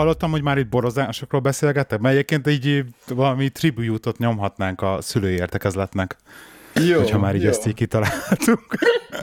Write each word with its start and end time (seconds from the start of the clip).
Hallottam, 0.00 0.30
hogy 0.30 0.42
már 0.42 0.58
itt 0.58 0.68
borozásokról 0.68 1.40
beszélgettek, 1.40 2.00
mert 2.00 2.14
egyébként 2.14 2.48
így 2.48 2.84
valami 3.08 3.48
tribute 3.48 4.12
nyomhatnánk 4.16 4.82
a 4.82 4.98
szülői 5.00 5.34
értekezletnek. 5.34 6.16
Jó, 6.74 6.98
hogyha 6.98 7.18
már 7.18 7.34
így 7.34 7.42
jó. 7.42 7.48
ezt 7.48 7.66
így 7.66 7.74
kitaláltuk. 7.74 8.60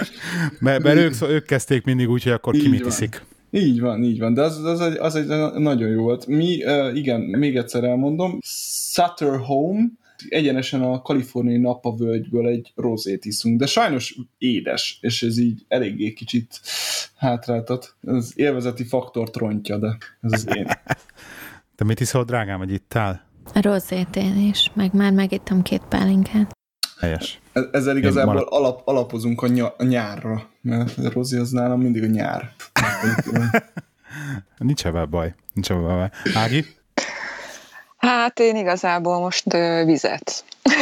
mert, 0.60 0.84
mert 0.84 0.98
ők, 0.98 1.22
ők 1.22 1.46
kezdték 1.46 1.84
mindig 1.84 2.10
úgy, 2.10 2.24
hogy 2.24 2.32
akkor 2.32 2.56
így 2.56 2.62
ki 2.62 2.70
mit 2.70 2.86
iszik. 2.86 3.26
Így 3.52 3.80
van, 3.80 4.04
így 4.04 4.20
van, 4.20 4.34
de 4.34 4.42
az, 4.42 4.64
az, 4.64 4.82
egy, 4.82 4.98
az 4.98 5.16
egy 5.16 5.28
nagyon 5.60 5.90
jó 5.90 6.02
volt. 6.02 6.28
Mi, 6.28 6.64
uh, 6.64 6.98
igen, 6.98 7.22
még 7.22 7.56
egyszer 7.56 7.84
elmondom, 7.84 8.40
Sutter 8.42 9.40
Home, 9.40 9.80
egyenesen 10.30 10.82
a 10.82 11.02
kaliforniai 11.02 11.58
napavölgyből 11.58 12.48
egy 12.48 12.72
rozét 12.76 13.26
iszunk, 13.26 13.60
de 13.60 13.66
sajnos 13.66 14.18
édes, 14.38 14.98
és 15.02 15.24
ez 15.24 15.38
így 15.38 15.66
eléggé 15.68 16.14
kicsit 16.14 16.60
hátráltat. 17.16 17.96
Az 18.02 18.34
élvezeti 18.36 18.84
faktort 18.84 19.36
rontja, 19.36 19.78
de 19.78 19.98
ez 20.22 20.32
az 20.32 20.48
én. 20.56 20.68
Te 21.76 21.84
mit 21.84 22.00
iszol, 22.00 22.24
drágám, 22.24 22.58
hogy 22.58 22.72
ittál? 22.72 23.26
A 23.54 23.62
rozét 23.62 24.16
én 24.16 24.48
is, 24.50 24.72
meg 24.74 24.94
már 24.94 25.12
megittem 25.12 25.62
két 25.62 25.82
pálinkát. 25.90 26.56
Helyes. 27.00 27.40
Ezzel 27.72 27.98
igazából 27.98 28.34
marad... 28.34 28.48
alap, 28.52 28.82
alapozunk 28.86 29.42
a, 29.42 29.48
ny- 29.48 29.74
a 29.78 29.84
nyárra, 29.84 30.50
mert 30.62 30.98
a 30.98 31.10
rozi 31.10 31.38
az 31.38 31.52
nálam 31.52 31.82
mindig 31.82 32.04
a 32.04 32.08
nyár. 32.08 32.52
nincs 34.58 34.86
ebben 34.86 35.10
baj. 35.10 35.36
Nincs 35.54 35.72
ebben 35.72 35.84
baj. 35.84 36.10
Ági? 36.34 36.66
Hát 37.98 38.40
én 38.40 38.56
igazából 38.56 39.20
most 39.20 39.54
ö, 39.54 39.84
vizet. 39.86 40.44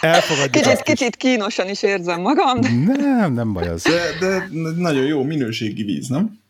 Elfogadjuk 0.00 0.50
kicsit, 0.50 0.82
kicsit 0.82 1.16
kínosan 1.16 1.68
is 1.68 1.82
érzem 1.82 2.20
magam. 2.20 2.58
Nem, 2.86 3.32
nem 3.32 3.52
baj 3.52 3.68
az. 3.68 3.82
De, 3.82 4.12
de 4.20 4.48
nagyon 4.76 5.04
jó 5.04 5.22
minőségi 5.22 5.82
víz, 5.82 6.08
nem? 6.08 6.40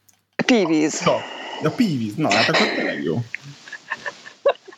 Pívíz. 0.46 1.02
Ja, 1.04 1.16
ja 1.62 1.70
pívíz. 1.70 2.14
Na, 2.14 2.32
hát 2.32 2.48
akkor 2.48 2.66
tényleg 2.66 3.02
jó. 3.02 3.18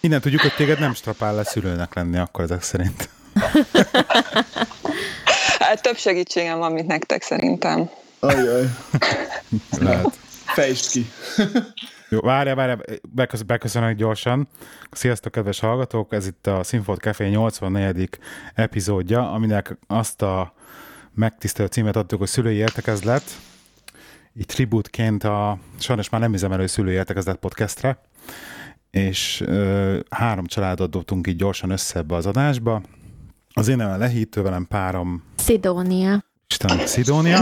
Innen 0.01 0.21
tudjuk, 0.21 0.41
hogy 0.41 0.55
téged 0.55 0.79
nem 0.79 0.95
strapál 0.95 1.35
le 1.35 1.45
szülőnek 1.45 1.95
lenni 1.95 2.19
akkor 2.19 2.45
ezek 2.45 2.63
szerint. 2.63 3.09
hát 5.59 5.83
több 5.83 5.97
segítségem 5.97 6.59
van, 6.59 6.73
mint 6.73 6.87
nektek 6.87 7.23
szerintem. 7.23 7.91
Ajaj. 8.21 8.65
Lehet. 9.79 10.19
Fejtsd 10.45 10.91
ki. 10.91 11.11
Jó, 12.15 12.21
várjál, 12.21 12.55
várjál, 12.55 12.81
bekösz, 13.09 13.43
beköszönök 13.43 13.97
gyorsan. 13.97 14.49
Sziasztok, 14.91 15.33
kedves 15.33 15.61
hallgatók! 15.61 16.13
Ez 16.13 16.27
itt 16.27 16.47
a 16.47 16.63
Sinfot 16.63 17.01
Café 17.01 17.29
84. 17.29 18.09
epizódja, 18.55 19.33
aminek 19.33 19.77
azt 19.87 20.23
a 20.23 20.55
megtisztelő 21.15 21.69
címet 21.69 21.97
adtuk, 21.97 22.19
hogy 22.19 22.29
szülői 22.29 22.57
értekezlet. 22.57 23.23
Így 24.35 24.47
tributként 24.47 25.25
a 25.25 25.59
sajnos 25.79 26.09
már 26.09 26.21
nem 26.21 26.35
üzemelő 26.35 26.67
szülői 26.67 26.95
értekezlet 26.95 27.37
podcastre, 27.37 28.01
és 28.91 29.41
ö, 29.47 29.99
három 30.11 30.47
családot 30.47 30.91
dobtunk 30.91 31.27
így 31.27 31.37
gyorsan 31.37 31.71
össze 31.71 31.99
ebbe 31.99 32.15
az 32.15 32.27
adásba. 32.27 32.83
Az 33.53 33.69
én 33.69 33.77
nevem 33.77 33.99
Lehítő, 33.99 34.43
velem 34.43 34.67
párom... 34.67 35.23
Szidónia. 35.37 36.25
Istenem, 36.49 36.87
Szidónia. 36.87 37.41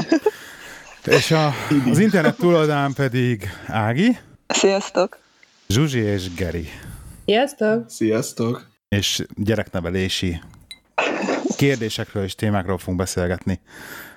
És 1.04 1.30
a, 1.30 1.52
az 1.90 1.98
internet 1.98 2.36
túloldán 2.36 2.92
pedig 2.92 3.48
Ági. 3.66 4.18
Sziasztok! 4.52 5.18
Zsuzsi 5.68 5.98
és 5.98 6.34
Geri. 6.34 6.68
Sziasztok! 7.24 7.84
Sziasztok! 7.88 8.66
És 8.88 9.24
gyereknevelési 9.36 10.40
kérdésekről 11.56 12.24
és 12.24 12.34
témákról 12.34 12.78
fogunk 12.78 12.98
beszélgetni 12.98 13.60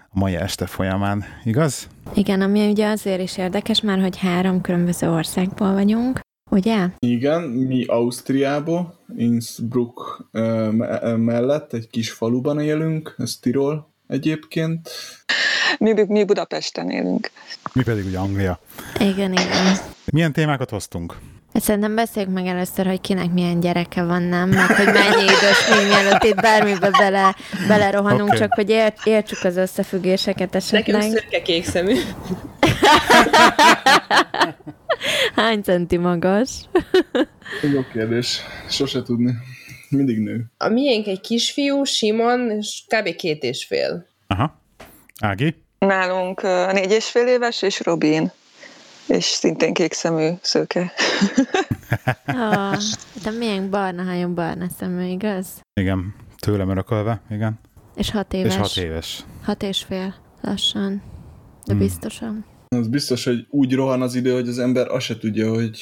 a 0.10 0.20
mai 0.20 0.36
este 0.36 0.66
folyamán, 0.66 1.24
igaz? 1.44 1.88
Igen, 2.14 2.42
ami 2.42 2.70
ugye 2.70 2.88
azért 2.88 3.22
is 3.22 3.38
érdekes, 3.38 3.82
már 3.82 4.00
hogy 4.00 4.18
három 4.18 4.62
különböző 4.62 5.10
országból 5.10 5.74
vagyunk, 5.74 6.20
ugye? 6.52 6.88
Igen, 7.00 7.42
mi 7.42 7.86
Ausztriából, 7.86 9.00
Innsbruck 9.18 10.26
mellett 11.16 11.74
egy 11.74 11.88
kis 11.88 12.12
faluban 12.12 12.60
élünk, 12.60 13.16
ez 13.18 13.38
Tirol 13.42 13.94
egyébként. 14.08 14.90
Mi, 15.78 15.94
mi 16.08 16.24
Budapesten 16.24 16.90
élünk. 16.90 17.32
Mi 17.74 17.84
pedig 17.84 18.06
ugye 18.06 18.18
Anglia. 18.18 18.60
Igen, 19.00 19.32
igen. 19.32 19.78
Milyen 20.06 20.34
témákat 20.34 20.70
hoztunk? 20.70 21.16
Hát 21.56 21.64
szerintem 21.64 21.96
beszéljük 21.96 22.32
meg 22.32 22.46
először, 22.46 22.86
hogy 22.86 23.02
kinek 23.02 23.32
milyen 23.32 23.60
gyereke 23.60 24.04
van, 24.04 24.22
nem? 24.24 24.50
Meg 24.50 24.68
hogy 24.68 24.86
mennyi 24.86 25.24
idős 25.24 25.70
még 25.76 25.88
mielőtt 25.88 26.24
itt 26.24 26.42
bármibe 26.42 26.90
bele, 26.90 27.36
belerohanunk, 27.68 28.28
okay. 28.28 28.38
csak 28.38 28.54
hogy 28.54 28.70
ért, 28.70 29.06
értsük 29.06 29.44
az 29.44 29.58
összefüggéseket 29.58 30.56
esetleg. 30.56 31.02
Nekem 31.02 31.10
szürke 31.10 31.42
kék 31.42 31.66
szemű. 31.66 31.96
Hány 35.36 35.62
centi 35.62 35.98
magas? 35.98 36.50
Jó 37.74 37.82
kérdés. 37.94 38.42
Sose 38.70 39.02
tudni. 39.02 39.34
Mindig 39.90 40.20
nő. 40.20 40.46
A 40.58 40.70
miénk 40.70 41.08
egy 41.08 41.22
kisfiú, 41.22 41.84
Simon, 41.84 42.52
és 42.52 42.84
kb. 42.88 43.16
két 43.16 43.44
és 43.44 43.66
fél. 43.66 44.08
Aha. 44.28 44.62
Ági? 45.20 45.56
Nálunk 45.86 46.42
négy 46.72 46.92
és 46.92 47.10
fél 47.10 47.28
éves, 47.28 47.62
és 47.62 47.80
Robin. 47.84 48.32
És 49.08 49.24
szintén 49.24 49.74
kék 49.74 49.94
szemű 49.94 50.30
szőke. 50.42 50.92
oh, 52.28 52.78
de 53.24 53.32
milyen 53.32 53.70
barna 53.70 54.04
hajon, 54.04 54.36
barna 54.36 54.68
szemű, 54.78 55.08
igaz? 55.08 55.48
Igen, 55.74 56.16
tőlem 56.38 56.70
örökölve, 56.70 57.22
igen. 57.30 57.60
És 57.96 58.12
hat 58.12 58.34
éves. 58.34 58.54
És 58.54 58.60
hat 58.60 58.78
éves. 58.78 59.24
Hat 59.44 59.64
és 59.64 59.84
fél, 59.84 60.16
lassan, 60.42 61.02
de 61.66 61.72
hmm. 61.72 61.82
biztosan. 61.82 62.46
Az 62.68 62.88
biztos, 62.88 63.26
hogy 63.26 63.46
úgy 63.50 63.74
rohan 63.74 64.02
az 64.02 64.16
idő, 64.16 64.34
hogy 64.34 64.48
az 64.48 64.60
ember 64.60 64.88
azt 64.88 65.06
se 65.06 65.18
tudja, 65.18 65.50
hogy 65.50 65.80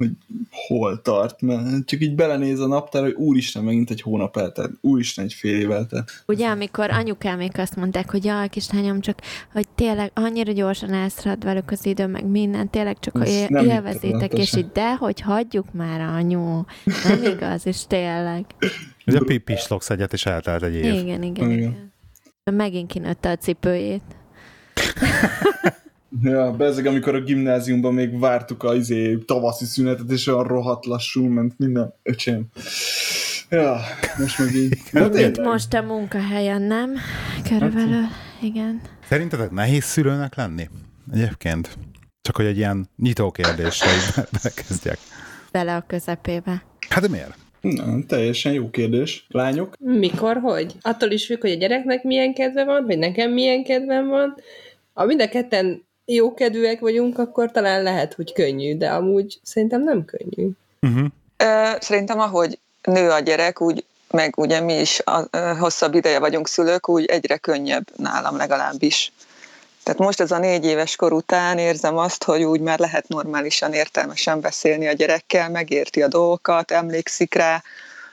hogy 0.00 0.10
hol 0.50 1.02
tart, 1.02 1.42
mert 1.42 1.86
csak 1.86 2.00
így 2.00 2.14
belenéz 2.14 2.60
a 2.60 2.66
naptár, 2.66 3.02
hogy 3.02 3.12
úristen, 3.12 3.64
megint 3.64 3.90
egy 3.90 4.00
hónap 4.00 4.36
eltelt, 4.36 4.72
úristen, 4.80 5.24
egy 5.24 5.32
fél 5.32 5.60
év 5.60 5.70
eltelt. 5.70 6.10
Ugye, 6.26 6.48
amikor 6.48 6.90
anyukámék 6.90 7.58
azt 7.58 7.76
mondták, 7.76 8.10
hogy 8.10 8.24
jaj, 8.24 8.48
kislányom, 8.48 9.00
csak, 9.00 9.18
hogy 9.52 9.68
tényleg 9.68 10.10
annyira 10.14 10.52
gyorsan 10.52 10.92
elszalad 10.92 11.44
velük 11.44 11.70
az 11.70 11.86
idő, 11.86 12.06
meg 12.06 12.26
minden, 12.26 12.70
tényleg 12.70 12.98
csak, 12.98 13.16
hogy 13.16 13.28
élvezétek, 13.50 14.32
és 14.32 14.56
így, 14.56 14.70
de, 14.72 14.94
hogy 14.94 15.20
hagyjuk 15.20 15.72
már, 15.72 16.00
anyu, 16.00 16.62
nem 17.04 17.22
igaz, 17.22 17.66
és 17.66 17.86
tényleg. 17.86 18.44
Ez 19.04 19.14
a 19.14 19.24
pislogsz 19.44 19.90
egyet, 19.90 20.12
és 20.12 20.26
eltelt 20.26 20.62
egy 20.62 20.74
év. 20.74 20.84
Igen, 20.84 21.02
igen, 21.02 21.22
igen. 21.22 21.50
igen. 21.50 21.92
Megint 22.44 22.92
kinőtte 22.92 23.30
a 23.30 23.36
cipőjét. 23.36 24.02
Ja, 26.22 26.52
bezeg, 26.52 26.86
amikor 26.86 27.14
a 27.14 27.20
gimnáziumban 27.20 27.94
még 27.94 28.18
vártuk 28.18 28.62
a 28.62 28.74
izé, 28.74 29.16
tavaszi 29.16 29.64
szünetet, 29.64 30.10
és 30.10 30.26
olyan 30.26 30.44
rohadt 30.44 30.86
lassú 30.86 31.24
ment 31.24 31.58
minden 31.58 31.94
öcsém. 32.02 32.46
Ja, 33.50 33.80
most 34.18 34.38
meg 34.38 34.54
így. 34.54 34.78
Itt 35.26 35.40
most 35.40 35.74
a 35.74 35.82
munkahelyen, 35.82 36.62
nem? 36.62 36.90
Körülbelül, 37.48 38.04
igen. 38.42 38.80
Szerintetek 39.08 39.50
nehéz 39.50 39.84
szülőnek 39.84 40.34
lenni? 40.34 40.68
Egyébként? 41.12 41.78
Csak 42.22 42.36
hogy 42.36 42.46
egy 42.46 42.56
ilyen 42.56 42.88
nyitó 42.96 43.30
kérdéssel 43.30 44.26
bekezdjek. 44.42 44.98
Bele 45.50 45.76
a 45.76 45.84
közepébe. 45.86 46.62
Hát 46.88 47.02
de 47.02 47.08
miért? 47.08 47.34
Na, 47.60 48.04
teljesen 48.06 48.52
jó 48.52 48.70
kérdés. 48.70 49.26
Lányok? 49.28 49.74
Mikor, 49.78 50.36
hogy? 50.36 50.74
Attól 50.80 51.10
is 51.10 51.26
függ, 51.26 51.40
hogy 51.40 51.50
a 51.50 51.54
gyereknek 51.54 52.02
milyen 52.02 52.34
kedve 52.34 52.64
van, 52.64 52.84
hogy 52.84 52.98
nekem 52.98 53.32
milyen 53.32 53.64
kedvem 53.64 54.08
van. 54.08 54.34
A 54.92 55.04
mind 55.04 55.20
a 55.20 55.28
ketten 55.28 55.88
jókedvűek 56.14 56.80
vagyunk, 56.80 57.18
akkor 57.18 57.50
talán 57.50 57.82
lehet, 57.82 58.14
hogy 58.14 58.32
könnyű, 58.32 58.76
de 58.76 58.90
amúgy 58.90 59.40
szerintem 59.42 59.82
nem 59.82 60.04
könnyű. 60.04 60.50
Uh-huh. 60.80 61.06
Szerintem 61.80 62.20
ahogy 62.20 62.58
nő 62.82 63.10
a 63.10 63.18
gyerek, 63.18 63.60
úgy 63.60 63.84
meg 64.10 64.38
ugye 64.38 64.60
mi 64.60 64.80
is 64.80 65.00
a, 65.04 65.26
a, 65.30 65.38
hosszabb 65.58 65.94
ideje 65.94 66.18
vagyunk 66.18 66.48
szülők, 66.48 66.88
úgy 66.88 67.04
egyre 67.04 67.36
könnyebb 67.36 67.86
nálam 67.96 68.36
legalábbis. 68.36 69.12
Tehát 69.82 70.00
most 70.00 70.20
ez 70.20 70.30
a 70.30 70.38
négy 70.38 70.64
éves 70.64 70.96
kor 70.96 71.12
után 71.12 71.58
érzem 71.58 71.96
azt, 71.96 72.24
hogy 72.24 72.42
úgy 72.42 72.60
már 72.60 72.78
lehet 72.78 73.08
normálisan, 73.08 73.72
értelmesen 73.72 74.40
beszélni 74.40 74.86
a 74.88 74.92
gyerekkel, 74.92 75.50
megérti 75.50 76.02
a 76.02 76.08
dolgokat, 76.08 76.70
emlékszik 76.70 77.34
rá, 77.34 77.62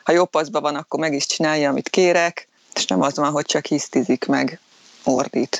ha 0.03 0.11
jobb 0.11 0.29
paszban 0.29 0.61
van, 0.61 0.75
akkor 0.75 0.99
meg 0.99 1.13
is 1.13 1.25
csinálja, 1.25 1.69
amit 1.69 1.89
kérek, 1.89 2.47
és 2.73 2.85
nem 2.85 3.01
az 3.01 3.15
van, 3.15 3.31
hogy 3.31 3.45
csak 3.45 3.65
hisztizik 3.65 4.25
meg 4.25 4.59
ordít. 5.07 5.59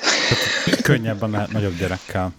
Könnyebb 0.82 1.22
a 1.22 1.26
nagyobb 1.26 1.78
gyerekkel. 1.78 2.32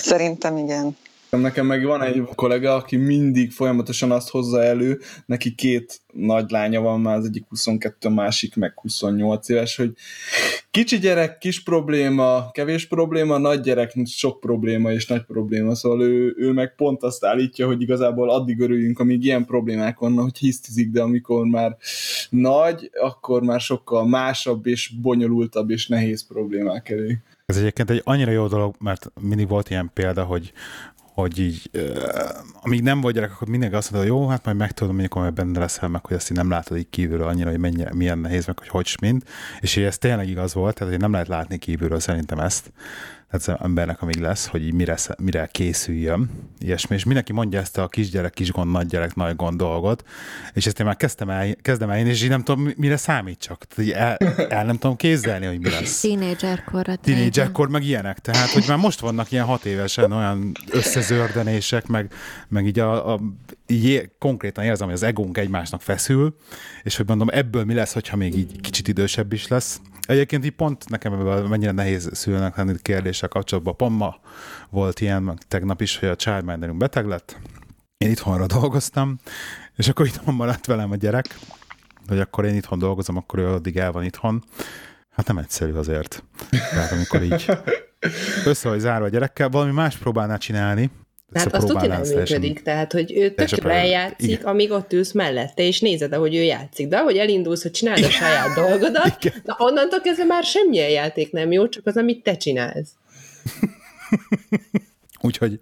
Szerintem 0.00 0.56
igen. 0.56 0.96
Nekem 1.40 1.66
meg 1.66 1.84
van 1.84 2.02
egy 2.02 2.22
kollega, 2.34 2.74
aki 2.74 2.96
mindig 2.96 3.50
folyamatosan 3.50 4.10
azt 4.10 4.30
hozza 4.30 4.62
elő, 4.62 5.00
neki 5.26 5.54
két 5.54 6.00
nagy 6.12 6.50
lánya 6.50 6.80
van 6.80 7.00
már, 7.00 7.16
az 7.16 7.24
egyik 7.24 7.44
22, 7.48 8.08
másik 8.08 8.56
meg 8.56 8.72
28 8.80 9.48
éves, 9.48 9.76
hogy 9.76 9.92
kicsi 10.70 10.98
gyerek, 10.98 11.38
kis 11.38 11.62
probléma, 11.62 12.50
kevés 12.50 12.86
probléma, 12.86 13.38
nagy 13.38 13.60
gyerek, 13.60 13.94
sok 14.04 14.40
probléma 14.40 14.92
és 14.92 15.06
nagy 15.06 15.24
probléma, 15.24 15.74
szóval 15.74 16.02
ő, 16.02 16.34
ő 16.36 16.52
meg 16.52 16.74
pont 16.74 17.02
azt 17.02 17.24
állítja, 17.24 17.66
hogy 17.66 17.82
igazából 17.82 18.30
addig 18.30 18.60
örüljünk, 18.60 18.98
amíg 18.98 19.24
ilyen 19.24 19.44
problémák 19.44 19.98
vannak, 19.98 20.24
hogy 20.24 20.38
hisztizik, 20.38 20.90
de 20.90 21.02
amikor 21.02 21.44
már 21.46 21.76
nagy, 22.30 22.90
akkor 23.00 23.42
már 23.42 23.60
sokkal 23.60 24.08
másabb 24.08 24.66
és 24.66 24.92
bonyolultabb 25.00 25.70
és 25.70 25.88
nehéz 25.88 26.26
problémák 26.26 26.88
elő. 26.88 27.22
Ez 27.46 27.56
egyébként 27.56 27.90
egy 27.90 28.00
annyira 28.04 28.30
jó 28.30 28.46
dolog, 28.46 28.74
mert 28.78 29.10
mindig 29.20 29.48
volt 29.48 29.70
ilyen 29.70 29.90
példa, 29.94 30.22
hogy 30.22 30.52
hogy 31.14 31.38
így, 31.38 31.70
amíg 32.62 32.82
nem 32.82 33.00
vagy 33.00 33.14
gyerek, 33.14 33.32
akkor 33.32 33.48
mindenki 33.48 33.74
azt 33.76 33.90
mondja, 33.90 34.12
hogy 34.12 34.20
jó, 34.20 34.28
hát 34.28 34.44
majd 34.44 34.56
megtudom, 34.56 34.98
amikor 34.98 35.22
majd 35.22 35.34
benne 35.34 35.58
leszel, 35.58 35.88
meg 35.88 36.06
hogy 36.06 36.16
ezt 36.16 36.30
így 36.30 36.36
nem 36.36 36.50
látod 36.50 36.76
így 36.76 36.90
kívülről 36.90 37.26
annyira, 37.26 37.50
hogy 37.50 37.58
mennyire, 37.58 37.94
milyen 37.94 38.18
nehéz, 38.18 38.46
meg 38.46 38.58
hogy 38.58 38.68
hogy 38.68 38.96
mind. 39.00 39.22
És 39.60 39.76
ez 39.76 39.98
tényleg 39.98 40.28
igaz 40.28 40.54
volt, 40.54 40.74
tehát 40.74 40.92
hogy 40.92 41.02
nem 41.02 41.12
lehet 41.12 41.28
látni 41.28 41.58
kívülről 41.58 42.00
szerintem 42.00 42.38
ezt 42.38 42.72
az 43.34 43.54
embernek 43.62 44.02
amíg 44.02 44.20
lesz, 44.20 44.46
hogy 44.46 44.66
így 44.66 44.72
mire, 44.72 44.96
mire 45.18 45.48
készüljön, 45.52 46.30
ilyesmi, 46.58 46.94
és 46.94 47.04
mindenki 47.04 47.32
mondja 47.32 47.60
ezt 47.60 47.78
a 47.78 47.88
kisgyerek, 47.88 48.32
kisgond, 48.32 48.70
nagygyerek, 48.70 49.14
nagy 49.14 49.36
gond 49.36 49.58
dolgot, 49.58 50.04
és 50.52 50.66
ezt 50.66 50.80
én 50.80 50.86
már 50.86 50.96
kezdtem 50.96 51.30
el, 51.30 51.54
kezdem 51.62 51.90
el 51.90 51.98
én, 51.98 52.06
és 52.06 52.22
így 52.22 52.28
nem 52.28 52.42
tudom, 52.42 52.72
mire 52.76 52.96
számít 52.96 53.38
csak. 53.38 53.64
Tehát 53.64 53.92
el, 53.92 54.46
el, 54.48 54.64
nem 54.64 54.78
tudom 54.78 54.96
képzelni, 54.96 55.46
hogy 55.46 55.58
mi 55.58 55.70
lesz. 55.70 56.00
Tínédzserkor. 56.00 56.98
Tínédzserkor, 57.02 57.68
meg 57.68 57.84
ilyenek. 57.84 58.18
Tehát, 58.18 58.48
hogy 58.48 58.64
már 58.68 58.78
most 58.78 59.00
vannak 59.00 59.30
ilyen 59.32 59.44
hat 59.44 59.64
évesen 59.64 60.12
olyan 60.12 60.52
összezördenések, 60.70 61.86
meg, 61.86 62.12
meg 62.48 62.66
így 62.66 62.78
a, 62.78 63.12
a 63.12 63.20
így 63.66 64.10
konkrétan 64.18 64.64
érzem, 64.64 64.86
hogy 64.86 64.96
az 64.96 65.02
egónk 65.02 65.38
egymásnak 65.38 65.82
feszül, 65.82 66.36
és 66.82 66.96
hogy 66.96 67.08
mondom, 67.08 67.28
ebből 67.32 67.64
mi 67.64 67.74
lesz, 67.74 67.92
hogyha 67.92 68.16
még 68.16 68.36
így 68.36 68.60
kicsit 68.60 68.88
idősebb 68.88 69.32
is 69.32 69.48
lesz. 69.48 69.80
Egyébként 70.06 70.44
így 70.44 70.50
pont 70.50 70.88
nekem 70.88 71.12
ebből 71.12 71.48
mennyire 71.48 71.70
nehéz 71.70 72.08
szülnek 72.12 72.56
lenni 72.56 72.74
kérdéssel 72.82 73.28
kapcsolatban. 73.28 73.76
Pont 73.76 73.98
ma 73.98 74.16
volt 74.70 75.00
ilyen, 75.00 75.38
tegnap 75.48 75.80
is, 75.80 75.98
hogy 75.98 76.08
a 76.08 76.16
childminderünk 76.16 76.78
beteg 76.78 77.06
lett. 77.06 77.36
Én 77.96 78.10
itthonra 78.10 78.46
dolgoztam, 78.46 79.18
és 79.76 79.88
akkor 79.88 80.06
itthon 80.06 80.34
maradt 80.34 80.66
velem 80.66 80.90
a 80.90 80.96
gyerek, 80.96 81.38
hogy 82.06 82.20
akkor 82.20 82.44
én 82.44 82.54
itthon 82.54 82.78
dolgozom, 82.78 83.16
akkor 83.16 83.38
ő 83.38 83.46
addig 83.46 83.76
el 83.76 83.92
van 83.92 84.04
itthon. 84.04 84.44
Hát 85.10 85.26
nem 85.26 85.38
egyszerű 85.38 85.72
azért. 85.72 86.24
Tehát 86.50 86.92
amikor 86.92 87.22
így 87.22 87.46
össze 88.44 88.68
vagy 88.68 88.80
zárva 88.80 89.06
a 89.06 89.08
gyerekkel, 89.08 89.48
valami 89.48 89.72
más 89.72 89.96
próbálná 89.96 90.36
csinálni, 90.36 90.90
Hát 91.32 91.54
azt 91.54 91.66
tudja 91.66 91.88
nem 91.88 92.00
működik, 92.00 92.62
tehát, 92.62 92.92
hogy 92.92 93.12
ő 93.16 93.30
tökre 93.30 93.72
eljátszik, 93.72 94.30
igen. 94.30 94.44
amíg 94.44 94.70
ott 94.70 94.92
ülsz 94.92 95.12
mellette, 95.12 95.62
és 95.62 95.80
nézed, 95.80 96.12
ahogy 96.12 96.34
ő 96.34 96.42
játszik. 96.42 96.88
De 96.88 96.96
ahogy 96.96 97.16
elindulsz, 97.16 97.62
hogy 97.62 97.70
csináld 97.70 98.04
a 98.04 98.10
saját 98.10 98.54
dolgodat, 98.54 99.16
igen. 99.24 99.42
na 99.44 99.56
onnantól 99.58 100.00
kezdve 100.00 100.24
már 100.24 100.44
semmilyen 100.44 100.90
játék 100.90 101.32
nem 101.32 101.52
jó, 101.52 101.68
csak 101.68 101.86
az, 101.86 101.96
amit 101.96 102.22
te 102.22 102.36
csinálsz. 102.36 102.90
Úgyhogy 105.20 105.60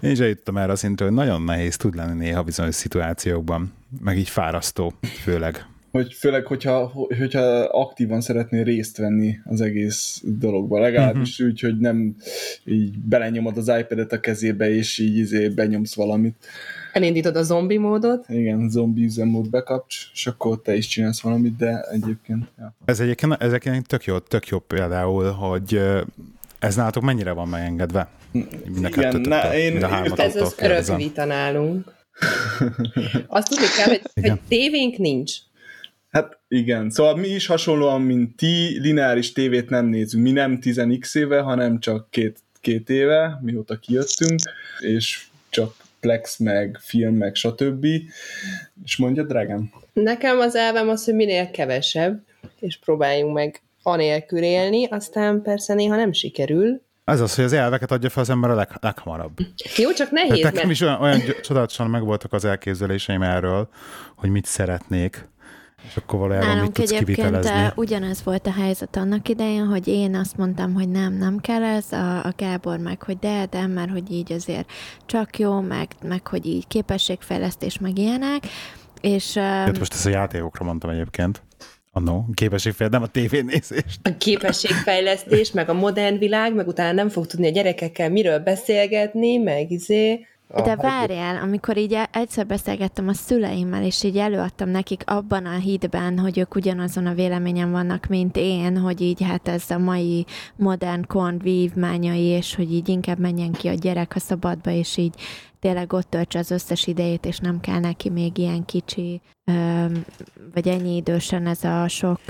én 0.00 0.10
is 0.10 0.18
eljutottam 0.18 0.56
erre 0.56 0.72
a 0.72 0.76
szintre, 0.76 1.04
hogy 1.04 1.14
nagyon 1.14 1.42
nehéz 1.42 1.76
tud 1.76 1.94
lenni 1.94 2.24
néha 2.24 2.42
bizonyos 2.42 2.74
szituációkban, 2.74 3.72
meg 4.00 4.18
így 4.18 4.28
fárasztó 4.28 4.92
főleg 5.22 5.66
hogy 5.90 6.12
főleg, 6.12 6.46
hogyha, 6.46 6.92
hogyha 7.18 7.40
aktívan 7.64 8.20
szeretnél 8.20 8.64
részt 8.64 8.96
venni 8.96 9.38
az 9.44 9.60
egész 9.60 10.22
dologba, 10.24 10.80
legalábbis 10.80 11.32
uh-huh. 11.32 11.48
úgy, 11.48 11.60
hogy 11.60 11.78
nem 11.78 12.16
így 12.64 12.98
belenyomod 12.98 13.56
az 13.56 13.72
iPad-et 13.78 14.12
a 14.12 14.20
kezébe, 14.20 14.70
és 14.70 14.98
így 14.98 15.16
izé 15.16 15.48
benyomsz 15.48 15.94
valamit. 15.94 16.34
Elindítod 16.92 17.36
a 17.36 17.42
zombi 17.42 17.78
módot. 17.78 18.24
Igen, 18.28 18.70
zombi 18.70 19.04
üzemmód 19.04 19.50
bekapcs, 19.50 19.96
és 20.12 20.26
akkor 20.26 20.62
te 20.62 20.76
is 20.76 20.86
csinálsz 20.86 21.20
valamit, 21.20 21.56
de 21.56 21.80
egyébként... 21.90 22.44
Ja. 22.58 22.74
Ez 22.84 23.00
egyébként, 23.00 23.36
ezek 23.38 23.82
tök 23.86 24.04
jó, 24.04 24.18
tök 24.18 24.46
jó 24.46 24.58
például, 24.58 25.30
hogy 25.30 25.80
ez 26.58 26.74
nálatok 26.74 27.02
mennyire 27.02 27.32
van 27.32 27.48
megengedve? 27.48 28.08
Mind 28.32 28.88
Igen, 28.88 29.20
na, 29.20 29.54
én, 29.54 29.84
ez 30.16 30.36
az 30.36 30.54
örök 30.58 30.96
vita 30.96 31.24
nálunk. 31.24 31.92
Azt 33.26 33.48
tudni 33.48 33.66
kell, 33.76 33.86
hogy, 33.86 34.28
hogy 34.28 34.40
tévénk 34.48 34.96
nincs. 34.96 35.32
Hát 36.10 36.38
igen, 36.48 36.90
szóval 36.90 37.16
mi 37.16 37.28
is 37.28 37.46
hasonlóan, 37.46 38.00
mint 38.00 38.36
ti, 38.36 38.78
lineáris 38.80 39.32
tévét 39.32 39.70
nem 39.70 39.86
nézünk. 39.86 40.24
Mi 40.24 40.30
nem 40.30 40.58
10x 40.62 41.16
éve, 41.16 41.40
hanem 41.40 41.80
csak 41.80 42.10
két, 42.10 42.38
két 42.60 42.90
éve, 42.90 43.38
mióta 43.42 43.78
kijöttünk, 43.78 44.40
és 44.78 45.24
csak 45.48 45.74
Plex, 46.00 46.38
meg 46.38 46.78
film, 46.80 47.14
meg 47.14 47.34
stb. 47.34 47.86
És 48.84 48.96
mondja, 48.96 49.22
drágám? 49.22 49.72
Nekem 49.92 50.38
az 50.38 50.54
elvem 50.54 50.88
az, 50.88 51.04
hogy 51.04 51.14
minél 51.14 51.50
kevesebb, 51.50 52.22
és 52.60 52.78
próbáljunk 52.78 53.34
meg 53.34 53.60
anélkül 53.82 54.42
élni, 54.42 54.86
aztán 54.86 55.42
persze 55.42 55.74
néha 55.74 55.96
nem 55.96 56.12
sikerül, 56.12 56.80
ez 57.04 57.20
az, 57.20 57.34
hogy 57.34 57.44
az 57.44 57.52
elveket 57.52 57.90
adja 57.90 58.08
fel 58.08 58.22
az 58.22 58.30
ember 58.30 58.50
a 58.50 58.54
leg, 58.54 58.68
leghamarabb. 58.80 59.38
Jó, 59.76 59.92
csak 59.92 60.10
nehéz. 60.10 60.28
Tehát 60.28 60.42
nekem 60.42 60.68
mert... 60.68 60.70
is 60.70 60.80
olyan, 60.80 61.00
olyan 61.00 61.20
csodálatosan 61.42 61.90
megvoltak 61.90 62.32
az 62.32 62.44
elképzeléseim 62.44 63.22
erről, 63.22 63.68
hogy 64.16 64.30
mit 64.30 64.44
szeretnék. 64.44 65.28
És 65.88 65.96
akkor 65.96 66.18
valójában 66.18 66.48
Nálunk 66.48 66.76
mit 66.76 66.88
tudsz 66.88 66.98
kivitelezni? 66.98 67.50
Eh, 67.50 67.70
ugyanez 67.76 68.22
volt 68.24 68.46
a 68.46 68.52
helyzet 68.52 68.96
annak 68.96 69.28
idején, 69.28 69.66
hogy 69.66 69.88
én 69.88 70.14
azt 70.14 70.36
mondtam, 70.36 70.74
hogy 70.74 70.88
nem, 70.88 71.12
nem 71.12 71.38
kell 71.38 71.62
ez, 71.62 71.92
a, 71.92 72.24
a 72.24 72.32
Gábor 72.36 72.78
meg, 72.78 73.02
hogy 73.02 73.18
de, 73.18 73.46
de, 73.50 73.66
mert 73.66 73.90
hogy 73.90 74.12
így 74.12 74.32
azért 74.32 74.70
csak 75.06 75.38
jó, 75.38 75.60
meg, 75.60 75.88
meg 76.02 76.26
hogy 76.26 76.46
így 76.46 76.66
képességfejlesztés, 76.66 77.78
meg 77.78 77.98
ilyenek. 77.98 78.46
És, 79.00 79.34
um, 79.34 79.72
most 79.78 79.92
ezt 79.92 80.06
a 80.06 80.10
játékokra 80.10 80.64
mondtam 80.64 80.90
egyébként. 80.90 81.42
Annó, 81.92 82.26
képességfejlesztés, 82.34 83.00
nem 83.00 83.02
a 83.02 83.06
tévénézést. 83.06 84.00
A 84.02 84.16
képességfejlesztés, 84.18 85.52
meg 85.52 85.68
a 85.68 85.72
modern 85.72 86.18
világ, 86.18 86.54
meg 86.54 86.66
utána 86.66 86.92
nem 86.92 87.08
fog 87.08 87.26
tudni 87.26 87.46
a 87.46 87.50
gyerekekkel 87.50 88.10
miről 88.10 88.38
beszélgetni, 88.38 89.36
meg 89.36 89.70
izé. 89.70 90.26
De 90.54 90.76
várjál, 90.76 91.36
amikor 91.42 91.76
így 91.76 91.92
e- 91.92 92.08
egyszer 92.12 92.46
beszélgettem 92.46 93.08
a 93.08 93.12
szüleimmel, 93.12 93.84
és 93.84 94.02
így 94.02 94.16
előadtam 94.16 94.68
nekik 94.68 95.02
abban 95.06 95.46
a 95.46 95.58
hitben, 95.58 96.18
hogy 96.18 96.38
ők 96.38 96.54
ugyanazon 96.54 97.06
a 97.06 97.14
véleményen 97.14 97.70
vannak, 97.70 98.06
mint 98.06 98.36
én, 98.36 98.78
hogy 98.78 99.00
így 99.00 99.22
hát 99.22 99.48
ez 99.48 99.70
a 99.70 99.78
mai 99.78 100.26
modern 100.56 101.06
kon 101.06 101.38
vívmányai, 101.38 102.24
és 102.24 102.54
hogy 102.54 102.72
így 102.72 102.88
inkább 102.88 103.18
menjen 103.18 103.52
ki 103.52 103.68
a 103.68 103.74
gyerek 103.74 104.14
a 104.14 104.18
szabadba, 104.18 104.70
és 104.70 104.96
így 104.96 105.14
tényleg 105.60 105.92
ott 105.92 106.10
töltse 106.10 106.38
az 106.38 106.50
összes 106.50 106.86
idejét, 106.86 107.26
és 107.26 107.38
nem 107.38 107.60
kell 107.60 107.78
neki 107.78 108.08
még 108.10 108.38
ilyen 108.38 108.64
kicsi, 108.64 109.20
vagy 110.54 110.68
ennyi 110.68 110.96
idősen 110.96 111.46
ez 111.46 111.64
a 111.64 111.88
sok 111.88 112.20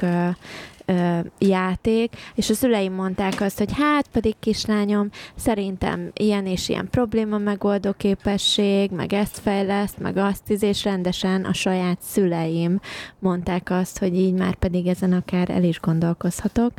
játék, 1.38 2.16
és 2.34 2.50
a 2.50 2.54
szüleim 2.54 2.92
mondták 2.92 3.40
azt, 3.40 3.58
hogy 3.58 3.72
hát 3.72 4.08
pedig 4.08 4.34
kislányom, 4.38 5.08
szerintem 5.36 6.10
ilyen 6.14 6.46
és 6.46 6.68
ilyen 6.68 6.88
probléma 6.90 7.38
megoldó 7.38 7.92
képesség, 7.92 8.90
meg 8.90 9.12
ezt 9.12 9.38
fejleszt, 9.38 9.98
meg 9.98 10.16
azt 10.16 10.50
is, 10.50 10.62
és 10.62 10.84
rendesen 10.84 11.44
a 11.44 11.52
saját 11.52 11.98
szüleim 12.00 12.80
mondták 13.18 13.70
azt, 13.70 13.98
hogy 13.98 14.16
így 14.16 14.34
már 14.34 14.54
pedig 14.54 14.86
ezen 14.86 15.12
akár 15.12 15.50
el 15.50 15.64
is 15.64 15.80
gondolkozhatok 15.80 16.72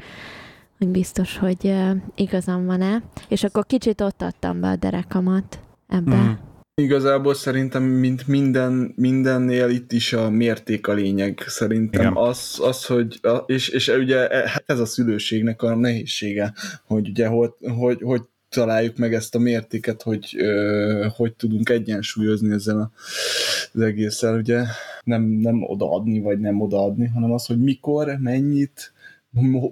hogy 0.77 0.89
biztos, 0.89 1.37
hogy 1.37 1.75
igazam 2.15 2.65
van-e, 2.65 3.01
és 3.27 3.43
akkor 3.43 3.65
kicsit 3.65 4.01
ott 4.01 4.21
adtam 4.21 4.59
be 4.59 4.67
a 4.67 4.75
derekamat 4.75 5.59
ebbe. 5.87 6.15
Mm. 6.15 6.50
Igazából 6.81 7.33
szerintem, 7.33 7.83
mint 7.83 8.27
minden, 8.27 8.93
mindennél 8.95 9.69
itt 9.69 9.91
is 9.91 10.13
a 10.13 10.29
mérték 10.29 10.87
a 10.87 10.93
lényeg. 10.93 11.43
Szerintem 11.47 12.01
Igen. 12.01 12.15
az, 12.15 12.59
az, 12.61 12.85
hogy, 12.85 13.19
és, 13.45 13.69
és 13.69 13.87
ugye 13.87 14.27
e, 14.27 14.49
hát 14.49 14.63
ez 14.65 14.79
a 14.79 14.85
szülőségnek 14.85 15.61
a 15.61 15.75
nehézsége, 15.75 16.53
hogy 16.85 17.09
ugye 17.09 17.27
hogy, 17.27 17.51
hogy, 17.77 18.01
hogy 18.01 18.21
találjuk 18.49 18.97
meg 18.97 19.13
ezt 19.13 19.35
a 19.35 19.39
mértéket, 19.39 20.01
hogy 20.01 20.35
ö, 20.37 21.07
hogy 21.15 21.33
tudunk 21.33 21.69
egyensúlyozni 21.69 22.53
ezzel 22.53 22.79
a, 22.79 22.91
az 23.73 23.81
egésszel, 23.81 24.37
ugye 24.37 24.63
nem, 25.03 25.23
nem 25.23 25.63
odaadni, 25.63 26.19
vagy 26.19 26.39
nem 26.39 26.61
odaadni, 26.61 27.07
hanem 27.07 27.31
az, 27.31 27.45
hogy 27.45 27.59
mikor, 27.59 28.17
mennyit, 28.19 28.93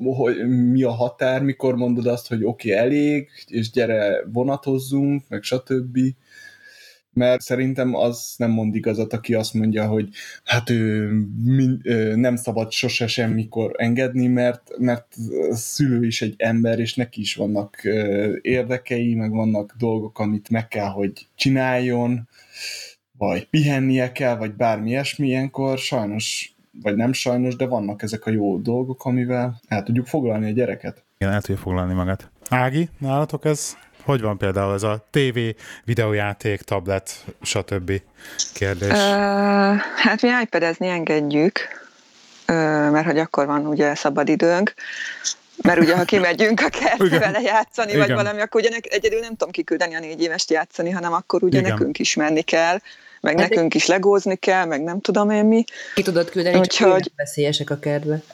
hogy 0.04 0.48
mi 0.48 0.84
a 0.84 0.92
határ, 0.92 1.44
mikor 1.44 1.76
mondod 1.76 2.06
azt, 2.06 2.28
hogy 2.28 2.44
oké, 2.44 2.72
okay, 2.74 2.86
elég, 2.86 3.30
és 3.48 3.72
gyere 3.72 4.24
vonatozzunk, 4.32 5.24
meg 5.28 5.44
stb 5.44 5.98
mert 7.14 7.42
szerintem 7.42 7.96
az 7.96 8.34
nem 8.38 8.52
mond 8.52 8.76
igazat, 8.76 9.14
aki 9.14 9.34
azt 9.34 9.54
mondja, 9.54 9.88
hogy 9.88 10.10
hát 10.44 10.70
ő, 10.70 11.10
min, 11.44 11.80
ő 11.84 12.16
nem 12.16 12.36
szabad 12.36 12.72
sose 12.72 13.08
semmikor 13.08 13.72
engedni, 13.78 14.28
mert, 14.28 14.72
mert 14.78 15.16
a 15.50 15.56
szülő 15.56 16.06
is 16.06 16.22
egy 16.22 16.36
ember, 16.38 16.80
és 16.80 16.96
neki 16.96 17.22
is 17.22 17.36
vannak 17.36 17.82
érdekei, 18.42 19.16
meg 19.16 19.32
vannak 19.32 19.76
dolgok, 19.78 20.20
amit 20.20 20.50
meg 20.50 20.68
kell, 20.68 20.90
hogy 20.90 21.28
csináljon, 21.36 22.28
vagy 23.18 23.50
pihennie 23.50 24.12
kell, 24.12 24.36
vagy 24.36 24.54
bármi 24.54 24.90
ilyesmi, 24.90 25.28
ilyenkor 25.28 25.78
sajnos, 25.78 26.56
vagy 26.82 26.96
nem 26.96 27.14
sajnos, 27.14 27.56
de 27.56 27.66
vannak 27.66 28.02
ezek 28.02 28.26
a 28.26 28.32
jó 28.32 28.58
dolgok, 28.58 29.06
amivel 29.06 29.62
el 29.68 29.84
tudjuk 29.84 30.06
foglalni 30.06 30.46
a 30.46 30.52
gyereket. 30.52 31.04
Igen, 31.18 31.34
el 31.34 31.42
tudja 31.42 31.62
foglalni 31.62 31.94
magát. 31.94 32.32
Ági, 32.50 32.90
nálatok 32.98 33.46
ez 33.46 33.78
hogy 34.04 34.22
van 34.22 34.38
például 34.38 34.74
ez 34.74 34.84
a 34.84 35.08
TV, 35.10 35.40
videójáték, 35.84 36.62
tablet, 36.62 37.26
stb. 37.42 38.02
kérdés? 38.54 38.90
Uh, 38.90 38.98
hát 39.96 40.22
mi 40.22 40.30
iPad-ezni 40.42 40.88
engedjük, 40.88 41.60
uh, 42.48 42.56
mert 42.92 43.06
hogy 43.06 43.18
akkor 43.18 43.46
van 43.46 43.66
ugye 43.66 43.96
szabad 43.96 44.30
időnk, 44.30 44.74
mert 45.62 45.80
ugye 45.80 45.96
ha 45.96 46.04
kimegyünk 46.04 46.62
a 46.62 46.70
kertbe 46.80 47.20
vele 47.20 47.42
játszani, 47.42 47.92
Igen. 47.92 48.08
vagy 48.08 48.16
valami, 48.16 48.42
akkor 48.42 48.62
ugye 48.62 48.78
egyedül 48.82 49.20
nem 49.20 49.30
tudom 49.30 49.52
kiküldeni 49.52 49.96
a 49.96 50.00
négy 50.00 50.22
évest 50.22 50.52
játszani, 50.52 50.90
hanem 50.90 51.14
akkor 51.14 51.44
ugye 51.44 51.60
Igen. 51.60 51.72
nekünk 51.72 52.00
is 52.00 52.16
menni 52.16 52.42
kell, 52.42 52.80
meg 53.22 53.40
hát 53.40 53.50
nekünk 53.50 53.74
is 53.74 53.86
legózni 53.86 54.36
kell, 54.36 54.66
meg 54.66 54.84
nem 54.84 55.02
tudom 55.02 55.30
én 55.30 55.46
mi. 55.46 55.64
Ki 55.94 56.02
tudod 56.02 56.30
küldeni, 56.30 56.58
Úgyhogy... 56.58 57.02
csak 57.02 57.14
veszélyesek 57.16 57.70
a 57.70 57.80
kertbe. 57.80 58.22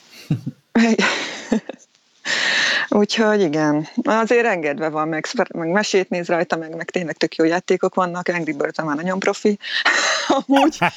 Úgyhogy 2.90 3.42
igen, 3.42 3.88
azért 4.04 4.46
engedve 4.46 4.90
van, 4.90 5.08
meg, 5.08 5.28
meg 5.54 5.70
mesét 5.70 6.10
néz 6.10 6.28
rajta, 6.28 6.56
meg, 6.56 6.76
meg 6.76 6.90
tényleg 6.90 7.18
tök 7.18 7.36
jó 7.36 7.46
játékok 7.46 7.96
vannak, 7.96 8.28
Angry 8.28 8.54
Birds 8.54 8.82
már 8.82 8.96
nagyon 8.96 9.20
profi, 9.20 9.60
amúgy. 10.48 10.78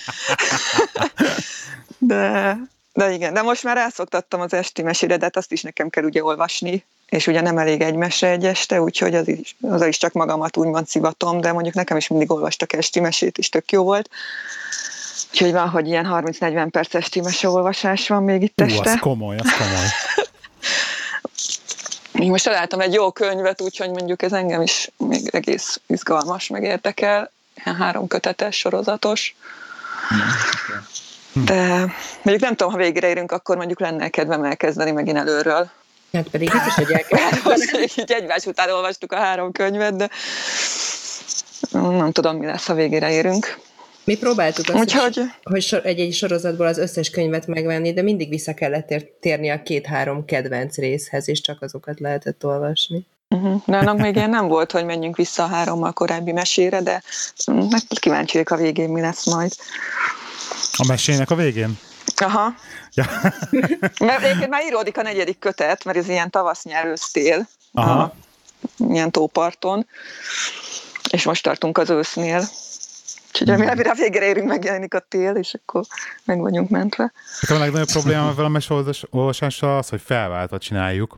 De, 2.01 2.57
de 2.93 3.13
igen, 3.13 3.35
de 3.35 3.43
most 3.43 3.63
már 3.63 3.77
rászoktattam 3.77 4.41
az 4.41 4.53
esti 4.53 4.83
mesére, 4.83 5.17
de 5.17 5.25
hát 5.25 5.37
azt 5.37 5.53
is 5.53 5.63
nekem 5.63 5.89
kell 5.89 6.05
ugye 6.05 6.25
olvasni, 6.25 6.85
és 7.09 7.27
ugye 7.27 7.41
nem 7.41 7.59
elég 7.59 7.81
egy 7.81 7.95
mese 7.95 8.29
egy 8.29 8.45
este, 8.45 8.83
úgyhogy 8.83 9.15
az 9.15 9.29
is, 9.29 9.57
az 9.61 9.87
is 9.87 9.99
csak 9.99 10.13
magamat 10.13 10.57
úgymond 10.57 10.87
szivatom, 10.87 11.41
de 11.41 11.53
mondjuk 11.53 11.75
nekem 11.75 11.97
is 11.97 12.09
mindig 12.09 12.31
olvastak 12.31 12.73
esti 12.73 13.01
mesét, 13.01 13.39
és 13.39 13.49
tök 13.49 13.73
jó 13.73 13.83
volt. 13.83 14.11
Úgyhogy 15.31 15.53
van, 15.53 15.69
hogy 15.69 15.87
ilyen 15.87 16.07
30-40 16.11 16.69
perces 16.71 17.03
esti 17.03 17.21
meseolvasás 17.21 18.09
van 18.09 18.23
még 18.23 18.43
itt 18.43 18.61
Ú, 18.61 18.65
este. 18.65 18.91
az 18.91 18.99
komoly, 19.01 19.37
az 19.37 19.53
komoly. 19.53 19.87
Én 22.19 22.31
most 22.31 22.45
találtam 22.45 22.81
egy 22.81 22.93
jó 22.93 23.11
könyvet, 23.11 23.61
úgyhogy 23.61 23.91
mondjuk 23.91 24.23
ez 24.23 24.33
engem 24.33 24.63
is 24.63 24.91
még 24.97 25.29
egész 25.33 25.81
izgalmas, 25.87 26.49
meg 26.49 26.63
érdekel. 26.63 27.31
Három 27.79 28.07
kötetes, 28.07 28.57
sorozatos. 28.57 29.37
De 31.33 31.69
mondjuk 32.23 32.41
nem 32.41 32.55
tudom, 32.55 32.73
ha 32.73 32.79
végére 32.79 33.09
érünk, 33.09 33.33
akkor 33.33 33.57
mondjuk 33.57 33.81
lenne 33.81 34.09
kedvem 34.09 34.45
elkezdeni 34.45 34.91
megint 34.91 35.17
előről. 35.17 35.71
Hát 36.13 36.29
pedig 36.29 36.51
biztos, 36.51 36.75
hogy 36.75 36.91
elkezdeni. 36.91 37.83
így 37.97 38.13
egymás 38.13 38.45
után 38.45 38.71
olvastuk 38.71 39.13
a 39.13 39.17
három 39.17 39.53
könyvet, 39.53 39.97
de 39.97 40.09
nem 41.73 42.13
tudom, 42.13 42.37
mi 42.37 42.47
lesz, 42.47 42.67
ha 42.67 42.75
végére 42.75 43.11
érünk. 43.11 43.59
Mi 44.09 44.17
próbáltuk 44.17 44.69
azt, 44.69 44.79
Úgyhogy... 44.79 45.21
hogy 45.43 45.81
egy-egy 45.83 46.15
sorozatból 46.15 46.67
az 46.67 46.79
összes 46.79 47.11
könyvet 47.11 47.47
megvenni, 47.47 47.93
de 47.93 48.03
mindig 48.03 48.29
vissza 48.29 48.55
kellett 48.55 48.95
térni 49.21 49.51
a 49.51 49.63
két-három 49.63 50.25
kedvenc 50.25 50.77
részhez, 50.77 51.29
és 51.29 51.41
csak 51.41 51.63
azokat 51.63 52.01
lehetett 52.01 52.45
olvasni. 52.45 53.07
Uh-huh. 53.29 53.63
De 53.67 53.77
annak 53.77 53.99
még 53.99 54.17
ilyen 54.17 54.31
nem 54.31 54.47
volt, 54.49 54.73
hogy 54.73 54.85
menjünk 54.85 55.17
vissza 55.17 55.43
a 55.43 55.47
hárommal 55.47 55.93
korábbi 55.93 56.33
mesére, 56.33 56.81
de 56.83 57.03
meg 57.47 57.81
kíváncsi 58.01 58.39
a 58.39 58.57
végén 58.57 58.89
mi 58.89 59.01
lesz 59.01 59.27
majd. 59.27 59.53
A 60.77 60.85
mesének 60.87 61.31
a 61.31 61.35
végén? 61.35 61.79
Aha. 62.17 62.55
Ja. 62.95 63.05
mert 64.07 64.23
egyébként 64.23 64.51
már 64.51 64.65
íródik 64.67 64.99
a 64.99 65.03
negyedik 65.03 65.39
kötet, 65.39 65.85
mert 65.85 65.99
ez 65.99 66.09
ilyen 66.09 66.31
tavasz 66.31 66.65
nyelősztél. 66.65 67.49
Aha. 67.73 68.03
A, 68.03 68.15
ilyen 68.79 69.11
tóparton. 69.11 69.87
És 71.11 71.25
most 71.25 71.43
tartunk 71.43 71.79
az 71.79 71.91
ősznél. 71.91 72.49
Úgyhogy 73.41 73.55
amire, 73.55 73.71
amire 73.71 73.91
a 73.91 73.95
végére 73.95 74.27
érünk, 74.27 74.49
megjelenik 74.49 74.95
a 74.95 75.01
tél, 75.09 75.35
és 75.35 75.55
akkor 75.55 75.83
meg 76.25 76.41
vagyunk 76.41 76.71
mentve. 76.71 77.13
Nekem 77.41 77.57
a 77.57 77.61
legnagyobb 77.61 77.89
probléma 77.89 78.29
a 78.29 78.49
mesolvasással 78.49 79.79
az, 79.79 79.89
hogy 79.89 80.01
felváltva 80.05 80.59
csináljuk, 80.59 81.17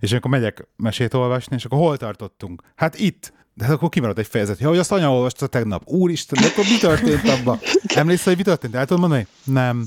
és 0.00 0.10
amikor 0.10 0.30
megyek 0.30 0.66
mesét 0.76 1.14
olvasni, 1.14 1.56
és 1.56 1.64
akkor 1.64 1.78
hol 1.78 1.96
tartottunk? 1.96 2.62
Hát 2.74 2.98
itt. 2.98 3.32
De 3.54 3.64
hát 3.64 3.74
akkor 3.74 3.88
kimaradt 3.88 4.18
egy 4.18 4.26
fejezet. 4.26 4.58
Ja, 4.58 4.68
hogy 4.68 4.78
azt 4.78 4.92
anya 4.92 5.12
olvasta 5.12 5.46
tegnap. 5.46 5.82
Úristen, 5.84 6.42
de 6.42 6.48
akkor 6.48 6.64
mi 6.64 6.78
történt 6.78 7.28
abban? 7.28 7.58
Emlékszel, 7.94 8.26
hogy 8.26 8.36
mi 8.36 8.42
történt? 8.42 8.74
El 8.74 8.86
tudod 8.86 9.00
mondani? 9.00 9.26
Nem. 9.44 9.86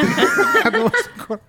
hát 0.62 0.82
most 0.82 1.10
akkor... 1.18 1.40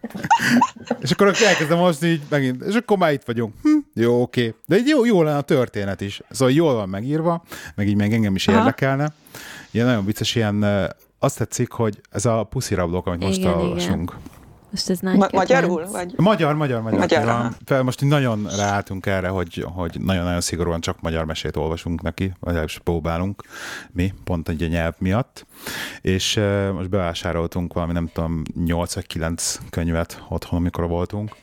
És 0.99 1.11
akkor 1.11 1.27
elkezdem 1.27 1.77
most 1.77 2.03
így 2.03 2.21
megint, 2.29 2.63
és 2.63 2.75
akkor 2.75 2.97
már 2.97 3.13
itt 3.13 3.23
vagyunk. 3.25 3.53
Hm, 3.61 3.77
jó, 3.93 4.21
oké. 4.21 4.53
De 4.65 4.75
egy 4.75 4.87
jó, 4.87 5.05
jó 5.05 5.23
lenne 5.23 5.37
a 5.37 5.41
történet 5.41 6.01
is. 6.01 6.21
Szóval 6.29 6.53
jól 6.53 6.73
van 6.73 6.89
megírva, 6.89 7.43
meg 7.75 7.87
így 7.87 7.95
meg 7.95 8.13
engem 8.13 8.35
is 8.35 8.47
érdekelne. 8.47 9.03
Aha 9.03 9.13
ilyen 9.75 9.87
nagyon 9.87 10.05
vicces, 10.05 10.35
ilyen 10.35 10.65
azt 11.19 11.37
tetszik, 11.37 11.71
hogy 11.71 12.01
ez 12.11 12.25
a 12.25 12.43
puszirablók, 12.43 13.07
amit 13.07 13.19
most 13.19 13.37
igen, 13.37 13.53
olvasunk. 13.53 14.09
Igen. 14.09 14.33
Most 14.75 14.89
ez 14.89 14.99
nagy 14.99 15.17
Ma- 15.17 15.27
magyarul? 15.31 15.85
Vagy? 15.91 16.13
Magyar, 16.17 16.55
magyar, 16.55 16.81
magyar. 16.81 16.99
magyar 16.99 17.51
fel, 17.65 17.83
most 17.83 18.01
nagyon 18.01 18.47
ráálltunk 18.57 19.05
erre, 19.05 19.27
hogy, 19.27 19.65
hogy 19.73 19.97
nagyon-nagyon 20.01 20.41
szigorúan 20.41 20.81
csak 20.81 21.01
magyar 21.01 21.25
mesét 21.25 21.55
olvasunk 21.55 22.01
neki, 22.01 22.31
vagy 22.39 22.63
is 22.63 22.79
próbálunk 22.83 23.43
mi, 23.91 24.13
pont 24.23 24.49
egy 24.49 24.69
nyelv 24.69 24.93
miatt. 24.97 25.45
És 26.01 26.35
uh, 26.35 26.71
most 26.71 26.89
bevásároltunk 26.89 27.73
valami, 27.73 27.93
nem 27.93 28.09
tudom, 28.13 28.41
8 28.65 28.93
vagy 28.93 29.07
9 29.07 29.59
könyvet 29.69 30.23
otthon, 30.29 30.59
amikor 30.59 30.87
voltunk. 30.87 31.35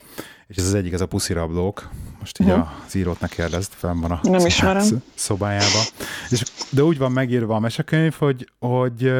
És 0.47 0.57
ez 0.57 0.65
az 0.65 0.75
egyik, 0.75 0.93
ez 0.93 1.01
a 1.01 1.07
puszirablók. 1.07 1.89
Most 2.23 2.41
így 2.41 2.47
uh-huh. 2.47 2.69
az 2.87 2.95
írót 2.95 3.21
ne 3.21 3.29
kérdezd, 3.29 3.73
fenn 3.77 4.01
van 4.01 4.11
a 4.11 4.21
Nem 4.23 4.47
ismerem. 4.47 5.03
szobájába. 5.15 5.83
És, 6.29 6.43
de 6.71 6.83
úgy 6.83 6.99
van 6.99 7.13
megírva 7.13 7.55
a 7.55 7.59
mesekönyv, 7.59 8.15
hogy, 8.19 8.49
hogy 8.59 9.13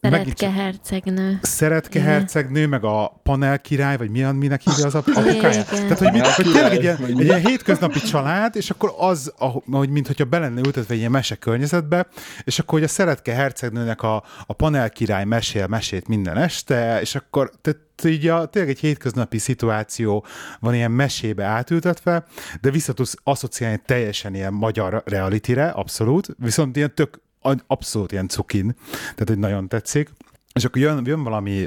Szeretke 0.00 0.50
hercegnő. 0.50 1.38
Szeretke 1.42 1.98
Igen. 1.98 2.10
hercegnő, 2.10 2.66
meg 2.66 2.84
a 2.84 3.20
panel 3.22 3.60
király, 3.60 3.96
vagy 3.96 4.10
milyen, 4.10 4.34
minek 4.34 4.60
hívja 4.60 4.86
az 4.86 4.94
apukája? 4.94 5.64
Tehát, 5.64 5.98
hogy, 5.98 6.20
hogy 6.34 6.52
tényleg 6.52 6.72
egy 6.72 6.82
ilyen, 6.82 7.04
egy 7.04 7.20
ilyen 7.20 7.46
hétköznapi 7.46 7.98
család, 7.98 8.56
és 8.56 8.70
akkor 8.70 8.94
az, 8.98 9.32
ahogy, 9.36 9.88
mint 9.88 10.06
hogyha 10.06 10.24
be 10.24 10.38
lenne 10.38 10.60
ültetve 10.60 10.92
egy 10.92 10.98
ilyen 10.98 11.10
mese 11.10 11.34
környezetbe, 11.34 12.06
és 12.44 12.58
akkor 12.58 12.78
hogy 12.78 12.88
a 12.88 12.92
Szeretke 12.92 13.32
hercegnőnek 13.32 14.02
a, 14.02 14.24
a 14.46 14.52
panel 14.52 14.90
király 14.90 15.24
mesél 15.24 15.66
mesét 15.66 16.08
minden 16.08 16.36
este, 16.36 17.00
és 17.00 17.14
akkor 17.14 17.50
tehát 17.60 17.87
így 18.04 18.26
a, 18.26 18.46
tényleg 18.46 18.70
egy 18.70 18.78
hétköznapi 18.78 19.38
szituáció 19.38 20.26
van 20.60 20.74
ilyen 20.74 20.90
mesébe 20.90 21.44
átültetve, 21.44 22.24
de 22.60 22.70
vissza 22.70 22.92
tudsz 22.92 23.14
asszociálni 23.22 23.82
teljesen 23.86 24.34
ilyen 24.34 24.52
magyar 24.52 25.02
realitire, 25.06 25.68
abszolút, 25.68 26.28
viszont 26.38 26.76
ilyen 26.76 26.94
tök 26.94 27.20
abszolút 27.66 28.12
ilyen 28.12 28.28
cukin, 28.28 28.74
tehát 28.90 29.28
hogy 29.28 29.38
nagyon 29.38 29.68
tetszik. 29.68 30.10
És 30.52 30.64
akkor 30.64 30.82
jön, 30.82 31.02
jön 31.06 31.22
valami, 31.22 31.66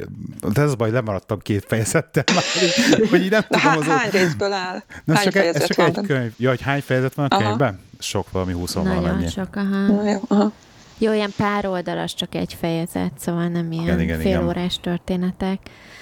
de 0.53 0.61
ez 0.61 0.71
a 0.71 0.75
baj, 0.75 0.91
lemaradtam 0.91 1.39
két 1.39 1.65
fejezettel 1.67 2.23
már, 2.33 2.43
hogy 3.09 3.23
így 3.23 3.29
nem 3.29 3.41
tudom. 3.41 3.61
Há, 3.61 3.75
az 3.75 3.85
hány 3.85 4.09
részből 4.09 4.51
áll? 4.51 4.83
Nem, 5.03 5.15
hány 5.15 5.25
csak, 5.25 5.35
ez 5.35 5.65
csak 5.65 5.77
van 5.77 5.85
egy 5.85 6.05
könyv. 6.07 6.33
Ja, 6.37 6.49
hogy 6.49 6.61
hány 6.61 6.81
fejezet 6.81 7.13
van 7.13 7.25
a 7.25 7.35
aha. 7.35 7.43
könyvben? 7.43 7.79
Sok, 7.99 8.31
valami 8.31 8.53
húsz 8.53 8.73
Nagyon 8.73 8.95
valamennyi. 8.95 9.29
sok, 9.29 9.55
aha. 9.55 9.87
Na, 9.87 10.09
jó, 10.09 10.21
aha. 10.27 10.51
Jó, 11.01 11.13
ilyen 11.13 11.33
pár 11.37 11.65
oldalas 11.65 12.13
csak 12.13 12.35
egy 12.35 12.53
fejezet, 12.53 13.11
szóval 13.17 13.47
nem 13.47 13.71
ilyen 13.71 13.83
igen, 13.83 13.99
igen, 13.99 14.19
fél 14.19 14.49
igen. 14.49 14.69
történetek. 14.81 15.59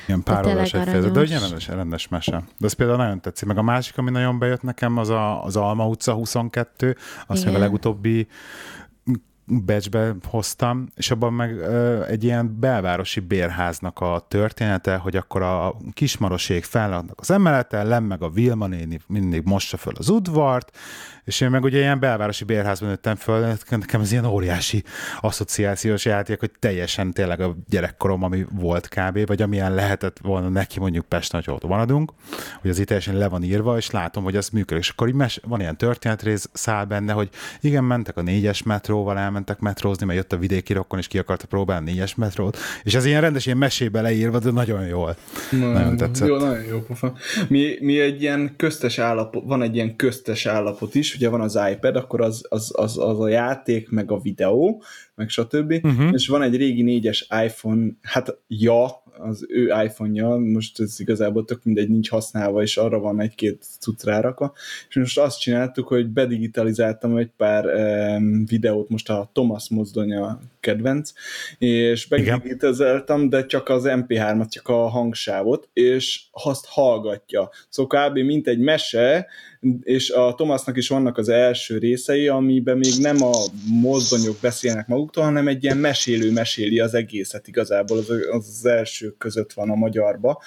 Ilyen 0.08 0.24
pár 0.24 0.46
oldalas 0.46 0.74
egy 0.74 0.84
fejezet, 0.84 1.12
de 1.12 1.20
ugye 1.20 1.40
rendes, 1.40 1.68
rendes 1.68 2.08
mese. 2.08 2.44
De 2.58 2.66
ez 2.66 2.74
például 2.74 2.98
nagyon 2.98 3.22
tetszik. 3.22 3.48
Meg 3.48 3.58
a 3.58 3.62
másik, 3.62 3.98
ami 3.98 4.10
nagyon 4.10 4.40
bejött 4.40 4.62
nekem, 4.62 4.98
az 4.98 5.10
a, 5.10 5.44
az 5.44 5.56
Alma 5.56 5.88
utca 5.88 6.14
22, 6.14 6.98
azt 7.28 7.46
meg 7.46 7.56
a 7.56 7.58
legutóbbi 7.58 8.28
becsbe 9.50 10.16
hoztam, 10.28 10.88
és 10.96 11.12
abban 11.12 11.34
meg 11.34 11.58
ö, 11.58 12.06
egy 12.06 12.24
ilyen 12.24 12.60
belvárosi 12.60 13.20
bérháznak 13.20 14.00
a 14.00 14.26
története, 14.28 14.96
hogy 14.96 15.16
akkor 15.16 15.42
a 15.42 15.76
kismarosék 15.94 16.64
felladnak 16.64 17.20
az 17.20 17.32
emeleten, 17.32 17.88
lem 17.88 18.04
meg 18.04 18.22
a 18.22 18.30
Vilma 18.30 18.68
néni 18.68 19.00
mindig 19.08 19.42
mossa 19.46 19.78
föl 19.78 19.94
az 19.98 20.10
udvart, 20.10 20.78
és 21.24 21.42
én 21.42 21.50
meg 21.50 21.64
ugye 21.64 21.78
ilyen 21.78 22.00
belvárosi 22.00 22.44
bérházban 22.44 22.90
nőttem 22.90 23.16
föl, 23.16 23.58
nekem 23.70 24.02
ez 24.02 24.12
ilyen 24.12 24.26
óriási 24.26 24.84
asszociációs 25.22 26.06
játék, 26.06 26.40
hogy 26.40 26.52
teljesen 26.60 27.12
tényleg 27.12 27.42
a 27.42 27.56
gyerekkorom, 27.70 28.24
ami 28.24 28.46
volt 28.52 28.88
kb., 28.88 29.28
vagy 29.28 29.42
amilyen 29.42 29.74
lehetett 29.74 30.18
volna 30.22 30.50
neki 30.50 30.80
mondjuk 30.80 31.06
Pesten, 31.06 31.42
hogy 31.46 31.54
ott 31.54 31.68
maradunk, 31.68 32.12
hogy 32.62 32.70
az 32.70 32.80
itt 32.80 32.88
teljesen 32.88 33.18
le 33.18 33.28
van 33.28 33.44
írva, 33.44 33.78
és 33.78 33.92
látom, 33.92 34.24
hogy 34.24 34.36
ez 34.36 34.50
működik. 34.50 34.84
És 34.84 34.90
akkor 34.90 35.08
így 35.08 35.14
mes- 35.14 35.42
van 35.48 35.60
ilyen 35.60 35.78
történetrész 35.78 36.50
száll 36.54 36.86
benne, 36.86 37.14
hogy 37.14 37.30
igen, 37.62 37.84
mentek 37.84 38.18
a 38.18 38.22
négyes 38.22 38.64
metróval, 38.64 39.18
elmentek 39.18 39.60
metrózni, 39.60 40.06
mert 40.06 40.18
jött 40.18 40.34
a 40.34 40.38
vidéki 40.38 40.74
rokkon, 40.74 41.00
és 41.00 41.08
ki 41.08 41.18
akarta 41.18 41.48
próbálni 41.48 41.90
a 41.90 41.92
négyes 41.92 42.16
metrót, 42.16 42.58
és 42.84 42.96
ez 42.96 43.06
ilyen 43.06 43.22
rendes 43.22 43.46
ilyen 43.46 43.58
mesébe 43.58 44.02
leírva, 44.02 44.40
de 44.40 44.52
nagyon 44.52 44.86
jól. 44.86 45.16
Na, 45.52 45.72
nagyon 45.72 45.98
tetszett. 45.98 46.28
Jó, 46.28 46.38
nagyon 46.38 46.64
jó 46.64 46.80
pofa. 46.80 47.14
Mi, 47.48 47.78
mi 47.80 48.00
egy 48.00 48.22
ilyen 48.22 48.54
köztes 48.58 48.98
állapot, 48.98 49.44
van 49.46 49.62
egy 49.62 49.76
ilyen 49.76 49.96
köztes 49.96 50.46
állapot 50.46 50.96
is, 50.96 51.09
ugye 51.16 51.30
van 51.30 51.42
az 51.42 51.60
iPad, 51.72 51.96
akkor 51.96 52.22
az, 52.22 52.46
az, 52.50 52.72
az, 52.76 52.98
az 52.98 53.20
a 53.20 53.28
játék, 53.28 53.90
meg 53.90 54.12
a 54.12 54.20
videó, 54.20 54.84
meg 55.16 55.30
stb. 55.30 55.72
Uh-huh. 55.84 56.10
És 56.14 56.28
van 56.28 56.42
egy 56.42 56.56
régi 56.56 56.82
négyes 56.82 57.28
iPhone, 57.44 57.92
hát 58.02 58.38
ja, 58.48 59.04
az 59.20 59.46
ő 59.50 59.74
iPhone-ja, 59.84 60.36
most 60.38 60.80
ez 60.80 61.00
igazából 61.00 61.46
tök 61.46 61.64
mindegy, 61.64 61.90
nincs 61.90 62.10
használva, 62.10 62.62
és 62.62 62.78
arra 62.78 63.00
van 63.00 63.22
egy-két 63.22 63.66
cucc 63.80 64.04
rárakva, 64.04 64.54
és 64.90 64.96
most 64.96 65.20
azt 65.20 65.40
csináltuk, 65.40 65.88
hogy 65.88 66.08
bedigitalizáltam 66.08 67.18
egy 67.18 67.32
pár 67.38 67.66
um, 67.66 68.46
videót, 68.46 68.90
most 68.90 69.10
a 69.10 69.30
Thomas 69.34 69.70
mozdonya 69.70 70.40
kedvenc, 70.60 71.12
és 71.58 72.06
bedigitalizáltam, 72.06 73.30
de 73.30 73.46
csak 73.46 73.70
az 73.70 73.84
MP3-at, 73.86 74.50
csak 74.50 74.68
a 74.68 74.88
hangsávot, 74.88 75.70
és 75.74 76.22
azt 76.32 76.66
hallgatja. 76.66 77.50
Szóval 77.70 78.10
kb. 78.10 78.18
mint 78.18 78.48
egy 78.48 78.60
mese, 78.60 79.28
és 79.84 80.10
a 80.10 80.34
Thomasnak 80.36 80.78
is 80.78 80.88
vannak 80.88 81.18
az 81.18 81.30
első 81.30 81.78
részei, 81.78 82.28
amiben 82.28 82.78
még 82.78 82.94
nem 83.00 83.24
a 83.24 83.32
mozdonyok 83.82 84.38
beszélnek 84.42 84.88
maguktól, 84.88 85.24
hanem 85.24 85.48
egy 85.48 85.64
ilyen 85.64 85.78
mesélő 85.78 86.32
meséli 86.32 86.80
az 86.80 86.94
egészet 86.94 87.48
igazából, 87.48 87.98
az, 87.98 88.10
az, 88.30 88.66
elsők 88.66 89.18
között 89.18 89.54
van 89.54 89.70
a 89.70 89.76
magyarba, 89.76 90.42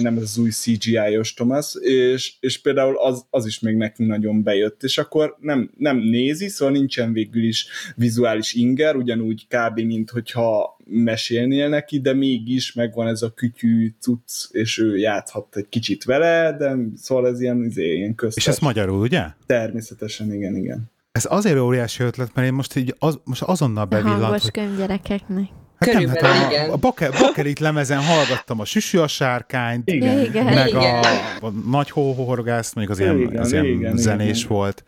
nem 0.00 0.16
az 0.16 0.38
új 0.38 0.50
CGI-os 0.50 1.34
Thomas, 1.34 1.74
és, 1.80 2.32
és 2.40 2.60
például 2.60 2.98
az, 2.98 3.24
az 3.30 3.46
is 3.46 3.60
még 3.60 3.76
nekünk 3.76 4.08
nagyon 4.08 4.42
bejött, 4.42 4.82
és 4.82 4.98
akkor 4.98 5.36
nem, 5.40 5.70
nem 5.76 5.96
nézi, 5.96 6.48
szóval 6.48 6.74
nincsen 6.74 7.12
végül 7.12 7.44
is 7.44 7.66
vizuális 7.96 8.54
inger, 8.54 8.96
ugyanúgy 8.96 9.46
kb. 9.48 9.80
mint 9.80 10.10
hogyha 10.10 10.80
mesélnél 10.92 11.68
neki, 11.68 12.00
de 12.00 12.12
mégis 12.12 12.72
megvan 12.72 13.06
ez 13.06 13.22
a 13.22 13.32
kütyű 13.34 13.94
cucc, 14.00 14.50
és 14.50 14.78
ő 14.78 14.96
játszhat 14.96 15.56
egy 15.56 15.68
kicsit 15.68 16.04
vele, 16.04 16.56
de 16.58 16.76
szóval 16.96 17.26
ez 17.26 17.40
ilyen, 17.40 17.64
izé, 17.64 17.94
ilyen 17.94 18.14
köztes. 18.14 18.44
És 18.46 18.50
ez 18.50 18.58
magyarul, 18.58 19.00
ugye? 19.00 19.24
Természetesen, 19.46 20.32
igen, 20.32 20.56
igen. 20.56 20.90
Ez 21.12 21.26
azért 21.28 21.58
óriási 21.58 22.02
ötlet, 22.02 22.34
mert 22.34 22.46
én 22.46 22.52
most 22.52 22.76
így 22.76 22.94
az, 22.98 23.18
most 23.24 23.42
azonnal 23.42 23.84
bevillant, 23.84 24.22
Hangos 24.22 24.42
hogy... 24.42 24.50
könyv 24.50 24.76
gyerekeknek. 24.76 25.48
Hát 25.78 25.92
nem, 25.92 26.08
hát 26.08 26.22
a, 26.22 26.50
igen. 26.50 26.70
a 26.70 26.76
bakelit 27.20 27.58
lemezen 27.58 27.98
hallgattam 27.98 28.60
a 28.60 28.64
Süsű 28.64 28.98
a 28.98 29.06
sárkányt, 29.06 29.90
igen. 29.90 30.20
Igen. 30.20 30.44
meg 30.44 30.68
igen. 30.68 31.02
A, 31.40 31.46
a 31.46 31.50
nagy 31.70 31.90
hóhorgász, 31.90 32.74
még 32.74 32.90
az 32.90 32.98
ilyen, 32.98 33.20
igen, 33.20 33.40
az 33.40 33.52
ilyen 33.52 33.64
igen, 33.64 33.96
zenés 33.96 34.44
igen. 34.44 34.56
volt. 34.56 34.84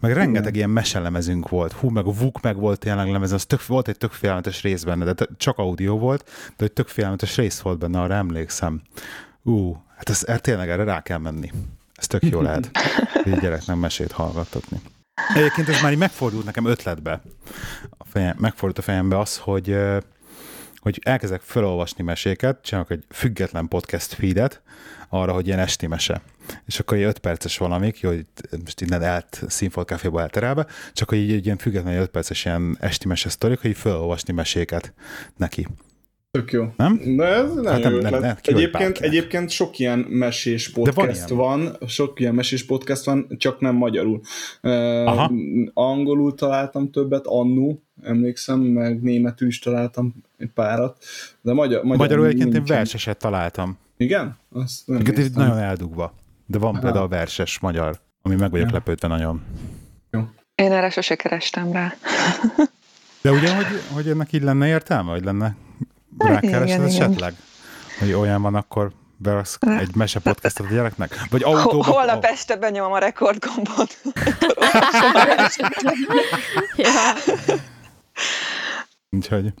Meg 0.00 0.12
rengeteg 0.12 0.42
igen. 0.42 0.54
ilyen 0.54 0.70
meselemezünk 0.70 1.48
volt. 1.48 1.72
Hú, 1.72 1.88
meg 1.88 2.06
a 2.06 2.12
Vuk 2.12 2.40
meg 2.40 2.56
volt 2.56 2.78
tényleg 2.78 3.10
lemezen, 3.10 3.34
az 3.34 3.44
tök, 3.44 3.66
volt 3.66 3.88
egy 3.88 3.98
tök 3.98 4.12
félelmetes 4.12 4.62
rész 4.62 4.82
benne, 4.82 5.12
de 5.12 5.26
csak 5.36 5.58
audio 5.58 5.98
volt, 5.98 6.30
de 6.56 6.64
egy 6.64 6.72
tök 6.72 6.88
félelmetes 6.88 7.36
rész 7.36 7.60
volt 7.60 7.78
benne, 7.78 8.00
arra 8.00 8.14
emlékszem. 8.14 8.82
Ú, 9.42 9.82
hát 9.96 10.08
ez, 10.08 10.24
ez 10.26 10.40
tényleg 10.40 10.68
erre 10.68 10.84
rá 10.84 11.02
kell 11.02 11.18
menni. 11.18 11.52
Ez 11.94 12.06
tök 12.06 12.22
jó 12.22 12.40
lehet, 12.40 12.70
hogy 13.22 13.38
gyereknek 13.38 13.76
mesét 13.76 14.12
hallgattatni. 14.12 14.80
Egyébként 15.34 15.68
ez 15.68 15.82
már 15.82 15.92
így 15.92 15.98
megfordult 15.98 16.44
nekem 16.44 16.64
ötletbe. 16.64 17.20
A 17.98 18.04
fejem, 18.04 18.36
megfordult 18.38 18.78
a 18.78 18.82
fejembe 18.82 19.18
az, 19.18 19.36
hogy 19.36 19.76
hogy 20.80 21.00
elkezdek 21.02 21.40
felolvasni 21.40 22.04
meséket, 22.04 22.62
csinálok 22.62 22.90
egy 22.90 23.04
független 23.10 23.68
podcast 23.68 24.14
feedet 24.14 24.62
arra, 25.08 25.32
hogy 25.32 25.46
ilyen 25.46 25.58
esti 25.58 25.86
mese. 25.86 26.20
És 26.66 26.80
akkor 26.80 26.96
egy 26.96 27.02
5 27.02 27.18
perces 27.18 27.58
valamik, 27.58 28.00
jó, 28.00 28.08
hogy 28.08 28.26
most 28.64 28.80
innen 28.80 29.02
elt 29.02 29.42
Színfolt 29.48 29.88
Caféba 29.88 30.20
elterelve, 30.20 30.66
csak 30.92 31.08
hogy 31.08 31.18
így 31.18 31.32
egy 31.32 31.44
ilyen 31.44 31.56
független 31.56 32.00
5 32.00 32.08
perces 32.08 32.44
ilyen 32.44 32.76
esti 32.80 33.08
mese 33.08 33.28
sztorik, 33.28 33.60
hogy 33.60 33.76
felolvasni 33.76 34.32
meséket 34.32 34.92
neki. 35.36 35.66
Tök 36.30 36.52
jó. 36.52 36.72
Nem? 36.76 37.16
De 37.16 37.24
ez 37.24 37.54
nem, 37.54 37.64
hát 37.64 37.82
nem, 37.82 37.94
nem, 37.94 38.20
nem, 38.20 38.36
egyébként, 38.42 38.98
egyébként 38.98 39.50
sok 39.50 39.78
ilyen 39.78 39.98
mesés 39.98 40.70
podcast 40.70 41.28
van, 41.28 41.62
van, 41.62 41.88
sok 41.88 42.20
ilyen 42.20 42.34
mesés 42.34 42.66
podcast 42.66 43.04
van, 43.04 43.26
csak 43.38 43.60
nem 43.60 43.74
magyarul. 43.74 44.20
Aha. 44.60 45.30
Uh, 45.30 45.68
angolul 45.74 46.34
találtam 46.34 46.90
többet, 46.90 47.26
annu, 47.26 47.78
emlékszem, 48.02 48.60
meg 48.60 49.02
németül 49.02 49.48
is 49.48 49.58
találtam 49.58 50.14
egy 50.38 50.50
párat, 50.54 51.04
de 51.40 51.52
magyar, 51.52 51.82
magyar 51.82 51.98
magyarul 51.98 52.26
egyébként 52.26 52.54
én 52.54 52.64
verseset 52.64 53.18
találtam. 53.18 53.78
Igen? 53.96 54.36
Azt 54.52 54.86
nem 54.86 54.96
Egyébként 54.96 55.34
nagyon 55.34 55.58
eldugva, 55.58 56.14
de 56.50 56.58
van 56.58 56.74
Aha. 56.74 56.82
például 56.82 57.08
verses 57.08 57.58
magyar, 57.58 58.00
ami 58.22 58.34
meg 58.34 58.50
vagyok 58.50 58.68
ja. 58.68 58.72
lepődve 58.72 59.08
nagyon. 59.08 59.42
Jó. 60.10 60.20
Én 60.54 60.72
erre 60.72 60.90
sose 60.90 61.14
kerestem 61.14 61.72
rá. 61.72 61.94
De 63.20 63.30
ugye, 63.30 63.54
hogy, 63.54 63.66
hogy 63.92 64.08
ennek 64.08 64.32
így 64.32 64.42
lenne 64.42 64.66
értelme, 64.66 65.10
hogy 65.10 65.24
lenne 65.24 65.56
rákeresed 66.18 66.82
esetleg? 66.82 67.34
Hogy 67.98 68.12
olyan 68.12 68.42
van, 68.42 68.54
akkor 68.54 68.90
beraksz 69.16 69.58
egy 69.60 69.94
mese 69.94 70.20
podcastot 70.20 70.66
a 70.66 70.74
gyereknek? 70.74 71.14
Vagy 71.30 71.42
autóba? 71.42 71.84
Holnap 71.84 72.24
oh. 72.24 72.30
este 72.30 72.56
benyomom 72.56 72.92
a 72.92 72.98
rekordgombot. 72.98 74.00
ja. 76.76 77.12
Úgyhogy... 79.10 79.52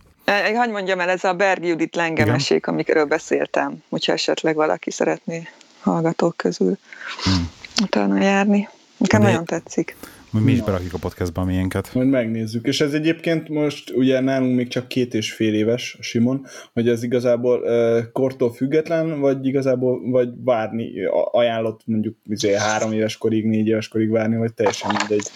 Hogy 0.54 0.70
mondjam 0.70 1.00
el, 1.00 1.08
ez 1.08 1.24
a 1.24 1.34
Berg 1.34 1.64
Judit 1.64 1.96
lengemesék, 1.96 2.66
amikről 2.66 3.04
beszéltem, 3.04 3.82
hogyha 3.88 4.12
esetleg 4.12 4.54
valaki 4.54 4.90
szeretné 4.90 5.48
hallgatók 5.80 6.36
közül 6.36 6.78
hmm. 7.24 7.50
utána 7.82 8.22
járni. 8.22 8.68
Nekem 8.96 9.22
nagyon 9.22 9.44
tetszik. 9.44 9.96
Mi 10.32 10.52
is 10.52 10.62
berakjuk 10.62 10.94
a 10.94 10.98
podcastba 10.98 11.42
a 11.42 11.44
miénket. 11.44 11.94
Majd 11.94 12.08
megnézzük. 12.08 12.66
És 12.66 12.80
ez 12.80 12.92
egyébként 12.92 13.48
most 13.48 13.90
ugye 13.90 14.20
nálunk 14.20 14.56
még 14.56 14.68
csak 14.68 14.88
két 14.88 15.14
és 15.14 15.32
fél 15.32 15.54
éves, 15.54 15.96
Simon, 16.00 16.46
hogy 16.72 16.88
ez 16.88 17.02
igazából 17.02 17.60
uh, 17.60 18.12
kortól 18.12 18.52
független, 18.52 19.20
vagy 19.20 19.46
igazából 19.46 20.10
vagy 20.10 20.28
várni, 20.44 20.92
ajánlott 21.32 21.80
mondjuk 21.84 22.16
izé, 22.28 22.54
három 22.54 22.92
éves 22.92 23.16
korig, 23.16 23.44
négy 23.44 23.66
éves 23.66 23.88
korig 23.88 24.10
várni, 24.10 24.36
vagy 24.36 24.52
teljesen 24.52 24.94
mindegy. 24.98 25.30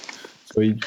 Szóval 0.48 0.70
így 0.70 0.78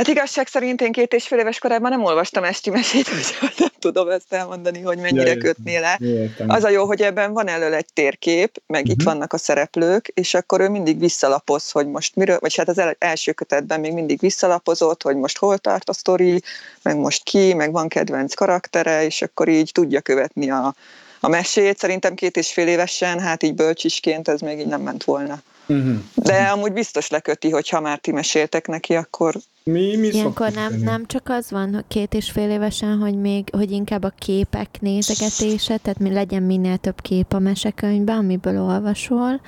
Hát 0.00 0.08
igazság 0.08 0.46
szerint 0.46 0.80
én 0.80 0.92
két 0.92 1.12
és 1.12 1.26
fél 1.26 1.38
éves 1.38 1.58
korában 1.58 1.90
nem 1.90 2.04
olvastam 2.04 2.44
esti 2.44 2.70
mesét, 2.70 3.08
úgyhogy 3.18 3.54
nem 3.58 3.68
tudom 3.78 4.08
ezt 4.08 4.32
elmondani, 4.32 4.80
hogy 4.80 4.98
mennyire 4.98 5.36
kötné 5.36 5.78
le. 5.78 5.98
Az 6.46 6.64
a 6.64 6.68
jó, 6.68 6.84
hogy 6.84 7.02
ebben 7.02 7.32
van 7.32 7.48
elől 7.48 7.74
egy 7.74 7.86
térkép, 7.92 8.62
meg 8.66 8.80
uh-huh. 8.80 8.96
itt 8.96 9.04
mhm. 9.04 9.12
vannak 9.12 9.32
a 9.32 9.36
szereplők, 9.36 10.08
és 10.14 10.34
akkor 10.34 10.60
ő 10.60 10.68
mindig 10.68 10.98
visszalapoz, 10.98 11.70
hogy 11.70 11.86
most 11.86 12.16
miről, 12.16 12.38
vagy 12.40 12.56
hát 12.56 12.68
az 12.68 12.82
első 12.98 13.32
kötetben 13.32 13.80
még 13.80 13.92
mindig 13.92 14.20
visszalapozott, 14.20 15.02
hogy 15.02 15.16
most 15.16 15.38
hol 15.38 15.58
tart 15.58 15.88
a 15.88 15.92
sztori, 15.92 16.42
meg 16.82 16.96
most 16.96 17.22
ki, 17.22 17.54
meg 17.54 17.72
van 17.72 17.88
kedvenc 17.88 18.34
karaktere, 18.34 19.04
és 19.04 19.22
akkor 19.22 19.48
így 19.48 19.70
tudja 19.72 20.00
követni 20.00 20.50
a, 20.50 20.74
a 21.20 21.28
mesét. 21.28 21.78
Szerintem 21.78 22.14
két 22.14 22.36
és 22.36 22.52
fél 22.52 22.66
évesen, 22.66 23.20
hát 23.20 23.42
így 23.42 23.54
bölcsisként 23.54 24.28
ez 24.28 24.40
még 24.40 24.58
így 24.58 24.66
nem 24.66 24.80
ment 24.80 25.04
volna. 25.04 25.42
Uh-huh. 25.70 25.98
De 26.14 26.34
amúgy 26.34 26.72
biztos 26.72 27.08
leköti, 27.08 27.50
hogy 27.50 27.68
ha 27.68 27.80
már 27.80 27.98
ti 27.98 28.12
meséltek 28.12 28.66
neki, 28.66 28.94
akkor... 28.94 29.34
Mi, 29.64 29.96
mi 29.96 30.06
Ilyenkor 30.06 30.50
nem, 30.50 30.74
nem 30.74 31.06
csak 31.06 31.28
az 31.28 31.50
van, 31.50 31.74
hogy 31.74 31.84
két 31.88 32.14
és 32.14 32.30
fél 32.30 32.50
évesen, 32.50 32.98
hogy 32.98 33.20
még, 33.20 33.48
hogy 33.52 33.70
inkább 33.70 34.02
a 34.02 34.12
képek 34.18 34.80
nézegetése, 34.80 35.76
tehát 35.76 35.98
mi 35.98 36.12
legyen 36.12 36.42
minél 36.42 36.76
több 36.76 37.00
kép 37.00 37.32
a 37.32 37.38
mesekönyvben, 37.38 38.16
amiből 38.16 38.60
olvasol, 38.60 39.40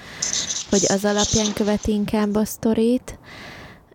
hogy 0.70 0.82
az 0.88 1.04
alapján 1.04 1.52
követi 1.54 1.92
inkább 1.92 2.34
a 2.34 2.44
sztorit, 2.44 3.18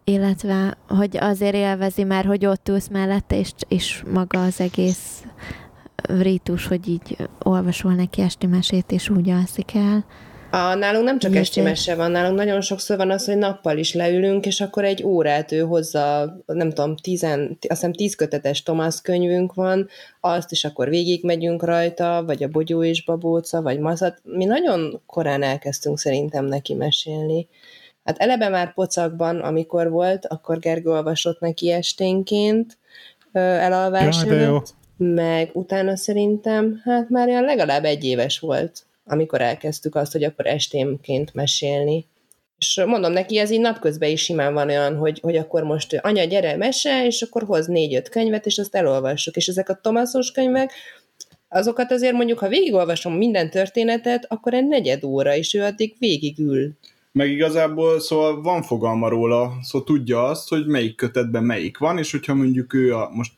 illetve, 0.04 0.78
hogy 0.88 1.18
azért 1.18 1.56
élvezi 1.56 2.04
már, 2.04 2.26
hogy 2.26 2.46
ott 2.46 2.70
ülsz 2.70 2.88
mellette, 2.88 3.40
és, 3.40 3.52
és 3.68 4.04
maga 4.14 4.44
az 4.44 4.60
egész 4.60 5.24
rítus, 6.04 6.68
hogy 6.68 6.88
így 6.88 7.18
olvasol 7.44 7.94
neki 7.94 8.22
esti 8.22 8.46
mesét, 8.48 8.92
és 8.92 9.10
úgy 9.10 9.30
alszik 9.30 9.76
el. 9.76 10.06
A, 10.52 10.74
nálunk 10.74 11.06
nem 11.06 11.20
csak 11.20 11.36
esti 11.36 11.62
mese 11.62 11.96
van, 11.96 12.12
nálunk 12.12 12.38
nagyon 12.38 12.62
sokszor 12.62 12.98
van 12.98 13.12
az, 13.12 13.26
hogy 13.26 13.38
nappal 13.38 13.78
is 13.78 13.94
leülünk, 13.94 14.46
és 14.46 14.62
akkor 14.62 14.84
egy 14.84 15.04
órát 15.04 15.52
ő 15.52 15.60
hozza, 15.60 16.38
nem 16.46 16.70
tudom, 16.70 16.96
tizen, 16.96 17.42
azt 17.50 17.58
hiszem 17.60 17.94
tíz 17.94 18.16
kötetes 18.16 18.64
Thomas 18.64 19.02
könyvünk 19.02 19.54
van, 19.54 19.88
azt 20.20 20.52
is 20.52 20.66
akkor 20.66 20.90
végigmegyünk 20.90 21.64
rajta, 21.64 22.24
vagy 22.26 22.44
a 22.44 22.48
Bogyó 22.48 22.84
és 22.84 23.04
Babóca, 23.04 23.62
vagy 23.62 23.80
Mazat. 23.80 24.22
Mi 24.24 24.46
nagyon 24.46 25.02
korán 25.06 25.44
elkezdtünk 25.44 26.00
szerintem 26.00 26.46
neki 26.46 26.74
mesélni. 26.74 27.48
Hát 28.04 28.18
eleve 28.18 28.50
már 28.50 28.74
pocakban, 28.74 29.40
amikor 29.40 29.90
volt, 29.90 30.26
akkor 30.26 30.60
Gergő 30.60 30.90
olvasott 30.90 31.40
neki 31.40 31.72
esténként 31.72 32.78
elalvás 33.32 34.24
ja, 34.26 34.64
meg 34.98 35.50
utána 35.54 35.96
szerintem, 35.96 36.82
hát 36.84 37.10
már 37.10 37.28
olyan 37.28 37.44
legalább 37.44 37.84
egy 37.84 38.04
éves 38.04 38.40
volt 38.40 38.87
amikor 39.08 39.42
elkezdtük 39.42 39.96
azt, 39.96 40.12
hogy 40.12 40.24
akkor 40.24 40.46
estémként 40.46 41.34
mesélni. 41.34 42.06
És 42.58 42.82
mondom 42.86 43.12
neki, 43.12 43.38
ez 43.38 43.52
így 43.52 43.60
napközben 43.60 44.10
is 44.10 44.22
simán 44.22 44.54
van 44.54 44.68
olyan, 44.68 44.96
hogy, 44.96 45.20
hogy 45.20 45.36
akkor 45.36 45.64
most 45.64 46.00
anya, 46.02 46.24
gyere, 46.24 46.56
mese, 46.56 47.06
és 47.06 47.22
akkor 47.22 47.44
hoz 47.44 47.68
négy-öt 47.68 48.10
könyvet, 48.10 48.46
és 48.46 48.58
azt 48.58 48.76
elolvassuk. 48.76 49.36
És 49.36 49.48
ezek 49.48 49.70
a 49.70 49.80
Tomaszos 49.82 50.32
könyvek, 50.32 50.72
azokat 51.50 51.92
azért 51.92 52.14
mondjuk, 52.14 52.40
ha 52.40 52.48
végigolvasom 52.48 53.14
minden 53.14 53.50
történetet, 53.50 54.26
akkor 54.28 54.54
egy 54.54 54.68
negyed 54.68 55.04
óra, 55.04 55.36
és 55.36 55.54
ő 55.54 55.62
addig 55.64 55.96
végigül. 56.00 56.72
Meg 57.12 57.30
igazából 57.30 58.00
szóval 58.00 58.42
van 58.42 58.62
fogalma 58.62 59.10
róla, 59.10 59.52
szóval 59.62 59.88
tudja 59.88 60.24
azt, 60.24 60.50
hogy 60.50 60.66
melyik 60.66 60.96
kötetben 60.96 61.44
melyik 61.44 61.78
van, 61.78 61.98
és 61.98 62.12
hogyha 62.12 62.34
mondjuk 62.34 62.74
ő 62.74 62.96
a, 62.96 63.10
most 63.14 63.32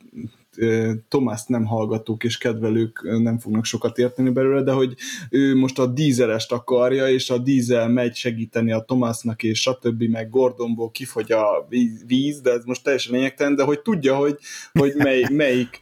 Tomászt 1.07 1.49
nem 1.49 1.65
hallgatók 1.65 2.23
és 2.23 2.37
kedvelők 2.37 3.01
nem 3.21 3.39
fognak 3.39 3.65
sokat 3.65 3.97
érteni 3.97 4.29
belőle, 4.29 4.61
de 4.61 4.71
hogy 4.71 4.95
ő 5.29 5.55
most 5.55 5.79
a 5.79 5.85
dízelest 5.85 6.51
akarja, 6.51 7.07
és 7.07 7.29
a 7.29 7.37
dízel 7.37 7.87
megy 7.87 8.15
segíteni 8.15 8.71
a 8.71 8.79
Tomásznak, 8.79 9.43
és 9.43 9.61
stb. 9.61 10.03
meg 10.03 10.29
Gordonból 10.29 10.91
kifogy 10.91 11.31
a 11.31 11.67
víz, 12.07 12.41
de 12.41 12.51
ez 12.51 12.63
most 12.63 12.83
teljesen 12.83 13.13
lényegtelen, 13.13 13.55
de 13.55 13.63
hogy 13.63 13.81
tudja, 13.81 14.15
hogy, 14.15 14.37
hogy 14.71 14.93
mely, 14.95 15.25
melyik 15.43 15.81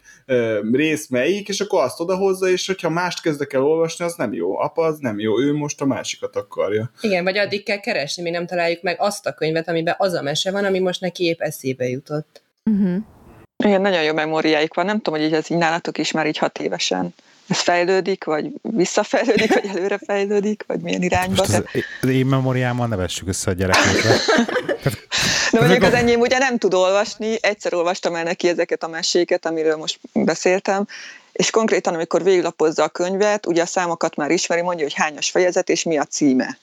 rész 0.72 1.08
melyik, 1.08 1.48
és 1.48 1.60
akkor 1.60 1.84
azt 1.84 2.00
odahozza, 2.00 2.50
és 2.50 2.68
hogyha 2.68 2.90
mást 2.90 3.22
kezdek 3.22 3.54
el 3.54 3.64
olvasni, 3.64 4.06
az 4.06 4.16
nem 4.16 4.34
jó. 4.34 4.60
Apa, 4.60 4.86
az 4.86 4.98
nem 5.00 5.20
jó, 5.20 5.40
ő 5.40 5.54
most 5.54 5.82
a 5.82 5.86
másikat 5.86 6.36
akarja. 6.36 6.92
Igen, 7.02 7.24
vagy 7.24 7.38
addig 7.38 7.64
kell 7.64 7.80
keresni, 7.80 8.24
mi 8.24 8.30
nem 8.30 8.46
találjuk 8.46 8.82
meg 8.82 8.96
azt 9.00 9.26
a 9.26 9.34
könyvet, 9.34 9.68
amiben 9.68 9.96
az 9.98 10.14
a 10.14 10.22
mese 10.22 10.52
van, 10.52 10.66
ami 10.66 10.80
most 10.80 11.02
neki 11.02 11.24
épp 11.24 11.40
eszébe 11.40 11.88
jutott. 11.88 12.42
Uh-huh. 12.64 13.04
Igen, 13.64 13.82
nagyon 13.82 14.04
jó 14.04 14.14
memóriáik 14.14 14.74
van. 14.74 14.86
Nem 14.86 15.02
tudom, 15.02 15.20
hogy 15.20 15.34
ez 15.34 15.52
így 15.52 15.58
nálatok 15.58 15.98
is 15.98 16.12
már 16.12 16.28
így 16.28 16.38
hat 16.38 16.60
évesen 16.60 17.14
ez 17.48 17.60
fejlődik, 17.60 18.24
vagy 18.24 18.52
visszafejlődik, 18.62 19.54
vagy 19.54 19.66
előre 19.76 20.00
fejlődik, 20.06 20.64
vagy 20.68 20.80
milyen 20.80 21.02
irányba. 21.02 21.36
Most 21.48 21.54
az, 21.54 21.64
az 22.02 22.10
én 22.10 22.26
memóriámmal 22.26 22.88
ne 22.88 22.96
vessük 22.96 23.28
össze 23.28 23.52
a 23.52 23.54
gyerekekre. 23.54 24.16
De 25.52 25.60
mondjuk 25.60 25.84
az 25.84 25.94
enyém 25.94 26.20
ugye 26.20 26.38
nem 26.38 26.58
tud 26.58 26.74
olvasni, 26.74 27.38
egyszer 27.42 27.74
olvastam 27.74 28.16
el 28.16 28.24
neki 28.24 28.48
ezeket 28.48 28.84
a 28.84 28.88
meséket, 28.88 29.46
amiről 29.46 29.76
most 29.76 30.00
beszéltem, 30.14 30.88
és 31.32 31.50
konkrétan, 31.50 31.94
amikor 31.94 32.24
végiglapozza 32.24 32.84
a 32.84 32.88
könyvet, 32.88 33.46
ugye 33.46 33.62
a 33.62 33.66
számokat 33.66 34.16
már 34.16 34.32
ismeri, 34.32 34.62
mondja, 34.62 34.84
hogy 34.84 34.94
hányas 34.94 35.30
fejezet, 35.30 35.70
és 35.70 35.84
mi 35.84 35.98
a 35.98 36.04
címe. 36.04 36.58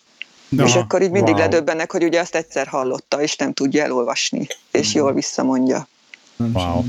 Na, 0.49 0.65
és 0.65 0.75
akkor 0.75 1.03
így 1.03 1.11
mindig 1.11 1.35
wow. 1.35 1.43
ledöbbennek, 1.43 1.93
hogy 1.93 2.05
ugye 2.05 2.21
azt 2.21 2.35
egyszer 2.35 2.67
hallotta, 2.67 3.21
és 3.21 3.37
nem 3.37 3.53
tudja 3.53 3.83
elolvasni, 3.83 4.47
és 4.71 4.95
jól 4.95 5.13
visszamondja. 5.13 5.89
Wow. 6.37 6.83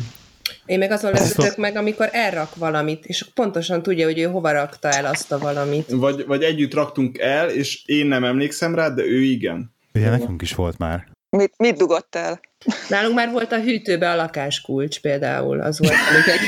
Én 0.65 0.77
meg 0.77 0.91
azon 0.91 1.11
lepődök 1.11 1.57
meg, 1.57 1.75
amikor 1.75 2.09
elrak 2.11 2.55
valamit, 2.55 3.05
és 3.05 3.25
pontosan 3.33 3.83
tudja, 3.83 4.05
hogy 4.05 4.19
ő 4.19 4.23
hova 4.23 4.51
rakta 4.51 4.89
el 4.89 5.05
azt 5.05 5.31
a 5.31 5.37
valamit. 5.37 5.91
Vagy, 5.91 6.25
vagy 6.25 6.43
együtt 6.43 6.73
raktunk 6.73 7.17
el, 7.17 7.49
és 7.49 7.85
én 7.85 8.05
nem 8.05 8.23
emlékszem 8.23 8.75
rá, 8.75 8.89
de 8.89 9.03
ő 9.03 9.21
igen. 9.21 9.73
Ugye 9.93 10.09
nekünk 10.09 10.41
is 10.41 10.55
volt 10.55 10.77
már. 10.77 11.07
Mit, 11.29 11.53
mit 11.57 11.77
dugott 11.77 12.15
el? 12.15 12.39
Nálunk 12.89 13.15
már 13.15 13.31
volt 13.31 13.51
a 13.51 13.61
hűtőbe 13.61 14.11
a 14.11 14.15
lakáskulcs 14.15 14.99
például, 14.99 15.61
az 15.61 15.79
volt, 15.79 15.93
egy 16.25 16.39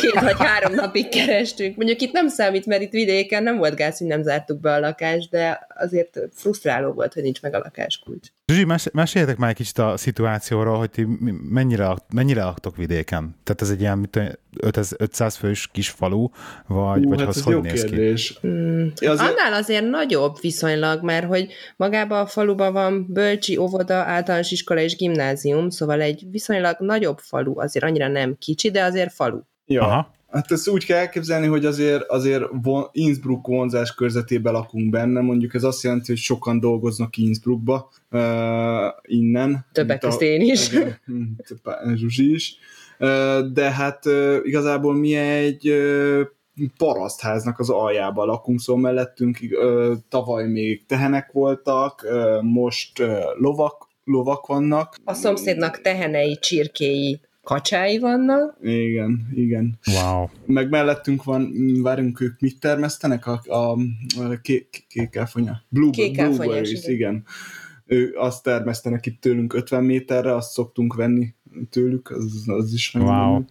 két 0.00 0.20
vagy 0.20 0.36
három 0.38 0.74
napig 0.74 1.08
kerestünk. 1.08 1.76
Mondjuk 1.76 2.00
itt 2.00 2.12
nem 2.12 2.28
számít, 2.28 2.66
mert 2.66 2.82
itt 2.82 2.90
vidéken 2.90 3.42
nem 3.42 3.56
volt 3.56 3.74
gáz, 3.74 3.98
hogy 3.98 4.06
nem 4.06 4.22
zártuk 4.22 4.60
be 4.60 4.72
a 4.72 4.80
lakást, 4.80 5.30
de 5.30 5.66
azért 5.68 6.18
frusztráló 6.32 6.92
volt, 6.92 7.12
hogy 7.12 7.22
nincs 7.22 7.42
meg 7.42 7.54
a 7.54 7.58
lakáskulcs. 7.58 8.28
Zsuzsi, 8.48 8.64
mes- 8.64 8.92
meséljetek 8.92 9.36
már 9.36 9.50
egy 9.50 9.56
kicsit 9.56 9.78
a 9.78 9.96
szituációról, 9.96 10.78
hogy 10.78 10.90
ti 10.90 11.06
mennyire, 11.50 11.94
mennyire 12.14 12.44
laktok 12.44 12.76
vidéken? 12.76 13.36
Tehát 13.44 13.62
ez 13.62 13.70
egy 13.70 13.80
ilyen 13.80 14.10
500 14.96 15.36
fős 15.36 15.68
kis 15.72 15.88
falu, 15.90 16.28
vagy, 16.66 17.02
Hú, 17.02 17.08
vagy 17.08 17.18
hát 17.20 17.28
az 17.28 17.42
hogy 17.42 17.60
néz 17.60 17.84
kérdés. 17.84 18.38
ki? 18.40 18.46
Mm, 18.46 18.86
azért... 18.94 19.30
Annál 19.30 19.52
azért 19.52 19.84
nagyobb 19.88 20.40
viszonylag, 20.40 21.02
mert 21.02 21.26
hogy 21.26 21.52
magában 21.76 22.20
a 22.20 22.26
faluban 22.26 22.72
van 22.72 23.06
bölcsi, 23.08 23.56
óvoda, 23.56 23.94
általános 23.94 24.50
iskola 24.50 24.80
és 24.80 24.96
gimnázium, 24.96 25.70
szóval 25.70 26.00
egy 26.00 26.24
viszonylag 26.30 26.76
nagyobb 26.78 27.18
falu, 27.18 27.60
azért 27.60 27.84
annyira 27.84 28.08
nem 28.08 28.36
kicsi, 28.38 28.70
de 28.70 28.82
azért 28.82 29.12
falu. 29.12 29.40
Ja. 29.66 29.82
Aha. 29.82 30.16
Hát 30.28 30.50
ezt 30.52 30.68
úgy 30.68 30.84
kell 30.84 30.98
elképzelni, 30.98 31.46
hogy 31.46 31.64
azért, 31.64 32.02
azért 32.02 32.42
Innsbruck 32.92 33.46
vonzás 33.46 33.94
körzetében 33.94 34.52
lakunk 34.52 34.90
benne, 34.90 35.20
mondjuk 35.20 35.54
ez 35.54 35.64
azt 35.64 35.82
jelenti, 35.82 36.06
hogy 36.06 36.16
sokan 36.20 36.60
dolgoznak 36.60 37.16
Innsbruckba 37.16 37.90
uh, 38.10 38.20
innen. 39.02 39.66
Többek 39.72 40.00
között 40.00 40.20
én 40.20 40.40
is. 40.40 40.72
Igen, 40.72 40.98
Zsuzsi 41.94 42.32
is. 42.32 42.56
Uh, 42.98 43.40
de 43.52 43.70
hát 43.70 44.06
uh, 44.06 44.36
igazából 44.42 44.94
mi 44.94 45.14
egy 45.14 45.70
uh, 45.70 46.20
parasztháznak 46.76 47.58
az 47.58 47.70
aljában 47.70 48.26
lakunk, 48.26 48.60
szóval 48.60 48.82
mellettünk 48.82 49.38
uh, 49.42 49.92
tavaly 50.08 50.46
még 50.46 50.86
tehenek 50.86 51.32
voltak, 51.32 52.06
uh, 52.10 52.42
most 52.42 53.00
uh, 53.00 53.08
lovak, 53.38 53.88
lovak 54.04 54.46
vannak. 54.46 54.94
A 55.04 55.14
szomszédnak 55.14 55.80
tehenei, 55.80 56.38
csirkéi, 56.40 57.20
kacsái 57.48 57.98
vannak. 57.98 58.56
Igen, 58.62 59.28
igen. 59.34 59.78
Wow. 59.86 60.26
Meg 60.46 60.68
mellettünk 60.68 61.24
van, 61.24 61.52
várjunk, 61.82 62.20
ők 62.20 62.40
mit 62.40 62.60
termesztenek? 62.60 63.26
A, 63.26 63.40
a, 63.46 63.70
a 64.16 64.40
ké, 64.42 64.68
kékelfonya. 64.88 65.62
Blue, 65.68 65.90
blueberries, 65.90 66.70
igen. 66.70 66.92
igen. 66.94 67.24
Ő 67.86 68.14
azt 68.18 68.42
termesztenek 68.42 69.06
itt 69.06 69.20
tőlünk 69.20 69.52
50 69.54 69.84
méterre, 69.84 70.34
azt 70.34 70.50
szoktunk 70.50 70.94
venni 70.94 71.34
tőlük, 71.70 72.10
az, 72.10 72.44
az 72.46 72.72
is 72.72 72.92
nagyon 72.92 73.08
wow. 73.08 73.44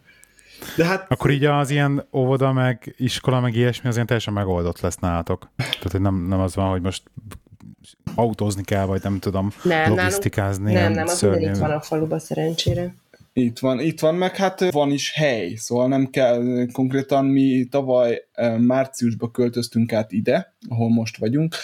De 0.76 0.86
hát... 0.86 1.06
Akkor 1.12 1.30
így 1.30 1.46
az 1.46 1.70
ilyen 1.70 2.08
óvoda, 2.14 2.54
meg 2.54 2.96
iskola, 2.98 3.40
meg 3.40 3.56
ilyesmi, 3.56 3.88
az 3.88 3.94
ilyen 3.94 4.08
teljesen 4.08 4.34
megoldott 4.34 4.80
lesz 4.80 4.98
nálatok. 4.98 5.50
Tehát, 5.56 5.92
hogy 5.92 6.02
nem, 6.02 6.28
nem 6.28 6.40
az 6.40 6.56
van, 6.56 6.70
hogy 6.70 6.82
most 6.82 7.04
autózni 8.16 8.64
kell, 8.64 8.86
vagy 8.86 9.04
nem 9.04 9.20
tudom, 9.20 9.52
nem, 9.64 9.90
logisztikázni. 9.90 10.74
Nem, 10.74 10.92
nem, 10.92 11.08
az 11.08 11.24
itt 11.24 11.58
van 11.58 11.72
a 11.72 11.82
faluba 11.82 12.20
szerencsére. 12.20 12.94
Itt 13.40 13.60
van, 13.60 13.80
itt 13.80 14.00
van, 14.00 14.16
meg 14.16 14.36
hát 14.36 14.72
van 14.72 14.92
is 14.92 15.12
hely, 15.14 15.54
szóval 15.54 15.88
nem 15.88 16.10
kell, 16.10 16.66
konkrétan 16.72 17.26
mi 17.26 17.68
tavaly 17.72 18.28
márciusban 18.58 19.32
költöztünk 19.32 19.94
át 19.94 20.12
ide, 20.12 20.56
ahol 20.70 20.90
most 20.90 21.18
vagyunk, 21.18 21.56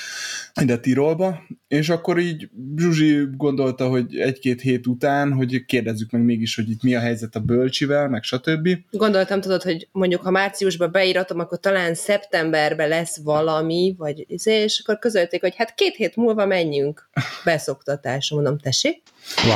ide 0.61 0.77
Tirolba, 0.77 1.43
és 1.67 1.89
akkor 1.89 2.19
így 2.19 2.49
Zsuzsi 2.75 3.27
gondolta, 3.37 3.87
hogy 3.87 4.17
egy-két 4.17 4.61
hét 4.61 4.87
után, 4.87 5.33
hogy 5.33 5.65
kérdezzük 5.65 6.11
meg 6.11 6.23
mégis, 6.23 6.55
hogy 6.55 6.69
itt 6.69 6.83
mi 6.83 6.95
a 6.95 6.99
helyzet 6.99 7.35
a 7.35 7.39
bölcsivel, 7.39 8.09
meg 8.09 8.23
stb. 8.23 8.69
Gondoltam, 8.91 9.41
tudod, 9.41 9.61
hogy 9.61 9.87
mondjuk 9.91 10.21
ha 10.21 10.31
márciusban 10.31 10.91
beíratom, 10.91 11.39
akkor 11.39 11.59
talán 11.59 11.93
szeptemberben 11.93 12.87
lesz 12.89 13.19
valami, 13.23 13.95
vagy 13.97 14.23
izé, 14.27 14.61
és 14.61 14.79
akkor 14.83 14.99
közölték, 14.99 15.41
hogy 15.41 15.55
hát 15.55 15.75
két 15.75 15.95
hét 15.95 16.15
múlva 16.15 16.45
menjünk 16.45 17.09
beszoktatásra. 17.43 18.35
Mondom, 18.35 18.57
tessék? 18.57 19.01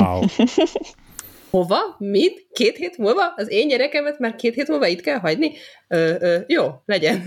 Wow. 0.00 0.22
Hova? 1.50 1.78
Mit? 1.98 2.46
Két 2.52 2.76
hét 2.76 2.98
múlva? 2.98 3.32
Az 3.36 3.50
én 3.50 3.68
gyerekemet 3.68 4.18
már 4.18 4.34
két 4.34 4.54
hét 4.54 4.68
múlva 4.68 4.86
itt 4.86 5.00
kell 5.00 5.18
hagyni? 5.18 5.52
Ö, 5.88 6.14
ö, 6.20 6.38
jó, 6.46 6.66
legyen. 6.86 7.22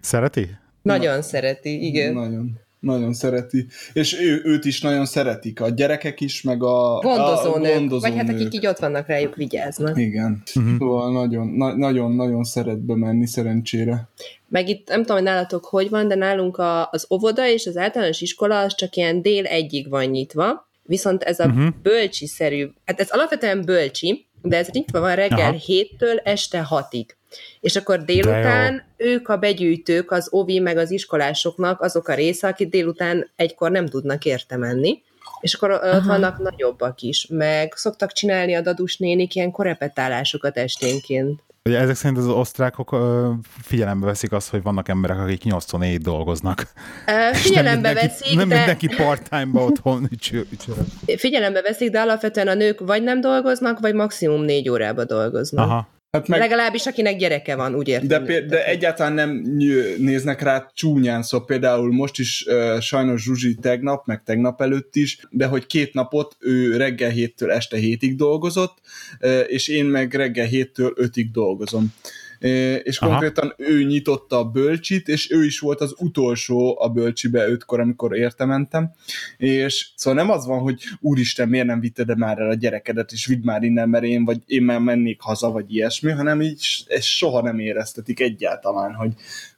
Szereti? 0.00 0.48
Nagyon 0.82 1.16
Na, 1.16 1.22
szereti, 1.22 1.86
igen. 1.86 2.12
Nagyon. 2.12 2.64
Nagyon 2.80 3.14
szereti. 3.14 3.66
És 3.92 4.20
ő, 4.20 4.40
őt 4.44 4.64
is 4.64 4.80
nagyon 4.80 5.06
szeretik. 5.06 5.60
A 5.60 5.68
gyerekek 5.68 6.20
is, 6.20 6.42
meg 6.42 6.62
a 6.62 6.98
gondozónők. 7.02 7.74
Gondozó 7.74 8.00
vagy 8.00 8.16
hát 8.16 8.28
akik 8.28 8.54
így 8.54 8.66
ott 8.66 8.78
vannak 8.78 9.06
rájuk, 9.06 9.34
vigyáznak. 9.34 9.98
Igen. 9.98 10.42
Uh-huh. 10.54 10.76
Szóval 10.78 11.12
nagyon, 11.12 11.46
na, 11.46 11.76
nagyon, 11.76 12.12
nagyon 12.12 12.44
szeret 12.44 12.78
bemenni 12.78 13.26
szerencsére. 13.26 14.08
Meg 14.48 14.68
itt 14.68 14.88
nem 14.88 15.00
tudom, 15.00 15.16
hogy 15.16 15.26
nálatok 15.26 15.64
hogy 15.64 15.90
van, 15.90 16.08
de 16.08 16.14
nálunk 16.14 16.56
a, 16.56 16.88
az 16.90 17.06
óvoda 17.10 17.48
és 17.48 17.66
az 17.66 17.76
általános 17.76 18.20
iskola 18.20 18.58
az 18.58 18.74
csak 18.74 18.96
ilyen 18.96 19.22
dél 19.22 19.44
egyig 19.44 19.88
van 19.88 20.04
nyitva, 20.04 20.68
Viszont 20.86 21.22
ez 21.22 21.38
a 21.38 21.44
uh-huh. 21.44 21.68
bölcsi-szerű, 21.82 22.68
hát 22.84 23.00
ez 23.00 23.10
alapvetően 23.10 23.64
bölcsi, 23.64 24.26
de 24.42 24.56
ez 24.56 24.68
nyitva 24.72 25.00
van 25.00 25.14
reggel 25.14 25.48
Aha. 25.48 25.58
7-től 25.66 26.20
este 26.24 26.66
6-ig. 26.70 27.06
És 27.60 27.76
akkor 27.76 28.04
délután 28.04 28.82
ők 28.96 29.28
a 29.28 29.36
begyűjtők, 29.36 30.10
az 30.10 30.28
ovi 30.30 30.58
meg 30.58 30.76
az 30.76 30.90
iskolásoknak 30.90 31.80
azok 31.80 32.08
a 32.08 32.14
része, 32.14 32.48
akik 32.48 32.68
délután 32.68 33.30
egykor 33.36 33.70
nem 33.70 33.86
tudnak 33.86 34.24
érte 34.24 34.56
menni. 34.56 35.02
És 35.40 35.54
akkor 35.54 35.70
Aha. 35.70 35.96
ott 35.96 36.04
vannak 36.04 36.38
nagyobbak 36.38 37.00
is, 37.00 37.26
meg 37.30 37.72
szoktak 37.76 38.12
csinálni 38.12 38.54
a 38.54 38.60
dadus 38.60 38.96
nénik 38.96 39.34
ilyen 39.34 39.50
korepetálásokat 39.50 40.56
esténként. 40.56 41.42
Ugye 41.66 41.78
ezek 41.78 41.94
szerint 41.94 42.18
az 42.18 42.26
osztrákok 42.26 42.92
ö, 42.92 43.30
figyelembe 43.62 44.06
veszik 44.06 44.32
azt, 44.32 44.50
hogy 44.50 44.62
vannak 44.62 44.88
emberek, 44.88 45.18
akik 45.18 45.44
84 45.44 46.00
dolgoznak. 46.00 46.66
Uh, 47.06 47.34
figyelembe 47.34 47.92
nem 47.92 48.02
veszik, 48.08 48.36
Nem 48.36 48.48
de... 48.48 48.56
mindenki 48.56 48.88
part-time-ba 48.96 49.64
otthon 49.64 50.08
Figyelembe 51.16 51.62
veszik, 51.62 51.90
de 51.90 52.00
alapvetően 52.00 52.48
a 52.48 52.54
nők 52.54 52.80
vagy 52.80 53.02
nem 53.02 53.20
dolgoznak, 53.20 53.80
vagy 53.80 53.94
maximum 53.94 54.42
négy 54.42 54.68
órába 54.68 55.04
dolgoznak. 55.04 55.64
Aha. 55.64 55.88
Hát 56.16 56.28
meg, 56.28 56.38
Legalábbis 56.38 56.86
akinek 56.86 57.16
gyereke 57.16 57.56
van, 57.56 57.74
úgy 57.74 57.88
értem. 57.88 58.08
De, 58.08 58.20
péld, 58.20 58.50
de 58.50 58.66
egyáltalán 58.66 59.12
nem 59.12 59.30
néznek 59.98 60.42
rá 60.42 60.70
csúnyán, 60.74 61.22
szóval 61.22 61.46
például 61.46 61.92
most 61.92 62.18
is 62.18 62.44
uh, 62.48 62.80
sajnos 62.80 63.22
Zsuzsi 63.22 63.54
tegnap, 63.54 64.06
meg 64.06 64.22
tegnap 64.24 64.60
előtt 64.60 64.96
is, 64.96 65.18
de 65.30 65.46
hogy 65.46 65.66
két 65.66 65.94
napot 65.94 66.36
ő 66.38 66.76
reggel 66.76 67.10
héttől 67.10 67.50
este 67.50 67.76
hétig 67.76 68.16
dolgozott, 68.16 68.78
uh, 69.20 69.40
és 69.46 69.68
én 69.68 69.84
meg 69.84 70.14
reggel 70.14 70.46
héttől 70.46 70.92
ötig 70.96 71.30
dolgozom 71.30 71.94
és 72.38 72.98
Aha. 72.98 73.10
konkrétan 73.10 73.54
ő 73.56 73.82
nyitotta 73.82 74.38
a 74.38 74.44
bölcsit, 74.44 75.08
és 75.08 75.30
ő 75.30 75.44
is 75.44 75.58
volt 75.58 75.80
az 75.80 75.94
utolsó 75.98 76.80
a 76.80 76.88
bölcsibe 76.88 77.48
ötkor, 77.48 77.80
amikor 77.80 78.16
érte 78.16 78.44
mentem, 78.44 78.92
és 79.36 79.88
szóval 79.94 80.24
nem 80.24 80.30
az 80.32 80.46
van, 80.46 80.58
hogy 80.58 80.82
úristen, 81.00 81.48
miért 81.48 81.66
nem 81.66 81.80
vitted 81.80 82.18
már 82.18 82.38
el 82.38 82.48
a 82.48 82.54
gyerekedet, 82.54 83.12
és 83.12 83.26
vidd 83.26 83.44
már 83.44 83.62
innen, 83.62 83.88
mert 83.88 84.04
én, 84.04 84.24
vagy 84.24 84.38
én 84.46 84.62
már 84.62 84.80
mennék 84.80 85.20
haza, 85.20 85.50
vagy 85.50 85.74
ilyesmi, 85.74 86.10
hanem 86.10 86.40
így 86.40 86.84
ezt 86.86 87.06
soha 87.06 87.42
nem 87.42 87.58
éreztetik 87.58 88.20
egyáltalán, 88.20 88.94
hogy, 88.94 89.12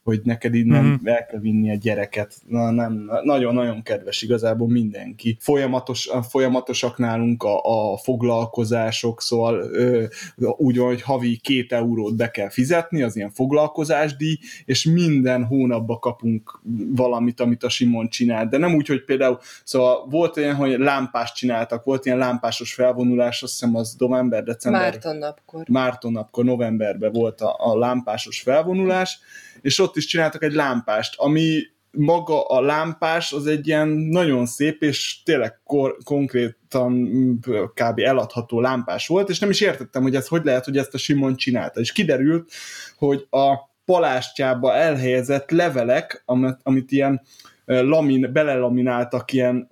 hogy 0.08 0.20
neked 0.24 0.54
innen 0.54 0.84
mm-hmm. 0.84 1.06
el 1.06 1.26
kell 1.26 1.40
vinni 1.40 1.70
a 1.70 1.74
gyereket. 1.74 2.34
Na, 2.46 2.70
nem, 2.70 3.10
nagyon-nagyon 3.22 3.82
kedves 3.82 4.22
igazából 4.22 4.68
mindenki. 4.68 5.36
Folyamatos, 5.40 6.10
folyamatosak 6.28 6.98
nálunk 6.98 7.42
a, 7.42 7.60
a 7.92 7.96
foglalkozások, 7.96 9.22
szóval 9.22 9.60
ö, 9.72 10.04
úgy 10.36 10.76
van, 10.76 10.86
hogy 10.86 11.02
havi 11.02 11.36
két 11.36 11.72
eurót 11.72 12.16
be 12.16 12.30
kell 12.30 12.48
fizetni, 12.48 13.02
az 13.02 13.16
ilyen 13.16 13.30
foglalkozásdíj, 13.30 14.38
és 14.64 14.84
minden 14.84 15.44
hónapban 15.44 15.98
kapunk 15.98 16.60
valamit, 16.94 17.40
amit 17.40 17.62
a 17.62 17.68
Simon 17.68 18.08
csinál. 18.08 18.48
De 18.48 18.58
nem 18.58 18.74
úgy, 18.74 18.86
hogy 18.86 19.04
például, 19.04 19.38
szóval 19.64 20.06
volt 20.10 20.36
olyan, 20.36 20.54
hogy 20.54 20.78
lámpást 20.78 21.34
csináltak, 21.34 21.84
volt 21.84 22.06
ilyen 22.06 22.18
lámpásos 22.18 22.74
felvonulás, 22.74 23.42
azt 23.42 23.52
hiszem 23.52 23.76
az 23.76 23.94
november, 23.98 24.42
december. 24.42 24.80
Márton 24.80 25.16
napkor. 25.16 25.64
Márton 25.68 26.12
napkor, 26.12 26.44
novemberben 26.44 27.12
volt 27.12 27.40
a, 27.40 27.56
a 27.58 27.78
lámpásos 27.78 28.40
felvonulás, 28.40 29.20
és 29.60 29.78
ott 29.78 29.96
is 29.98 30.06
csináltak 30.06 30.42
egy 30.42 30.52
lámpást, 30.52 31.14
ami 31.16 31.60
maga 31.90 32.44
a 32.44 32.60
lámpás 32.60 33.32
az 33.32 33.46
egy 33.46 33.66
ilyen 33.66 33.88
nagyon 33.88 34.46
szép, 34.46 34.82
és 34.82 35.22
tényleg 35.24 35.60
kor- 35.64 36.04
konkrétan 36.04 36.92
mm, 36.92 37.34
kb. 37.74 37.98
eladható 37.98 38.60
lámpás 38.60 39.06
volt, 39.06 39.28
és 39.28 39.38
nem 39.38 39.50
is 39.50 39.60
értettem, 39.60 40.02
hogy 40.02 40.14
ez 40.14 40.28
hogy 40.28 40.44
lehet, 40.44 40.64
hogy 40.64 40.76
ezt 40.76 40.94
a 40.94 40.98
Simon 40.98 41.36
csinálta. 41.36 41.80
És 41.80 41.92
kiderült, 41.92 42.52
hogy 42.96 43.26
a 43.30 43.54
palástjába 43.84 44.74
elhelyezett 44.74 45.50
levelek, 45.50 46.22
amit, 46.24 46.58
amit 46.62 46.90
ilyen 46.90 47.22
lamin, 47.68 48.32
belelamináltak 48.32 49.32
ilyen 49.32 49.66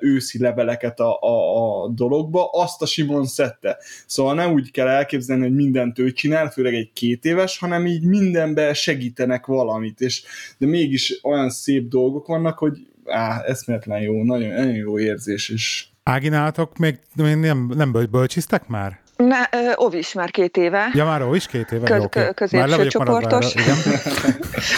őszi 0.00 0.38
leveleket 0.38 1.00
a, 1.00 1.18
a, 1.20 1.82
a 1.84 1.88
dologba, 1.88 2.50
azt 2.52 2.82
a 2.82 2.86
Simon 2.86 3.26
szedte. 3.26 3.78
Szóval 4.06 4.34
nem 4.34 4.52
úgy 4.52 4.70
kell 4.70 4.88
elképzelni, 4.88 5.42
hogy 5.42 5.54
mindent 5.54 5.98
ő 5.98 6.12
csinál, 6.12 6.50
főleg 6.50 6.74
egy 6.74 6.92
két 6.92 7.24
éves, 7.24 7.58
hanem 7.58 7.86
így 7.86 8.04
mindenben 8.04 8.74
segítenek 8.74 9.46
valamit, 9.46 10.00
és 10.00 10.22
de 10.58 10.66
mégis 10.66 11.18
olyan 11.22 11.50
szép 11.50 11.88
dolgok 11.88 12.26
vannak, 12.26 12.58
hogy 12.58 12.86
á, 13.04 13.42
eszméletlen 13.46 14.00
jó, 14.00 14.22
nagyon, 14.22 14.48
nagyon 14.48 14.74
jó 14.74 14.98
érzés, 14.98 15.48
és 15.48 15.86
Ági, 16.02 16.28
nálatok 16.28 16.78
még 16.78 16.98
nem, 17.14 17.72
nem 17.74 17.92
bölcsiztek 18.10 18.66
már? 18.66 19.03
Ö, 19.16 19.72
Ovis 19.74 20.12
már 20.12 20.30
két 20.30 20.56
éve. 20.56 20.90
Ja, 20.92 21.04
már 21.04 21.22
Ovis 21.22 21.46
két 21.46 21.72
éve? 21.72 21.86
Köz, 21.86 22.02
okay. 22.02 22.34
Középső 22.34 22.86
csoportos. 22.86 23.54
Igen. 23.54 23.76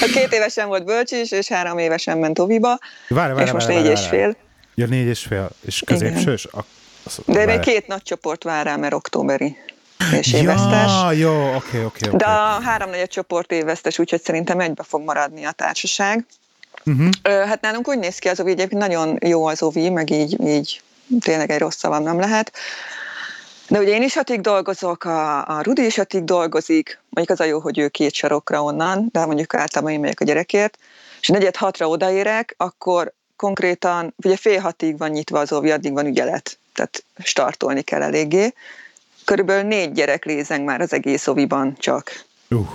a 0.00 0.10
két 0.14 0.32
évesen 0.32 0.68
volt 0.68 0.84
bölcsis, 0.84 1.30
és 1.30 1.48
három 1.48 1.78
évesen 1.78 2.18
ment 2.18 2.38
Oviba, 2.38 2.78
várj, 3.08 3.32
várj, 3.32 3.44
és 3.44 3.52
most 3.52 3.66
várj, 3.66 3.78
négy 3.78 3.86
várj, 3.86 4.00
és 4.00 4.08
fél. 4.08 4.36
Ja, 4.74 4.86
négy 4.86 5.06
és 5.06 5.20
fél. 5.20 5.50
És 5.60 5.82
középsős? 5.86 6.44
A, 6.44 6.64
az, 7.04 7.18
De 7.26 7.44
még 7.44 7.58
két 7.58 7.86
nagy 7.86 8.02
csoport 8.02 8.42
vár 8.42 8.64
rá, 8.64 8.76
mert 8.76 8.94
októberi 8.94 9.56
és 10.12 10.32
évesztes. 10.32 10.90
Ja, 11.02 11.12
jó, 11.12 11.32
oké, 11.32 11.54
okay, 11.54 11.84
oké. 11.84 12.06
Okay, 12.06 12.18
De 12.18 12.24
a 12.24 12.60
három 12.62 12.90
negyed 12.90 13.08
csoport 13.08 13.52
évesztes, 13.52 13.98
úgyhogy 13.98 14.22
szerintem 14.22 14.60
egybe 14.60 14.82
fog 14.82 15.04
maradni 15.04 15.44
a 15.44 15.50
társaság. 15.50 16.26
Uh-huh. 16.84 17.08
Hát 17.22 17.60
nálunk 17.60 17.88
úgy 17.88 17.98
néz 17.98 18.18
ki 18.18 18.28
az 18.28 18.40
OVI, 18.40 18.50
egyébként 18.50 18.80
nagyon 18.80 19.18
jó 19.20 19.46
az 19.46 19.62
OVI, 19.62 19.90
meg 19.90 20.10
így, 20.10 20.40
így 20.46 20.82
tényleg 21.20 21.50
egy 21.50 21.58
rossz 21.58 21.76
szavam 21.76 22.02
nem 22.02 22.18
lehet. 22.18 22.52
De 23.68 23.78
ugye 23.78 23.94
én 23.94 24.02
is 24.02 24.14
hatig 24.14 24.40
dolgozok, 24.40 25.04
a, 25.04 25.46
a 25.48 25.62
Rudi 25.62 25.84
is 25.84 25.96
hatig 25.96 26.24
dolgozik, 26.24 27.00
mondjuk 27.08 27.38
az 27.38 27.46
a 27.46 27.48
jó, 27.48 27.58
hogy 27.60 27.78
ő 27.78 27.88
két 27.88 28.14
sarokra 28.14 28.62
onnan, 28.62 29.08
de 29.12 29.26
mondjuk 29.26 29.54
általában 29.54 29.92
én 29.92 30.00
megyek 30.00 30.20
a 30.20 30.24
gyerekért, 30.24 30.78
és 31.20 31.28
negyed 31.28 31.56
hatra 31.56 31.88
odaérek, 31.88 32.54
akkor 32.56 33.12
konkrétan, 33.36 34.14
ugye 34.16 34.36
fél 34.36 34.60
hatig 34.60 34.98
van 34.98 35.10
nyitva 35.10 35.38
az 35.38 35.52
óvi, 35.52 35.70
addig 35.70 35.92
van 35.92 36.06
ügyelet, 36.06 36.58
tehát 36.74 37.04
startolni 37.18 37.82
kell 37.82 38.02
eléggé. 38.02 38.54
Körülbelül 39.24 39.62
négy 39.62 39.92
gyerek 39.92 40.24
lézeng 40.24 40.64
már 40.64 40.80
az 40.80 40.92
egész 40.92 41.26
óviban 41.26 41.76
csak. 41.78 42.24
Uh. 42.50 42.68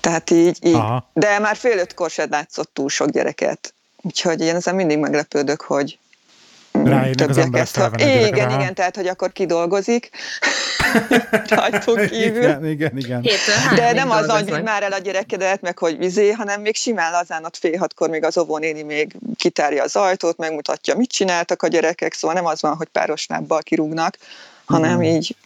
Tehát 0.00 0.30
így, 0.30 0.58
így. 0.62 0.82
de 1.12 1.38
már 1.38 1.56
fél 1.56 1.78
ötkor 1.78 2.10
se 2.10 2.26
látszott 2.30 2.70
túl 2.72 2.88
sok 2.88 3.08
gyereket. 3.08 3.74
Úgyhogy 4.02 4.40
én 4.40 4.54
ezen 4.54 4.74
mindig 4.74 4.98
meglepődök, 4.98 5.60
hogy 5.60 5.98
Ráérnek 6.84 7.28
az 7.28 7.38
emberek 7.38 7.68
Igen, 7.94 8.26
igen, 8.26 8.50
igen, 8.50 8.74
tehát 8.74 8.96
hogy 8.96 9.06
akkor 9.06 9.32
kidolgozik 9.32 10.10
rajtunk 11.48 12.10
kívül. 12.10 12.42
Igen, 12.42 12.66
igen, 12.66 12.96
igen. 12.96 13.24
De 13.74 13.92
nem 13.92 14.10
az, 14.10 14.30
hogy 14.30 14.62
már 14.62 14.82
el 14.82 14.92
a 14.92 14.98
gyerekedet, 14.98 15.60
meg 15.60 15.78
hogy 15.78 15.98
vizé, 15.98 16.30
hanem 16.30 16.60
még 16.60 16.76
simán 16.76 17.10
lazán 17.10 17.44
ott 17.44 17.56
fél 17.56 17.78
hatkor 17.78 18.08
még 18.08 18.24
az 18.24 18.38
óvónéni 18.38 18.82
még 18.82 19.16
kitárja 19.36 19.82
az 19.82 19.96
ajtót, 19.96 20.36
megmutatja, 20.36 20.96
mit 20.96 21.10
csináltak 21.10 21.62
a 21.62 21.68
gyerekek, 21.68 22.12
szóval 22.12 22.36
nem 22.36 22.46
az 22.46 22.62
van, 22.62 22.76
hogy 22.76 22.88
páros 22.88 23.26
lábbal 23.26 23.62
kirúgnak, 23.62 24.18
hanem 24.64 24.98
mm. 24.98 25.02
így 25.02 25.36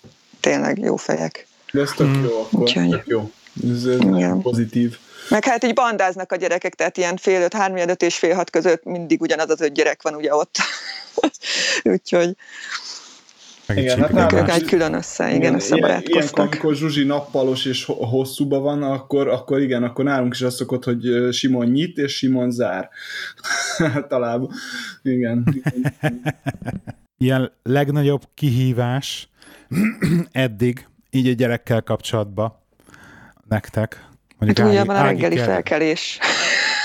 tényleg 0.41 0.79
jó 0.79 0.97
fejek. 0.97 1.47
De 1.73 1.81
ez 1.81 1.91
tök 1.97 2.07
mm. 2.07 2.23
jó 2.23 2.41
akkor, 2.41 2.61
Úgyhogy... 2.61 2.89
tök 2.89 3.07
jó. 3.07 3.31
Ez, 3.71 3.85
ez 3.85 3.99
pozitív. 4.43 4.99
Meg 5.29 5.45
hát 5.45 5.65
így 5.65 5.75
bandáznak 5.75 6.33
a 6.33 6.37
gyerekek, 6.37 6.75
tehát 6.75 6.97
ilyen 6.97 7.17
fél 7.17 7.43
öt, 7.43 7.55
három, 7.55 7.77
öt 7.77 8.03
és 8.03 8.19
fél 8.19 8.35
hat 8.35 8.51
között 8.51 8.85
mindig 8.85 9.21
ugyanaz 9.21 9.51
az 9.51 9.61
öt 9.61 9.75
gyerek 9.75 10.03
van 10.03 10.15
ugye 10.15 10.35
ott. 10.35 10.57
Úgyhogy 11.85 12.37
meg 13.67 13.79
igen, 13.79 13.99
hát 13.99 14.13
nem, 14.13 14.49
egy 14.49 14.65
külön 14.65 14.95
össze, 14.95 15.35
igen, 15.35 15.55
összebarátkoztak. 15.55 16.15
Ilyenkor, 16.15 16.41
amikor 16.41 16.75
Zsuzsi 16.75 17.05
nappalos 17.05 17.65
és 17.65 17.85
hosszúban 17.85 18.63
van, 18.63 18.83
akkor, 18.83 19.29
akkor 19.29 19.61
igen, 19.61 19.83
akkor 19.83 20.05
nálunk 20.05 20.35
is 20.35 20.43
az 20.43 20.55
szokott, 20.55 20.85
hogy 20.85 21.33
Simon 21.33 21.67
nyit 21.67 21.99
és 21.99 22.17
Simon 22.17 22.51
zár. 22.51 22.89
Talán. 24.09 24.51
Igen. 25.03 25.63
Ilyen 27.19 27.53
legnagyobb 27.63 28.23
kihívás 28.35 29.29
eddig, 30.33 30.87
így 31.11 31.29
egy 31.29 31.37
gyerekkel 31.37 31.83
kapcsolatban 31.83 32.59
nektek, 33.49 34.06
Mondjuk 34.39 34.75
hát 34.75 34.87
van 34.87 34.97
a 34.97 35.03
reggeli 35.03 35.35
kell. 35.35 35.45
felkelés. 35.45 36.19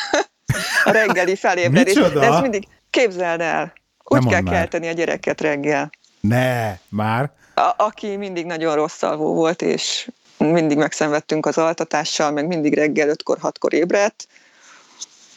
a 0.86 0.92
reggeli 0.92 1.36
felébredés. 1.36 1.94
De 1.94 2.22
ez 2.22 2.40
mindig, 2.40 2.68
képzeld 2.90 3.42
el, 3.42 3.74
úgy 4.04 4.28
kell 4.28 4.44
kelteni 4.44 4.88
a 4.88 4.92
gyereket 4.92 5.42
reggel. 5.42 5.90
Ne, 6.20 6.78
már? 6.90 7.32
A, 7.56 7.74
aki 7.78 8.16
mindig 8.16 8.46
nagyon 8.46 8.76
rossz 8.76 9.02
alvó 9.02 9.34
volt, 9.34 9.62
és 9.62 10.10
mindig 10.38 10.78
megszenvedtünk 10.78 11.46
az 11.46 11.58
altatással, 11.58 12.32
meg 12.32 12.48
mindig 12.48 12.74
reggel 12.74 13.10
ötkor, 13.10 13.38
hatkor 13.40 13.74
ébredt, 13.74 14.28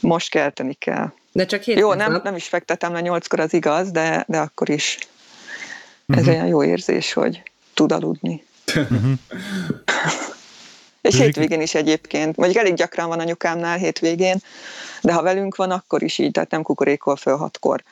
most 0.01 0.31
kelteni 0.31 0.75
kell. 0.75 1.13
De 1.33 1.47
csak 1.47 1.63
hét 1.63 1.79
Jó, 1.79 1.93
nem, 1.93 2.21
nem 2.25 2.37
is 2.37 2.49
fektetem 2.49 2.93
le 2.93 3.01
nyolckor, 3.01 3.41
az 3.41 3.53
igaz, 3.53 3.91
de, 3.91 4.25
de 4.29 4.39
akkor 4.39 4.69
is. 4.69 4.99
Ez 6.07 6.19
uh-huh. 6.19 6.35
olyan 6.35 6.47
jó 6.47 6.65
érzés, 6.65 7.13
hogy 7.13 7.43
tud 7.75 7.93
aludni. 7.93 8.45
Uh-huh. 8.75 9.13
És 11.05 11.17
hétvégén 11.17 11.61
is 11.61 11.75
egyébként. 11.75 12.37
Mondjuk 12.37 12.61
elég 12.65 12.75
gyakran 12.75 13.09
van 13.09 13.21
anyukámnál 13.21 13.79
hétvégén, 13.79 14.37
de 15.03 15.13
ha 15.13 15.23
velünk 15.23 15.57
van, 15.57 15.71
akkor 15.71 16.03
is 16.03 16.19
így, 16.19 16.31
tehát 16.31 16.51
nem 16.51 16.63
kukorékol 16.63 17.17
föl 17.17 17.37
hatkor. 17.37 17.83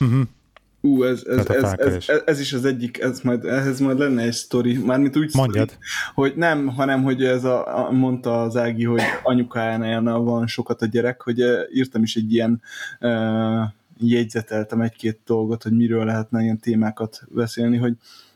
Uh-huh. 0.00 0.22
Ú, 0.80 1.02
ez, 1.04 1.22
ez, 1.26 1.46
ez, 1.46 1.74
ez, 1.76 1.94
ez, 2.06 2.22
ez, 2.24 2.40
is 2.40 2.52
az 2.52 2.64
egyik, 2.64 2.98
ez 2.98 3.20
majd, 3.20 3.44
ehhez 3.44 3.80
majd 3.80 3.98
lenne 3.98 4.22
egy 4.22 4.32
sztori, 4.32 4.78
mármint 4.78 5.16
úgy 5.16 5.34
Mondjad. 5.34 5.68
Sztori, 5.68 5.84
hogy 6.14 6.32
nem, 6.36 6.66
hanem 6.66 7.02
hogy 7.02 7.24
ez 7.24 7.44
a, 7.44 7.86
a 7.86 7.90
mondta 7.90 8.42
az 8.42 8.56
Ági, 8.56 8.84
hogy 8.84 9.02
anyukájánál 9.22 10.18
van 10.18 10.46
sokat 10.46 10.82
a 10.82 10.86
gyerek, 10.86 11.22
hogy 11.22 11.42
írtam 11.72 12.02
is 12.02 12.16
egy 12.16 12.32
ilyen 12.32 12.62
uh, 13.00 13.62
jegyzeteltem 13.98 14.80
egy-két 14.80 15.18
dolgot, 15.26 15.62
hogy 15.62 15.72
miről 15.72 16.04
lehetne 16.04 16.42
ilyen 16.42 16.58
témákat 16.58 17.22
beszélni, 17.28 17.76
hogy 17.76 17.94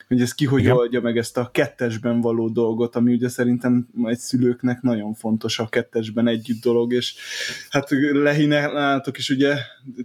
hogy 0.09 0.21
ez 0.21 0.35
ki 0.35 0.45
hogy 0.45 0.61
Igen. 0.61 0.73
oldja 0.73 1.01
meg 1.01 1.17
ezt 1.17 1.37
a 1.37 1.51
kettesben 1.53 2.21
való 2.21 2.49
dolgot, 2.49 2.97
ami 2.97 3.13
ugye 3.13 3.29
szerintem 3.29 3.89
egy 4.05 4.19
szülőknek 4.19 4.83
nagyon 4.83 5.15
fontos 5.15 5.59
a 5.59 5.69
kettesben 5.69 6.27
együtt 6.27 6.63
dolog, 6.63 6.93
és 6.93 7.15
hát 7.71 7.89
lehinálatok 8.13 9.19
is 9.19 9.31
ugye 9.31 9.57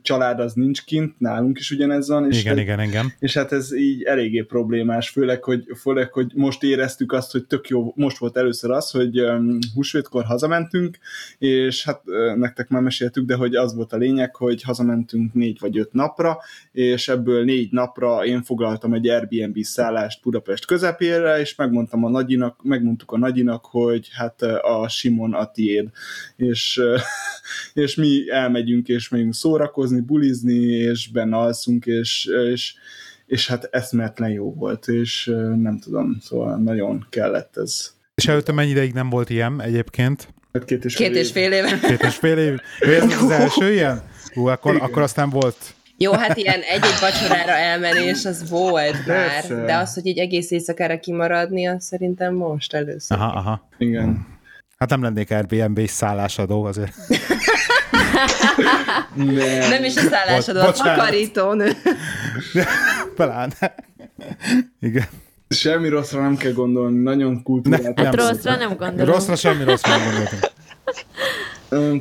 család 0.01 0.39
az 0.39 0.53
nincs 0.53 0.83
kint, 0.83 1.19
nálunk 1.19 1.59
is 1.59 1.71
ugyanez 1.71 2.07
van. 2.07 2.29
És 2.31 2.39
igen, 2.39 2.57
egy, 2.57 2.61
igen, 2.63 2.81
igen. 2.81 3.13
És 3.19 3.33
hát 3.33 3.51
ez 3.51 3.73
így 3.73 4.03
eléggé 4.03 4.41
problémás, 4.41 5.09
főleg 5.09 5.43
hogy, 5.43 5.65
főleg, 5.79 6.13
hogy 6.13 6.31
most 6.35 6.63
éreztük 6.63 7.11
azt, 7.11 7.31
hogy 7.31 7.45
tök 7.45 7.67
jó, 7.67 7.93
most 7.95 8.17
volt 8.17 8.37
először 8.37 8.71
az, 8.71 8.91
hogy 8.91 9.21
um, 9.21 9.57
húsvétkor 9.73 10.23
hazamentünk, 10.23 10.97
és 11.37 11.83
hát 11.83 12.01
uh, 12.05 12.35
nektek 12.35 12.69
már 12.69 12.81
meséltük, 12.81 13.25
de 13.25 13.35
hogy 13.35 13.55
az 13.55 13.75
volt 13.75 13.93
a 13.93 13.97
lényeg, 13.97 14.35
hogy 14.35 14.61
hazamentünk 14.61 15.33
négy 15.33 15.57
vagy 15.59 15.77
öt 15.77 15.93
napra, 15.93 16.37
és 16.71 17.07
ebből 17.07 17.43
négy 17.43 17.71
napra 17.71 18.25
én 18.25 18.43
foglaltam 18.43 18.93
egy 18.93 19.09
Airbnb 19.09 19.61
szállát, 19.61 19.90
szállást 19.91 20.21
Budapest 20.21 20.65
közepére, 20.65 21.39
és 21.39 21.55
megmondtam 21.55 22.03
a 22.03 22.09
nagyinak, 22.09 22.63
megmondtuk 22.63 23.11
a 23.11 23.17
nagyinak, 23.17 23.65
hogy 23.65 24.07
hát 24.11 24.41
a 24.41 24.87
Simon 24.89 25.33
a 25.33 25.51
tiéd. 25.51 25.89
És, 26.35 26.81
és 27.73 27.95
mi 27.95 28.29
elmegyünk, 28.29 28.87
és 28.87 29.09
megyünk 29.09 29.33
szórakozni, 29.33 29.99
bulizni, 29.99 30.63
és 30.63 31.07
benne 31.07 31.37
alszunk, 31.37 31.85
és, 31.85 32.29
és, 32.51 32.73
és 33.25 33.47
hát 33.47 33.63
eszmetlen 33.71 34.29
jó 34.29 34.53
volt, 34.53 34.87
és 34.87 35.25
nem 35.55 35.79
tudom, 35.79 36.17
szóval 36.21 36.57
nagyon 36.57 37.05
kellett 37.09 37.57
ez. 37.57 37.93
És 38.15 38.27
előtte 38.27 38.51
mennyi 38.51 38.69
ideig 38.69 38.93
nem 38.93 39.09
volt 39.09 39.29
ilyen 39.29 39.61
egyébként? 39.61 40.33
Hát 40.53 40.65
két 40.65 40.85
és, 40.85 40.95
két 40.95 41.15
és 41.15 41.31
fél 41.31 41.51
éve. 41.51 41.79
Két 41.79 42.03
és 42.03 42.15
fél 42.15 42.37
év. 42.37 42.59
Ez 42.79 43.21
az 43.21 43.29
első 43.29 43.71
ilyen? 43.71 44.01
Hú, 44.33 44.45
akkor, 44.45 44.75
akkor 44.81 45.01
aztán 45.01 45.29
volt 45.29 45.75
jó, 46.01 46.11
hát 46.11 46.37
ilyen 46.37 46.61
egy-egy 46.61 46.99
vacsorára 46.99 47.51
elmenés 47.51 48.25
az 48.25 48.49
volt 48.49 49.05
már, 49.05 49.65
de 49.65 49.75
az, 49.75 49.93
hogy 49.93 50.05
így 50.05 50.17
egész 50.17 50.51
éjszakára 50.51 50.99
kimaradni, 50.99 51.67
az 51.67 51.83
szerintem 51.83 52.33
most 52.33 52.73
először. 52.73 53.17
Aha, 53.17 53.37
aha. 53.37 53.67
Igen. 53.77 54.27
Hát 54.77 54.89
nem 54.89 55.03
lennék 55.03 55.31
Airbnb 55.31 55.87
szállásadó 55.87 56.63
azért. 56.63 56.93
nem. 59.15 59.69
nem 59.69 59.83
is 59.83 59.95
a 59.95 60.01
szállásadó, 60.01 60.59
a 60.59 60.71
takarítónő. 60.71 61.71
Pláne. 63.15 63.53
Igen. 64.81 65.05
Semmi 65.49 65.89
rosszra 65.89 66.21
nem 66.21 66.37
kell 66.37 66.51
gondolni, 66.51 67.01
nagyon 67.01 67.43
kultúrát. 67.43 67.99
Hát 67.99 68.15
rosszra 68.15 68.55
nem 68.55 68.75
gondolom. 68.77 69.13
Rosszra 69.13 69.35
semmi 69.35 69.63
rosszra 69.63 69.97
nem 69.97 70.05
gondolom 70.05 70.49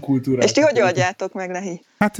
kultúrát. 0.00 0.44
És 0.44 0.52
ti 0.52 0.60
hogy 0.60 0.80
oldjátok 0.80 1.32
meg, 1.32 1.50
Lehi? 1.50 1.80
Hát 2.04 2.18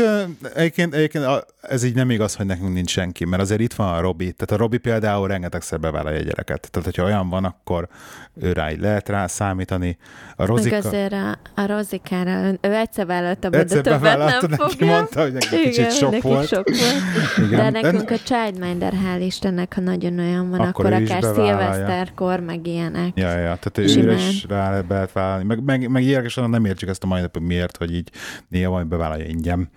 egyébként, 0.55 0.95
egyébként 0.95 1.25
ez 1.61 1.83
így 1.83 1.95
nem 1.95 2.11
igaz, 2.11 2.35
hogy 2.35 2.47
nekünk 2.47 2.73
nincs 2.73 2.91
senki, 2.91 3.25
mert 3.25 3.43
azért 3.43 3.61
itt 3.61 3.73
van 3.73 3.95
a 3.95 4.01
Robi. 4.01 4.33
Tehát 4.33 4.51
a 4.51 4.57
Robi 4.57 4.79
például 4.79 5.29
rengetegszer 5.29 5.81
bevállalja 5.81 6.19
a 6.19 6.23
gyereket. 6.23 6.69
Tehát, 6.71 6.87
hogyha 6.87 7.05
olyan 7.05 7.29
van, 7.29 7.45
akkor 7.45 7.89
ő 8.35 8.53
rá 8.53 8.71
így 8.71 8.81
lehet 8.81 9.09
rá 9.09 9.27
számítani. 9.27 9.99
A 10.37 10.47
Rozika... 10.47 10.75
Meg 10.75 10.85
azért 10.85 11.13
a, 11.13 11.39
a 11.55 11.67
Rozikára, 11.67 12.47
ő 12.61 12.75
egyszer 12.75 13.07
vállalta 13.07 13.49
de 13.49 13.65
többet 13.65 14.19
nem 14.19 14.39
neki 14.49 14.55
fogja. 14.55 14.87
mondta, 14.87 15.21
hogy 15.21 15.33
neki 15.33 15.47
Igen, 15.57 15.65
kicsit 15.65 15.93
sok 15.93 16.23
volt. 16.23 16.47
Sok 16.49 16.69
volt. 16.69 17.49
Igen. 17.49 17.73
De 17.73 17.81
nekünk 17.81 18.11
a 18.11 18.17
Childminder, 18.19 18.93
hál' 18.93 19.23
Istennek, 19.23 19.75
ha 19.75 19.81
nagyon 19.81 20.19
olyan 20.19 20.51
van, 20.51 20.61
akkor, 20.61 20.87
akkor 20.87 21.03
akár 21.03 21.23
szilveszterkor, 21.23 22.41
meg 22.41 22.67
ilyenek. 22.67 23.11
Ja, 23.15 23.29
ja, 23.29 23.59
tehát 23.61 23.79
ő 23.79 23.83
is 23.83 24.45
rá 24.49 24.85
lehet 24.89 25.13
vállalni. 25.13 25.45
Meg, 25.45 25.63
meg, 25.63 25.89
meg 25.89 26.03
érdekesen 26.03 26.51
nem 26.51 26.65
értjük 26.65 26.91
ezt 26.91 27.05
a 27.05 27.07
mai 27.07 27.21
napon 27.21 27.43
miért, 27.43 27.77
hogy 27.77 27.95
így 27.95 28.11
néha 28.49 28.71
majd 28.71 28.87
bevállalja 28.87 29.25
ingyen. 29.25 29.70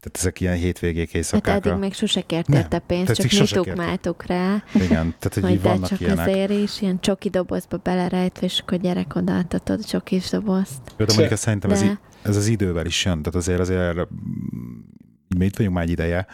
Tehát 0.00 0.16
ezek 0.16 0.40
ilyen 0.40 0.56
hétvégék 0.56 1.14
éjszakákra. 1.14 1.52
Hát 1.52 1.66
eddig 1.66 1.78
még 1.78 1.92
sose 1.94 2.20
kértélte 2.20 2.78
pénzt, 2.78 3.14
csak 3.14 3.30
mi 3.30 3.46
tukmáltuk 3.46 4.26
rá. 4.26 4.62
Igen, 4.74 5.14
tehát 5.18 5.34
hogy, 5.34 5.42
hogy 5.42 5.62
vannak 5.62 5.88
csak 5.88 6.00
ilyenek. 6.00 6.26
azért 6.26 6.50
is, 6.50 6.80
ilyen 6.80 7.00
csoki 7.00 7.28
dobozba 7.28 7.76
belerejtve, 7.76 8.46
és 8.46 8.58
akkor 8.58 8.78
gyerek 8.78 9.14
odaadtatod 9.14 9.84
csokis 9.84 10.30
dobozt. 10.30 10.80
Jó, 10.96 11.04
de 11.04 11.14
mondjuk 11.16 11.38
szerintem 11.38 11.70
de... 11.70 11.76
ez, 11.76 11.84
ez, 12.22 12.36
az 12.36 12.46
idővel 12.46 12.86
is 12.86 13.04
jön, 13.04 13.22
tehát 13.22 13.34
azért 13.34 13.60
azért 13.60 14.08
mi 15.36 15.44
itt 15.44 15.56
vagyunk 15.56 15.74
már 15.74 15.84
egy 15.84 15.90
ideje, 15.90 16.26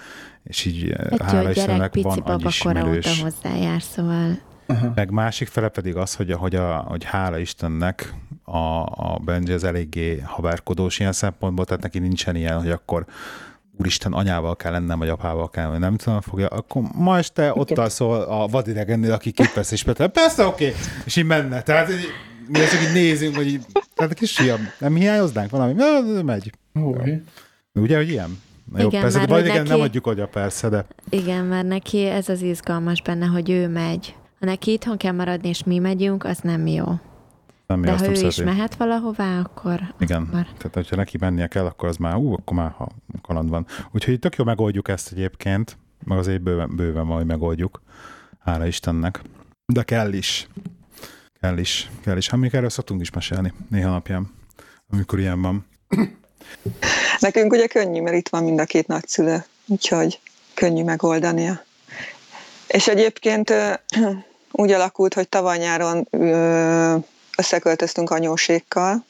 és 0.44 0.64
így 0.64 0.90
egy 0.90 1.20
hála 1.22 1.50
Istennek 1.50 1.94
van 2.02 2.18
annyi 2.18 2.44
ismerős. 2.46 3.06
óta 3.06 3.22
hozzájár, 3.22 3.82
szóval 3.82 4.38
uh-huh. 4.66 4.94
meg 4.94 5.10
másik 5.10 5.48
fele 5.48 5.68
pedig 5.68 5.96
az, 5.96 6.14
hogy, 6.14 6.32
hogy, 6.32 6.54
a, 6.54 6.76
hogy 6.76 7.04
hála 7.04 7.38
Istennek 7.38 8.14
a, 8.46 8.82
a 8.82 9.20
Benji 9.24 9.52
az 9.52 9.64
eléggé 9.64 10.22
haverkodós 10.24 10.98
ilyen 10.98 11.12
szempontból, 11.12 11.64
tehát 11.64 11.82
neki 11.82 11.98
nincsen 11.98 12.37
ilyen, 12.37 12.59
hogy 12.61 12.70
akkor 12.70 13.06
úristen, 13.78 14.12
anyával 14.12 14.56
kell 14.56 14.72
lennem, 14.72 14.98
vagy 14.98 15.09
apával 15.09 15.50
kell, 15.50 15.68
vagy 15.68 15.78
nem 15.78 15.96
tudom, 15.96 16.20
fogja, 16.20 16.46
akkor 16.46 16.82
ma 16.94 17.18
este 17.18 17.52
ott 17.54 17.70
alszol 17.70 18.20
a 18.20 18.46
vadidegennél, 18.46 19.12
aki 19.12 19.30
képes 19.30 19.72
és 19.72 19.82
Peter, 19.82 20.09
persze, 20.09 20.46
oké, 20.46 20.68
okay. 20.68 20.80
és 21.04 21.16
így 21.16 21.24
menne. 21.24 21.62
Tehát 21.62 21.88
mi 22.48 22.59
csak 22.59 22.82
így 22.88 22.92
nézünk, 22.92 23.37
hogy 23.37 23.46
így, 23.46 23.66
tehát 23.94 24.14
kis 24.14 24.37
fiam, 24.37 24.61
nem 24.78 24.94
hiányoznánk 24.94 25.50
valami? 25.50 25.74
Megy. 26.22 26.52
Új. 26.72 27.22
Ugye, 27.72 27.96
hogy 27.96 28.09
ilyen? 28.09 28.38
Na 28.72 28.80
jó, 28.80 28.87
igen, 28.87 29.00
persze, 29.00 29.26
de 29.26 29.42
neki... 29.42 29.68
nem 29.68 29.80
adjuk 29.80 30.06
oda 30.06 30.26
persze, 30.26 30.68
de... 30.68 30.87
Igen, 31.11 31.44
mert 31.44 31.66
neki 31.66 32.04
ez 32.04 32.28
az 32.28 32.42
izgalmas 32.42 33.02
benne, 33.02 33.26
hogy 33.26 33.50
ő 33.50 33.68
megy. 33.68 34.14
Ha 34.40 34.46
neki 34.46 34.72
itthon 34.72 34.96
kell 34.96 35.12
maradni, 35.12 35.48
és 35.48 35.64
mi 35.64 35.78
megyünk, 35.78 36.24
az 36.24 36.38
nem 36.38 36.66
jó. 36.66 36.85
Nem 37.66 37.81
de 37.81 37.96
ha 37.96 38.09
ő 38.09 38.12
is 38.12 38.37
mehet 38.37 38.74
valahová, 38.74 39.38
akkor... 39.38 39.81
Igen, 39.98 40.22
akkor... 40.22 40.46
tehát 40.59 40.74
hogyha 40.74 40.96
neki 40.96 41.16
mennie 41.20 41.46
kell, 41.46 41.64
akkor 41.64 41.88
az 41.88 41.96
már, 41.96 42.14
ú, 42.14 42.33
akkor 42.33 42.57
már 42.57 42.70
ha 42.70 42.88
kaland 43.22 43.48
van. 43.48 43.66
Úgyhogy 43.92 44.18
tök 44.18 44.37
jó 44.37 44.44
megoldjuk 44.44 44.88
ezt 44.88 45.12
egyébként, 45.12 45.76
meg 46.05 46.18
azért 46.18 46.42
bőven, 46.42 46.76
bőven 46.76 47.07
majd 47.07 47.26
megoldjuk. 47.26 47.83
Hála 48.38 48.66
Istennek. 48.66 49.20
De 49.72 49.83
kell 49.83 50.12
is. 50.12 50.48
Kell 51.40 51.59
is. 51.59 51.90
Kell 52.05 52.16
is. 52.16 52.29
Hát 52.29 52.40
még 52.40 52.55
erről 52.55 52.68
szoktunk 52.68 53.00
is 53.00 53.11
mesélni 53.11 53.52
néha 53.70 53.90
napján, 53.90 54.31
amikor 54.92 55.18
ilyen 55.18 55.42
van. 55.42 55.66
Nekünk 57.18 57.52
ugye 57.52 57.66
könnyű, 57.66 58.00
mert 58.00 58.16
itt 58.16 58.29
van 58.29 58.44
mind 58.44 58.61
a 58.61 58.64
két 58.64 58.87
nagyszülő, 58.87 59.44
úgyhogy 59.66 60.20
könnyű 60.55 60.85
megoldania. 60.85 61.64
És 62.66 62.88
egyébként 62.88 63.52
úgy 64.52 64.70
alakult, 64.70 65.14
hogy 65.14 65.29
tavaly 65.29 65.59
nyáron 65.59 66.09
összeköltöztünk 67.37 68.11
anyósékkal, 68.11 69.05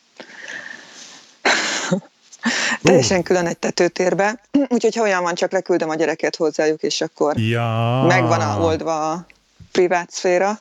teljesen 2.83 3.23
külön 3.23 3.47
egy 3.47 3.59
tetőtérbe, 3.59 4.41
úgyhogy 4.69 4.97
ha 4.97 5.03
olyan 5.03 5.23
van, 5.23 5.35
csak 5.35 5.53
leküldöm 5.53 5.89
a 5.89 5.95
gyereket 5.95 6.37
hozzájuk, 6.37 6.83
és 6.83 7.01
akkor 7.01 7.39
ja. 7.39 8.05
megvan 8.07 8.41
a 8.41 8.61
oldva 8.61 9.11
a 9.11 9.27
privát 9.73 10.11
szféra. 10.11 10.61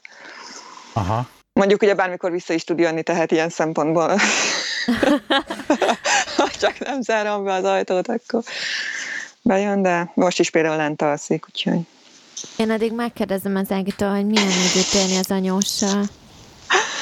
Aha. 0.94 1.28
Mondjuk 1.54 1.82
ugye 1.82 1.96
bármikor 1.96 2.32
vissza 2.32 2.54
is 2.54 2.64
tud 2.64 2.80
jönni, 2.80 3.04
tehát 3.04 3.32
ilyen 3.32 3.50
szempontból 3.50 4.08
ha 6.38 6.50
csak 6.60 6.80
nem 6.80 7.02
zárom 7.02 7.44
be 7.44 7.54
az 7.54 7.64
ajtót, 7.64 8.08
akkor 8.08 8.44
bejön, 9.42 9.82
de 9.82 10.12
most 10.14 10.40
is 10.40 10.50
például 10.50 10.76
lent 10.76 11.02
alszik, 11.02 11.46
úgyhogy... 11.48 11.80
Én 12.58 12.70
addig 12.70 12.92
megkérdezem 12.92 13.56
az 13.56 13.72
Ágitól, 13.72 14.10
hogy 14.10 14.26
milyen 14.26 14.48
együtt 14.48 14.94
élni 14.94 15.18
az 15.18 15.32
anyóssal. 15.32 16.04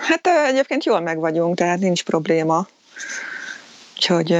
Hát 0.00 0.26
egyébként 0.46 0.84
jól 0.84 1.00
meg 1.00 1.18
vagyunk, 1.18 1.56
tehát 1.56 1.78
nincs 1.78 2.04
probléma. 2.04 2.68
Úgyhogy... 3.94 4.32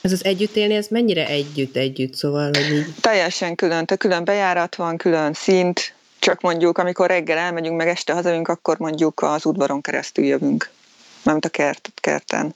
Ez 0.00 0.12
az 0.12 0.24
együtt 0.24 0.56
élni, 0.56 0.74
ez 0.74 0.86
mennyire 0.90 1.26
együtt-együtt, 1.26 2.14
szóval, 2.14 2.50
hogy 2.54 2.72
így... 2.72 2.94
Teljesen 3.00 3.54
külön, 3.54 3.86
te 3.86 3.96
külön 3.96 4.24
bejárat 4.24 4.74
van, 4.74 4.96
külön 4.96 5.32
szint, 5.32 5.94
csak 6.18 6.40
mondjuk, 6.40 6.78
amikor 6.78 7.06
reggel 7.06 7.38
elmegyünk, 7.38 7.76
meg 7.76 7.88
este 7.88 8.12
hazajövünk, 8.12 8.48
akkor 8.48 8.78
mondjuk 8.78 9.22
az 9.22 9.44
udvaron 9.44 9.80
keresztül 9.80 10.24
jövünk, 10.24 10.70
nem 11.22 11.38
a 11.40 11.48
kert, 11.48 11.90
kerten. 11.94 12.54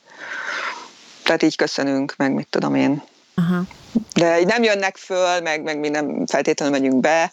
Tehát 1.23 1.43
így 1.43 1.57
köszönünk, 1.57 2.15
meg 2.17 2.33
mit 2.33 2.47
tudom 2.51 2.75
én. 2.75 3.03
Aha. 3.35 3.63
De 4.15 4.41
így 4.41 4.47
nem 4.47 4.63
jönnek 4.63 4.97
föl, 4.97 5.41
meg, 5.41 5.63
meg 5.63 5.79
mi 5.79 5.89
nem 5.89 6.27
feltétlenül 6.27 6.79
megyünk 6.79 7.01
be, 7.01 7.33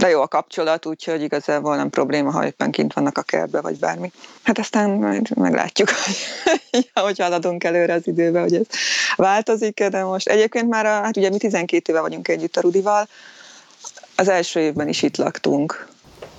de 0.00 0.08
jó 0.08 0.20
a 0.20 0.28
kapcsolat, 0.28 0.86
úgyhogy 0.86 1.22
igazából 1.22 1.76
nem 1.76 1.90
probléma, 1.90 2.30
ha 2.30 2.46
éppen 2.46 2.70
kint 2.70 2.92
vannak 2.92 3.18
a 3.18 3.22
kertbe, 3.22 3.60
vagy 3.60 3.78
bármi. 3.78 4.12
Hát 4.42 4.58
aztán 4.58 4.90
majd 4.90 5.36
meglátjuk, 5.36 5.88
hogy, 5.90 6.90
hogy 7.04 7.18
haladunk 7.18 7.64
előre 7.64 7.92
az 7.92 8.06
időbe, 8.06 8.40
hogy 8.40 8.54
ez 8.54 8.66
változik 9.16 9.84
de 9.84 10.04
most 10.04 10.28
egyébként 10.28 10.68
már, 10.68 10.86
a, 10.86 10.88
hát 10.88 11.16
ugye 11.16 11.30
mi 11.30 11.36
12 11.36 11.92
éve 11.92 12.00
vagyunk 12.00 12.28
együtt 12.28 12.56
a 12.56 12.60
Rudival, 12.60 13.08
az 14.16 14.28
első 14.28 14.60
évben 14.60 14.88
is 14.88 15.02
itt 15.02 15.16
laktunk. 15.16 15.88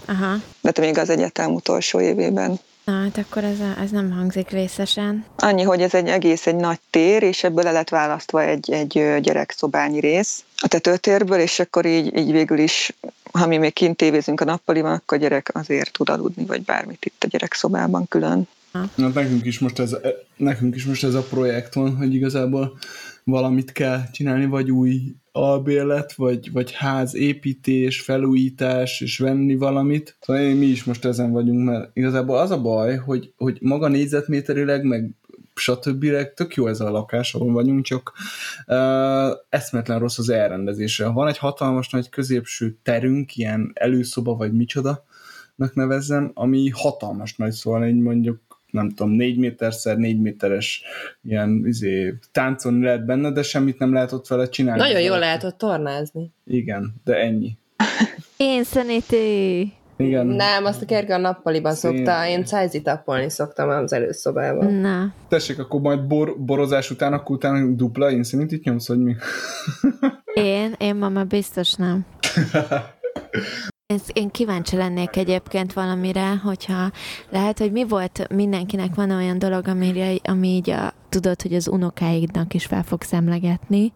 Aha. 0.05 0.35
De 0.61 0.71
még 0.81 0.97
az 0.97 1.09
egyetem 1.09 1.53
utolsó 1.53 1.99
évében. 1.99 2.59
Na, 2.83 3.01
hát 3.01 3.17
akkor 3.17 3.43
ez, 3.43 3.59
a, 3.59 3.81
ez 3.81 3.89
nem 3.89 4.11
hangzik 4.11 4.49
részesen. 4.49 5.25
Annyi, 5.37 5.63
hogy 5.63 5.81
ez 5.81 5.93
egy 5.93 6.07
egész 6.07 6.47
egy 6.47 6.55
nagy 6.55 6.79
tér, 6.89 7.23
és 7.23 7.43
ebből 7.43 7.63
le 7.63 7.71
lett 7.71 7.89
választva 7.89 8.43
egy, 8.43 8.71
egy 8.71 9.21
gyerekszobányi 9.21 9.99
rész 9.99 10.43
a 10.57 10.67
tetőtérből, 10.67 11.39
és 11.39 11.59
akkor 11.59 11.85
így, 11.85 12.17
így 12.17 12.31
végül 12.31 12.59
is, 12.59 12.93
ha 13.31 13.47
mi 13.47 13.57
még 13.57 13.73
kint 13.73 13.97
tévézünk 13.97 14.41
a 14.41 14.45
nappaliban, 14.45 14.93
akkor 14.93 15.17
a 15.17 15.21
gyerek 15.21 15.49
azért 15.53 15.91
tud 15.91 16.09
aludni, 16.09 16.45
vagy 16.45 16.61
bármit 16.61 17.05
itt 17.05 17.23
a 17.23 17.27
gyerekszobában 17.27 18.07
külön. 18.07 18.47
Na, 18.95 19.07
nekünk 19.07 19.45
is 19.45 19.59
most 19.59 19.79
ez, 19.79 19.95
nekünk 20.37 20.75
is 20.75 20.85
most 20.85 21.03
ez 21.03 21.13
a 21.13 21.23
projekt 21.23 21.73
van, 21.73 21.95
hogy 21.95 22.13
igazából 22.13 22.77
valamit 23.23 23.71
kell 23.71 24.01
csinálni, 24.11 24.45
vagy 24.45 24.71
új 24.71 25.01
albérlet, 25.31 26.13
vagy, 26.13 26.51
vagy 26.51 26.71
ház 26.71 27.15
építés, 27.15 28.01
felújítás, 28.01 29.01
és 29.01 29.17
venni 29.17 29.55
valamit. 29.55 30.17
Szóval 30.19 30.53
mi 30.53 30.65
is 30.65 30.83
most 30.83 31.05
ezen 31.05 31.31
vagyunk, 31.31 31.65
mert 31.65 31.89
igazából 31.93 32.37
az 32.37 32.51
a 32.51 32.61
baj, 32.61 32.95
hogy, 32.95 33.33
hogy 33.37 33.57
maga 33.61 33.87
négyzetméterileg, 33.87 34.83
meg 34.83 35.09
stb. 35.61 36.05
tök 36.35 36.55
jó 36.55 36.67
ez 36.67 36.79
a 36.79 36.91
lakás, 36.91 37.33
ahol 37.33 37.53
vagyunk, 37.53 37.85
csak 37.85 38.13
uh, 38.67 38.75
eszmetlen 39.49 39.99
rossz 39.99 40.17
az 40.17 40.29
elrendezése. 40.29 41.07
Van 41.07 41.27
egy 41.27 41.37
hatalmas 41.37 41.89
nagy 41.89 42.09
középső 42.09 42.77
terünk, 42.83 43.35
ilyen 43.35 43.71
előszoba 43.73 44.35
vagy 44.35 44.53
micsoda, 44.53 45.03
nevezzem, 45.73 46.31
ami 46.33 46.69
hatalmas 46.69 47.35
nagy, 47.35 47.51
szóval 47.51 47.87
így 47.87 47.99
mondjuk 47.99 48.39
nem 48.71 48.89
tudom, 48.89 49.11
négy 49.11 49.37
méterszer 49.37 49.97
négy 49.97 50.21
méteres 50.21 50.83
ilyen 51.23 51.63
izé, 51.65 52.17
táncolni 52.31 52.83
lehet 52.83 53.05
benne, 53.05 53.31
de 53.31 53.43
semmit 53.43 53.79
nem 53.79 53.93
lehet 53.93 54.11
ott 54.11 54.27
vele 54.27 54.49
csinálni. 54.49 54.81
Nagyon 54.81 55.01
jól 55.01 55.19
lehet 55.19 55.43
ott 55.43 55.57
tornázni. 55.57 56.31
Igen, 56.45 56.93
de 57.03 57.15
ennyi. 57.15 57.57
Insanity! 58.37 59.80
Igen. 60.01 60.25
Nem, 60.25 60.65
azt 60.65 60.81
a 60.81 60.85
Kerge 60.85 61.13
a 61.13 61.17
nappaliban 61.17 61.73
Szén. 61.73 61.95
szokta, 61.95 62.27
én 62.27 62.45
cájzi 62.45 62.81
tappolni 62.81 63.29
szoktam 63.29 63.69
az 63.69 63.93
előszobában. 63.93 64.73
Na. 64.73 65.13
Tessék, 65.27 65.59
akkor 65.59 65.81
majd 65.81 66.07
bor, 66.07 66.35
borozás 66.39 66.91
után, 66.91 67.13
akkor 67.13 67.35
utána 67.35 67.65
dupla 67.65 68.09
insanity 68.09 68.59
nyomsz, 68.63 68.87
hogy 68.87 68.99
mi? 68.99 69.15
én? 70.33 70.75
Én 70.77 70.95
ma 70.95 71.09
már 71.09 71.27
biztos 71.27 71.73
nem. 71.73 72.05
Én 74.13 74.29
kíváncsi 74.29 74.75
lennék 74.75 75.15
egyébként 75.15 75.73
valamire, 75.73 76.35
hogyha 76.43 76.91
lehet, 77.29 77.57
hogy 77.57 77.71
mi 77.71 77.87
volt, 77.87 78.27
mindenkinek 78.33 78.95
van 78.95 79.11
olyan 79.11 79.39
dolog, 79.39 79.67
amire, 79.67 80.13
ami 80.23 80.47
így 80.47 80.69
a, 80.69 80.93
tudod, 81.09 81.41
hogy 81.41 81.53
az 81.53 81.67
unokáidnak 81.67 82.53
is 82.53 82.65
fel 82.65 82.83
fog 82.83 83.01
szemlegetni, 83.01 83.93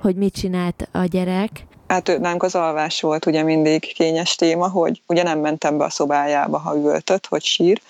hogy 0.00 0.16
mit 0.16 0.34
csinált 0.34 0.88
a 0.92 1.04
gyerek. 1.04 1.50
Hát 1.88 2.18
nálunk 2.18 2.42
az 2.42 2.54
alvás 2.54 3.00
volt 3.00 3.26
ugye 3.26 3.42
mindig 3.42 3.92
kényes 3.94 4.34
téma, 4.34 4.68
hogy 4.68 5.02
ugye 5.06 5.22
nem 5.22 5.38
mentem 5.38 5.78
be 5.78 5.84
a 5.84 5.90
szobájába, 5.90 6.58
ha 6.58 6.76
üvöltött, 6.76 7.26
hogy 7.26 7.42
sír, 7.42 7.80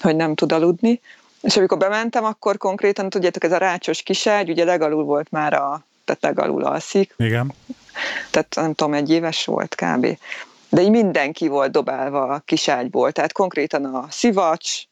hogy 0.00 0.16
nem 0.16 0.34
tud 0.34 0.52
aludni. 0.52 1.00
És 1.40 1.56
amikor 1.56 1.78
bementem, 1.78 2.24
akkor 2.24 2.56
konkrétan, 2.56 3.08
tudjátok, 3.10 3.44
ez 3.44 3.52
a 3.52 3.56
rácsos 3.56 4.02
kiságy, 4.02 4.50
ugye 4.50 4.64
legalul 4.64 5.04
volt 5.04 5.30
már 5.30 5.52
a, 5.52 5.84
tehát 6.04 6.22
legalul 6.22 6.64
alszik. 6.64 7.14
Igen 7.16 7.54
tehát 8.30 8.54
nem 8.54 8.74
tudom, 8.74 8.94
egy 8.94 9.10
éves 9.10 9.44
volt 9.44 9.74
kb. 9.74 10.18
De 10.68 10.82
így 10.82 10.90
mindenki 10.90 11.48
volt 11.48 11.70
dobálva 11.70 12.22
a 12.22 12.42
kiságyból, 12.44 13.12
tehát 13.12 13.32
konkrétan 13.32 13.84
a 13.84 14.06
szivacs, 14.10 14.82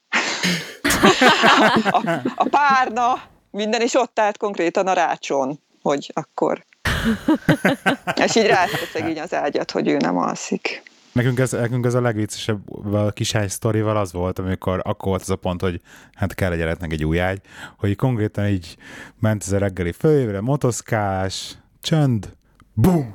a, 1.90 2.10
a 2.34 2.48
párna, 2.50 3.22
minden 3.50 3.82
is 3.82 3.94
ott 3.94 4.18
állt 4.18 4.36
konkrétan 4.36 4.86
a 4.86 4.92
rácson, 4.92 5.60
hogy 5.82 6.10
akkor. 6.14 6.64
És 8.24 8.36
így 8.36 8.46
rászta 8.46 8.86
szegény 8.92 9.20
az 9.20 9.34
ágyat, 9.34 9.70
hogy 9.70 9.88
ő 9.88 9.96
nem 9.96 10.16
alszik. 10.16 10.82
Nekünk 11.12 11.38
ez, 11.38 11.50
nekünk 11.50 11.86
ez 11.86 11.94
a 11.94 12.00
legviccesebb 12.00 12.92
a 12.94 13.10
kisány 13.10 13.48
sztorival 13.48 13.96
az 13.96 14.12
volt, 14.12 14.38
amikor 14.38 14.80
akkor 14.84 15.08
volt 15.08 15.22
az 15.22 15.30
a 15.30 15.36
pont, 15.36 15.60
hogy 15.60 15.80
hát 16.14 16.34
kell 16.34 16.52
egy 16.52 16.58
gyereknek 16.58 16.92
egy 16.92 17.04
új 17.04 17.20
ágy, 17.20 17.40
hogy 17.78 17.96
konkrétan 17.96 18.46
így 18.46 18.76
ment 19.20 19.42
ez 19.46 19.52
a 19.52 19.58
reggeli 19.58 19.92
főévre, 19.92 20.40
motoszkás, 20.40 21.58
csönd, 21.82 22.32
bum, 22.74 23.14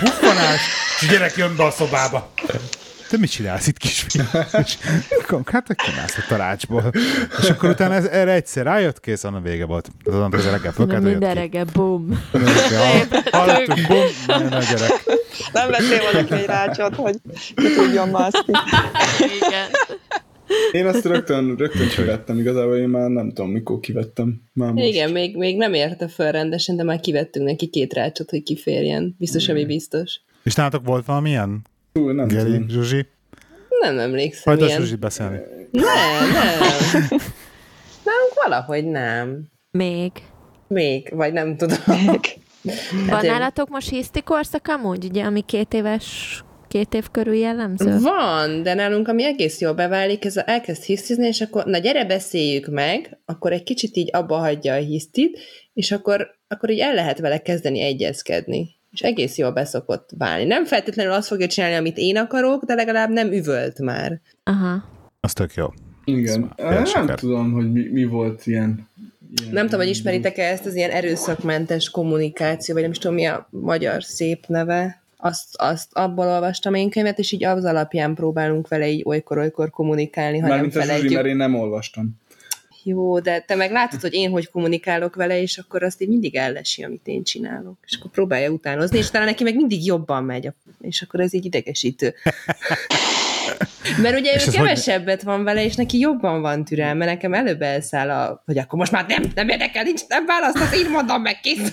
Huffanás, 0.00 0.60
és 1.00 1.08
a 1.08 1.12
gyerek 1.12 1.36
jön 1.36 1.56
be 1.56 1.64
a 1.64 1.70
szobába. 1.70 2.32
Te 3.10 3.18
mit 3.18 3.30
csinálsz 3.30 3.66
itt, 3.66 3.76
kisfiam? 3.76 4.26
hát 5.44 5.74
kimász 5.74 6.16
a 6.16 6.24
talácsból. 6.28 6.92
És 7.40 7.50
akkor 7.50 7.70
utána 7.70 7.94
ez, 7.94 8.04
erre 8.04 8.32
egyszer 8.32 8.64
rájött, 8.64 9.00
kész, 9.00 9.24
annak 9.24 9.42
vége 9.42 9.64
volt. 9.64 9.90
Az 10.04 10.14
annak 10.14 10.34
az 10.34 10.44
reggel 10.44 10.72
fölkelt, 10.72 11.02
Minden 11.02 11.34
reggel, 11.34 11.64
bum. 11.72 12.24
Hallottuk, 13.30 13.86
bum, 13.88 14.04
nagyon 14.26 14.52
a 14.52 14.60
gyerek. 14.60 15.04
Nem 15.52 15.70
vettél 15.70 16.00
valaki 16.12 16.34
egy 16.34 16.46
rácsot, 16.46 16.94
hogy 16.94 17.16
ki 17.54 17.74
tudjon 17.74 18.08
mászni. 18.08 18.52
Igen. 19.18 19.68
Én 20.72 20.86
ezt 20.86 21.04
rögtön, 21.04 21.54
rögtön 21.56 21.88
kivettem, 21.88 22.38
igazából 22.38 22.76
én 22.76 22.88
már 22.88 23.08
nem 23.08 23.28
tudom, 23.28 23.50
mikor 23.50 23.80
kivettem. 23.80 24.42
Már 24.52 24.72
most. 24.72 24.86
Igen, 24.86 25.10
még, 25.10 25.36
még 25.36 25.56
nem 25.56 25.74
érte 25.74 26.08
fel 26.08 26.32
rendesen, 26.32 26.76
de 26.76 26.82
már 26.82 27.00
kivettünk 27.00 27.46
neki 27.46 27.66
két 27.68 27.92
rácsot, 27.92 28.30
hogy 28.30 28.42
kiférjen. 28.42 29.14
Biztos, 29.18 29.48
ami 29.48 29.64
biztos. 29.64 30.20
És 30.42 30.54
nálatok 30.54 30.86
volt 30.86 31.04
valamilyen? 31.04 31.68
Ú, 31.92 32.08
nem 32.08 32.28
Geri, 32.28 32.50
tudom. 32.50 32.68
Zsuzsi? 32.68 33.06
Nem 33.80 33.98
emlékszem. 33.98 34.54
Majd 34.54 34.70
a 34.70 34.74
Zsuzsi 34.74 34.96
beszélni. 34.96 35.38
Nem, 35.70 36.30
nem. 36.32 36.60
Nálunk 38.06 38.34
valahogy 38.34 38.84
nem. 38.84 39.48
Még. 39.70 40.12
Még, 40.68 41.08
vagy 41.14 41.32
nem 41.32 41.56
tudom. 41.56 41.78
Még. 41.86 42.20
Hát 42.62 43.10
Van 43.10 43.24
én... 43.24 43.30
nálatok 43.30 43.68
most 43.68 43.88
hiszti 43.88 44.22
korszak 44.22 44.68
amúgy, 44.68 45.04
ugye, 45.04 45.24
ami 45.24 45.40
két 45.40 45.74
éves 45.74 46.42
két 46.70 46.94
év 46.94 47.08
körül 47.10 47.34
jellemző? 47.34 47.98
Van, 47.98 48.62
de 48.62 48.74
nálunk 48.74 49.08
ami 49.08 49.24
egész 49.24 49.60
jól 49.60 49.72
beválik, 49.72 50.24
ez 50.24 50.36
a, 50.36 50.42
elkezd 50.46 50.82
hisztizni, 50.82 51.26
és 51.26 51.40
akkor 51.40 51.64
na 51.64 51.78
gyere 51.78 52.04
beszéljük 52.04 52.66
meg, 52.66 53.20
akkor 53.24 53.52
egy 53.52 53.62
kicsit 53.62 53.96
így 53.96 54.08
abba 54.12 54.36
hagyja 54.36 54.74
a 54.74 54.76
hisztit, 54.76 55.38
és 55.72 55.92
akkor, 55.92 56.30
akkor 56.48 56.70
így 56.70 56.78
el 56.78 56.94
lehet 56.94 57.18
vele 57.18 57.38
kezdeni 57.38 57.80
egyezkedni. 57.80 58.79
És 58.92 59.00
egész 59.00 59.36
jól 59.36 59.52
beszokott 59.52 60.10
válni. 60.18 60.44
Nem 60.44 60.64
feltétlenül 60.64 61.12
azt 61.12 61.28
fogja 61.28 61.46
csinálni, 61.46 61.76
amit 61.76 61.96
én 61.96 62.16
akarok, 62.16 62.64
de 62.64 62.74
legalább 62.74 63.10
nem 63.10 63.32
üvölt 63.32 63.78
már. 63.78 64.20
Aha. 64.42 64.84
Az 65.20 65.32
tök 65.32 65.54
jó. 65.54 65.66
Igen. 66.04 66.52
Nem 66.56 66.84
siker. 66.84 67.18
tudom, 67.18 67.52
hogy 67.52 67.72
mi, 67.72 67.88
mi 67.88 68.04
volt 68.04 68.46
ilyen 68.46 68.88
Ilyen 69.40 69.52
nem 69.54 69.64
tudom, 69.64 69.80
hogy 69.80 69.88
ismeritek-e 69.88 70.42
ezt 70.42 70.66
az 70.66 70.74
ilyen 70.74 70.90
erőszakmentes 70.90 71.90
kommunikáció, 71.90 72.74
vagy 72.74 72.82
nem 72.82 72.92
is 72.92 72.98
tudom, 72.98 73.16
mi 73.16 73.24
a 73.24 73.48
magyar 73.50 74.02
szép 74.04 74.46
neve. 74.46 75.02
Azt, 75.16 75.46
azt 75.56 75.88
abból 75.92 76.26
olvastam 76.26 76.74
én 76.74 76.90
könyvet, 76.90 77.18
és 77.18 77.32
így 77.32 77.44
az 77.44 77.64
alapján 77.64 78.14
próbálunk 78.14 78.68
vele 78.68 78.88
így 78.88 79.02
olykor-olykor 79.04 79.70
kommunikálni, 79.70 80.38
ha 80.38 80.48
Mármint 80.48 80.74
nem 80.74 80.82
felejtjük. 80.82 81.12
mert 81.12 81.26
én 81.26 81.36
nem 81.36 81.54
olvastam. 81.54 82.20
Jó, 82.82 83.18
de 83.20 83.40
te 83.40 83.54
meg 83.54 83.70
látod, 83.70 84.00
hogy 84.00 84.14
én 84.14 84.30
hogy 84.30 84.50
kommunikálok 84.50 85.14
vele, 85.14 85.40
és 85.40 85.58
akkor 85.58 85.82
azt 85.82 86.02
így 86.02 86.08
mindig 86.08 86.36
ellesi, 86.36 86.84
amit 86.84 87.06
én 87.06 87.22
csinálok. 87.22 87.78
És 87.86 87.96
akkor 87.98 88.10
próbálja 88.10 88.50
utánozni, 88.50 88.98
és 88.98 89.10
talán 89.10 89.26
neki 89.26 89.42
meg 89.42 89.54
mindig 89.54 89.86
jobban 89.86 90.24
megy, 90.24 90.48
és 90.80 91.02
akkor 91.02 91.20
ez 91.20 91.34
így 91.34 91.44
idegesítő. 91.44 92.14
Mert 94.02 94.18
ugye 94.18 94.34
ő 94.34 94.50
kevesebbet 94.50 95.22
hogy... 95.22 95.32
van 95.32 95.44
vele, 95.44 95.64
és 95.64 95.74
neki 95.74 95.98
jobban 95.98 96.40
van 96.40 96.64
türelme. 96.64 97.04
Nekem 97.04 97.34
előbb 97.34 97.62
elszáll 97.62 98.10
a, 98.10 98.42
hogy 98.46 98.58
akkor 98.58 98.78
most 98.78 98.92
már 98.92 99.06
nem, 99.08 99.22
nem 99.34 99.48
érdekel, 99.48 99.82
nincs, 99.82 100.00
nem 100.08 100.26
választasz, 100.26 100.74
így 100.74 100.90
mondom 100.90 101.22
meg, 101.22 101.40
kész. 101.40 101.72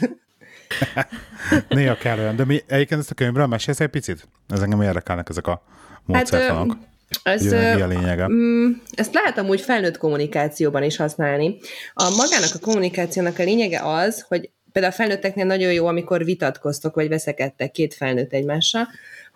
Néha 1.70 1.95
kell 1.95 2.20
olyan. 2.20 2.36
De 2.36 2.45
mi 2.45 2.62
egyébként 2.68 2.99
ezt 2.99 3.12
a 3.12 3.14
könyvről 3.14 3.45
mesélsz 3.45 3.80
egy 3.80 3.88
picit? 3.88 4.28
Ez 4.49 4.62
engem 4.62 4.82
érdekelnek 4.82 5.30
ezek 5.30 5.47
a 5.47 5.64
módszertanok. 6.05 6.78
Hát, 6.80 6.88
ez, 7.24 7.51
a 7.51 7.88
lényege? 7.88 8.28
Mm, 8.28 8.72
ezt 8.91 9.14
lehet 9.14 9.38
amúgy 9.38 9.62
felnőtt 9.62 9.97
kommunikációban 9.97 10.84
is 10.84 10.97
használni. 10.97 11.58
A 11.93 12.10
magának 12.10 12.49
a 12.53 12.60
kommunikációnak 12.60 13.39
a 13.39 13.43
lényege 13.43 13.82
az, 13.84 14.26
hogy 14.28 14.49
például 14.72 14.93
a 14.93 14.97
felnőtteknél 14.97 15.45
nagyon 15.45 15.74
jó, 15.74 15.86
amikor 15.86 16.24
vitatkoztok, 16.26 16.95
vagy 16.95 17.08
veszekedtek 17.08 17.72
két 17.72 17.93
felnőtt 17.93 18.34
egymással, 18.34 18.88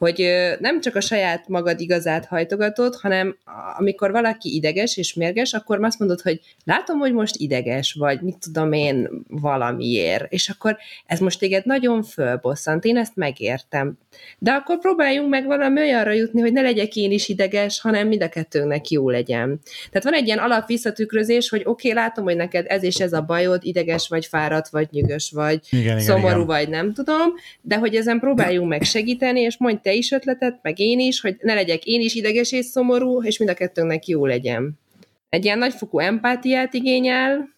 hogy 0.02 0.32
nem 0.60 0.82
csak 0.82 0.96
a 0.96 1.02
saját 1.02 1.48
magad 1.48 1.80
igazát 1.80 2.26
hajtogatod, 2.26 2.96
hanem 2.96 3.38
amikor 3.78 4.12
valaki 4.12 4.56
ideges 4.56 4.98
és 4.98 5.14
mérges, 5.14 5.54
akkor 5.54 5.84
azt 5.84 6.00
mondod, 6.00 6.22
hogy 6.22 6.40
látom, 6.64 7.00
hogy 7.00 7.14
most 7.14 7.36
ideges 7.38 7.94
vagy, 7.94 8.22
mit 8.22 8.38
tudom 8.40 8.74
én 8.74 9.10
valamiért, 9.28 10.32
és 10.32 10.50
akkor 10.50 10.78
ez 11.06 11.20
most 11.20 11.40
téged 11.40 11.66
nagyon 11.66 12.04
fölbosszant, 12.04 12.86
én 12.86 12.98
ezt 12.98 13.16
megértem. 13.16 13.98
De 14.38 14.52
akkor 14.52 14.80
próbáljunk 14.80 15.30
meg 15.30 15.46
valami 15.46 15.82
olyanra 15.82 16.12
jutni, 16.12 16.42
hogy 16.42 16.54
ne 16.54 16.62
legyek 16.62 16.96
én 16.96 17.12
is 17.12 17.30
ideges, 17.30 17.82
hanem 17.82 18.08
mind 18.08 18.24
a 18.24 18.30
kettőnknek 18.30 18.90
jó 18.90 19.10
legyen. 19.10 19.60
Tehát 19.90 20.04
van 20.04 20.14
egy 20.14 20.26
ilyen 20.26 20.38
alap 20.38 20.68
visszatükrözés, 20.68 21.50
hogy 21.50 21.62
oké, 21.66 21.90
okay, 21.90 22.04
látom, 22.04 22.24
hogy 22.24 22.36
neked 22.36 22.66
ez 22.68 22.84
és 22.84 22.96
ez 22.96 23.14
a 23.14 23.22
bajod, 23.22 23.60
ideges 23.64 24.08
vagy, 24.08 24.26
fáradt 24.26 24.70
vagy, 24.70 24.88
nyűgös 24.92 25.32
vagy, 25.32 25.60
igen, 25.70 26.00
szomorú 26.00 26.26
igen, 26.26 26.36
igen. 26.36 26.46
vagy, 26.46 26.70
nem 26.70 26.94
tudom, 26.94 27.34
de 27.62 27.76
hogy 27.76 27.96
ezen 27.96 28.20
próbáljunk 28.20 28.70
meg 28.70 28.84
segíteni, 28.84 29.40
és 29.40 29.58
mondj 29.58 29.80
te 29.82 29.91
is 29.94 30.12
ötletet, 30.12 30.60
meg 30.62 30.80
én 30.80 31.00
is, 31.00 31.22
hogy 31.22 31.36
ne 31.42 31.54
legyek 31.54 31.86
én 31.86 32.02
is 32.02 32.16
ideges 32.16 32.52
és 32.52 32.66
szomorú, 32.66 33.24
és 33.24 33.38
mind 33.38 33.52
a 33.52 33.54
kettőnknek 33.54 34.08
jó 34.08 34.26
legyen. 34.26 34.80
Egy 35.30 35.46
ilyen 35.46 35.58
nagyfokú 35.58 36.00
empátiát 36.00 36.74
igényel, 36.74 37.50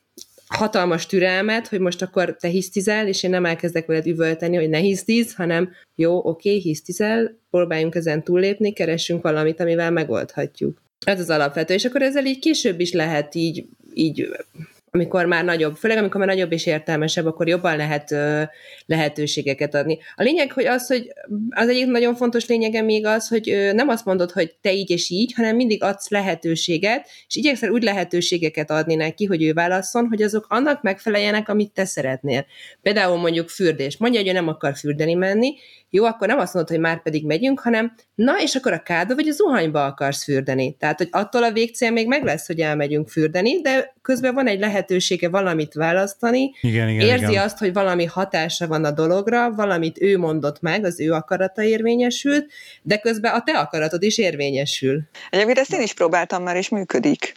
hatalmas 0.48 1.06
türelmet, 1.06 1.68
hogy 1.68 1.80
most 1.80 2.02
akkor 2.02 2.36
te 2.40 2.48
hisztizel, 2.48 3.08
és 3.08 3.24
én 3.24 3.30
nem 3.30 3.46
elkezdek 3.46 3.86
veled 3.86 4.08
üvölteni, 4.08 4.56
hogy 4.56 4.70
ne 4.70 4.78
hisztiz, 4.78 5.36
hanem 5.36 5.72
jó, 5.96 6.18
oké, 6.18 6.50
okay, 6.50 6.62
hisztizel, 6.62 7.38
próbáljunk 7.50 7.96
ezen 7.96 8.24
túllépni, 8.24 8.74
keressünk 8.74 9.22
valamit, 9.22 9.60
amivel 9.60 9.92
megoldhatjuk. 9.92 10.82
Ez 11.06 11.20
az 11.20 11.30
alapvető, 11.30 11.74
és 11.74 11.86
akkor 11.86 12.02
ezzel 12.02 12.26
így 12.26 12.40
később 12.40 12.80
is 12.80 12.92
lehet 12.92 13.36
így, 13.36 13.66
így 13.94 14.28
amikor 14.96 15.26
már 15.26 15.44
nagyobb, 15.44 15.76
főleg 15.76 15.98
amikor 15.98 16.20
már 16.20 16.30
nagyobb 16.30 16.52
és 16.52 16.66
értelmesebb, 16.66 17.26
akkor 17.26 17.48
jobban 17.48 17.78
lehet 17.78 18.12
ö, 18.12 18.42
lehetőségeket 18.86 19.76
adni. 19.76 19.98
A 20.16 20.24
lényeg, 20.24 20.52
hogy 20.52 20.66
az, 20.66 20.88
hogy 20.88 21.14
az 21.50 21.70
egyik 21.70 21.86
nagyon 21.86 22.16
fontos 22.16 22.48
lényege 22.48 22.82
még 22.82 23.06
az, 23.06 23.28
hogy 23.28 23.50
ö, 23.50 23.74
nem 23.74 23.88
azt 23.88 24.06
mondod, 24.06 24.32
hogy 24.32 24.56
te 24.62 24.74
így 24.74 24.90
és 24.90 25.10
így, 25.10 25.34
hanem 25.34 25.56
mindig 25.56 25.84
adsz 25.84 26.10
lehetőséget, 26.10 27.10
és 27.28 27.36
igyekszel 27.36 27.70
úgy 27.70 27.84
lehetőségeket 27.84 28.72
adni 28.72 28.96
neki, 28.96 29.26
hogy 29.26 29.44
ő 29.44 29.54
válasszon, 29.54 30.08
hogy 30.08 30.22
azok 30.22 30.46
annak 30.50 30.82
megfeleljenek, 30.82 31.50
amit 31.50 31.72
te 31.72 31.86
szeretnél. 31.86 32.46
Például 32.82 33.18
mondjuk 33.18 33.50
fürdés. 33.50 33.98
Mondja, 33.98 34.20
hogy 34.20 34.30
ő 34.30 34.34
nem 34.34 34.48
akar 34.48 34.76
fürdeni 34.76 35.14
menni, 35.14 35.56
jó, 35.96 36.06
akkor 36.06 36.28
nem 36.28 36.40
azt 36.40 36.54
mondod, 36.54 36.72
hogy 36.72 36.82
már 36.82 37.02
pedig 37.02 37.26
megyünk, 37.26 37.60
hanem 37.60 37.94
na, 38.16 38.42
és 38.42 38.56
akkor 38.56 38.74
a 38.74 38.84
káda 38.84 39.16
vagy 39.16 39.28
a 39.28 39.32
zuhanyba 39.32 39.86
akarsz 39.86 40.24
fürdeni. 40.24 40.76
Tehát, 40.80 40.98
hogy 40.98 41.08
attól 41.12 41.44
a 41.44 41.52
végcél 41.52 41.92
még 41.92 42.08
meg 42.08 42.24
lesz, 42.24 42.48
hogy 42.48 42.60
elmegyünk 42.60 43.10
fürdeni, 43.10 43.62
de 43.62 43.94
közben 44.02 44.34
van 44.34 44.48
egy 44.48 44.60
lehetősége 44.60 45.30
valamit 45.30 45.74
választani, 45.74 46.52
igen, 46.62 46.90
igen, 46.90 47.08
érzi 47.08 47.32
igen. 47.32 47.44
azt, 47.44 47.58
hogy 47.58 47.74
valami 47.74 48.06
hatása 48.06 48.68
van 48.68 48.86
a 48.86 48.92
dologra, 48.92 49.52
valamit 49.52 50.02
ő 50.02 50.18
mondott 50.18 50.62
meg, 50.62 50.86
az 50.86 51.00
ő 51.00 51.12
akarata 51.12 51.64
érvényesült, 51.64 52.52
de 52.82 52.98
közben 52.98 53.34
a 53.34 53.44
te 53.44 53.52
akaratod 53.52 54.04
is 54.04 54.18
érvényesül. 54.18 55.02
Egyébként 55.30 55.58
ezt 55.58 55.74
én 55.74 55.82
is 55.82 55.94
próbáltam 55.94 56.44
már, 56.44 56.56
és 56.56 56.70
működik. 56.70 57.34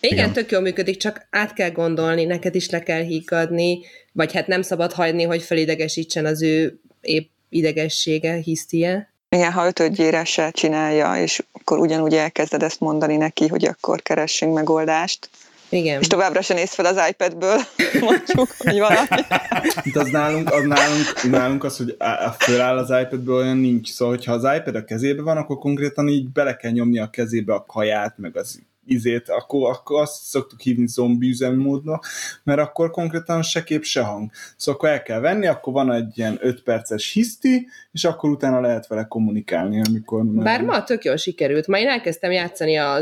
Igen, 0.00 0.18
Igen, 0.18 0.32
tök 0.32 0.50
jól 0.50 0.60
működik, 0.60 0.96
csak 0.96 1.26
át 1.30 1.52
kell 1.52 1.70
gondolni, 1.70 2.24
neked 2.24 2.54
is 2.54 2.70
le 2.70 2.82
kell 2.82 3.02
hígadni, 3.02 3.78
vagy 4.12 4.32
hát 4.32 4.46
nem 4.46 4.62
szabad 4.62 4.92
hagyni, 4.92 5.22
hogy 5.22 5.42
felidegesítsen 5.42 6.26
az 6.26 6.42
ő 6.42 6.80
épp 7.00 7.28
idegessége, 7.50 8.34
hisztie. 8.34 9.12
Igen, 9.28 9.52
ha 9.52 9.66
ötödjére 9.66 10.24
se 10.24 10.50
csinálja, 10.50 11.22
és 11.22 11.42
akkor 11.52 11.78
ugyanúgy 11.78 12.14
elkezded 12.14 12.62
ezt 12.62 12.80
mondani 12.80 13.16
neki, 13.16 13.48
hogy 13.48 13.64
akkor 13.64 14.02
keressünk 14.02 14.54
megoldást. 14.54 15.28
Igen. 15.68 16.00
És 16.00 16.06
továbbra 16.06 16.42
se 16.42 16.54
néz 16.54 16.70
fel 16.70 16.84
az 16.84 17.00
iPadből, 17.10 17.56
mondjuk, 18.00 18.48
hogy 18.58 18.78
valami. 18.78 19.06
Itt 19.84 19.96
az 19.96 20.10
nálunk, 20.10 20.50
az 20.52 20.62
nálunk, 20.62 21.30
nálunk 21.30 21.64
az, 21.64 21.76
hogy 21.76 21.96
föláll 22.38 22.78
az 22.78 22.90
iPadből, 23.02 23.36
olyan 23.36 23.56
nincs. 23.56 23.92
Szóval, 23.92 24.14
hogyha 24.14 24.32
az 24.32 24.56
iPad 24.56 24.74
a 24.74 24.84
kezébe 24.84 25.22
van, 25.22 25.36
akkor 25.36 25.58
konkrétan 25.58 26.08
így 26.08 26.28
bele 26.28 26.56
kell 26.56 26.70
nyomni 26.70 26.98
a 26.98 27.10
kezébe 27.10 27.54
a 27.54 27.64
kaját, 27.66 28.18
meg 28.18 28.36
az 28.36 28.60
izét, 28.90 29.28
akkor, 29.28 29.70
akkor 29.70 30.00
azt 30.00 30.22
szoktuk 30.22 30.60
hívni 30.60 30.86
zombi 30.86 31.28
üzemmódnak, 31.28 32.06
mert 32.42 32.60
akkor 32.60 32.90
konkrétan 32.90 33.42
se 33.42 33.62
kép, 33.62 33.82
se 33.82 34.02
hang. 34.02 34.30
Szóval 34.56 34.80
akkor 34.80 34.88
el 34.88 35.02
kell 35.02 35.20
venni, 35.20 35.46
akkor 35.46 35.72
van 35.72 35.92
egy 35.92 36.18
ilyen 36.18 36.38
5 36.40 36.62
perces 36.62 37.12
hiszti, 37.12 37.68
és 37.92 38.04
akkor 38.04 38.30
utána 38.30 38.60
lehet 38.60 38.86
vele 38.86 39.04
kommunikálni, 39.04 39.82
amikor... 39.88 40.24
Bár 40.24 40.62
ma 40.62 40.84
tök 40.84 41.04
jól 41.04 41.16
sikerült. 41.16 41.66
Ma 41.66 41.78
én 41.78 41.88
elkezdtem 41.88 42.30
játszani 42.30 42.76
a, 42.76 42.98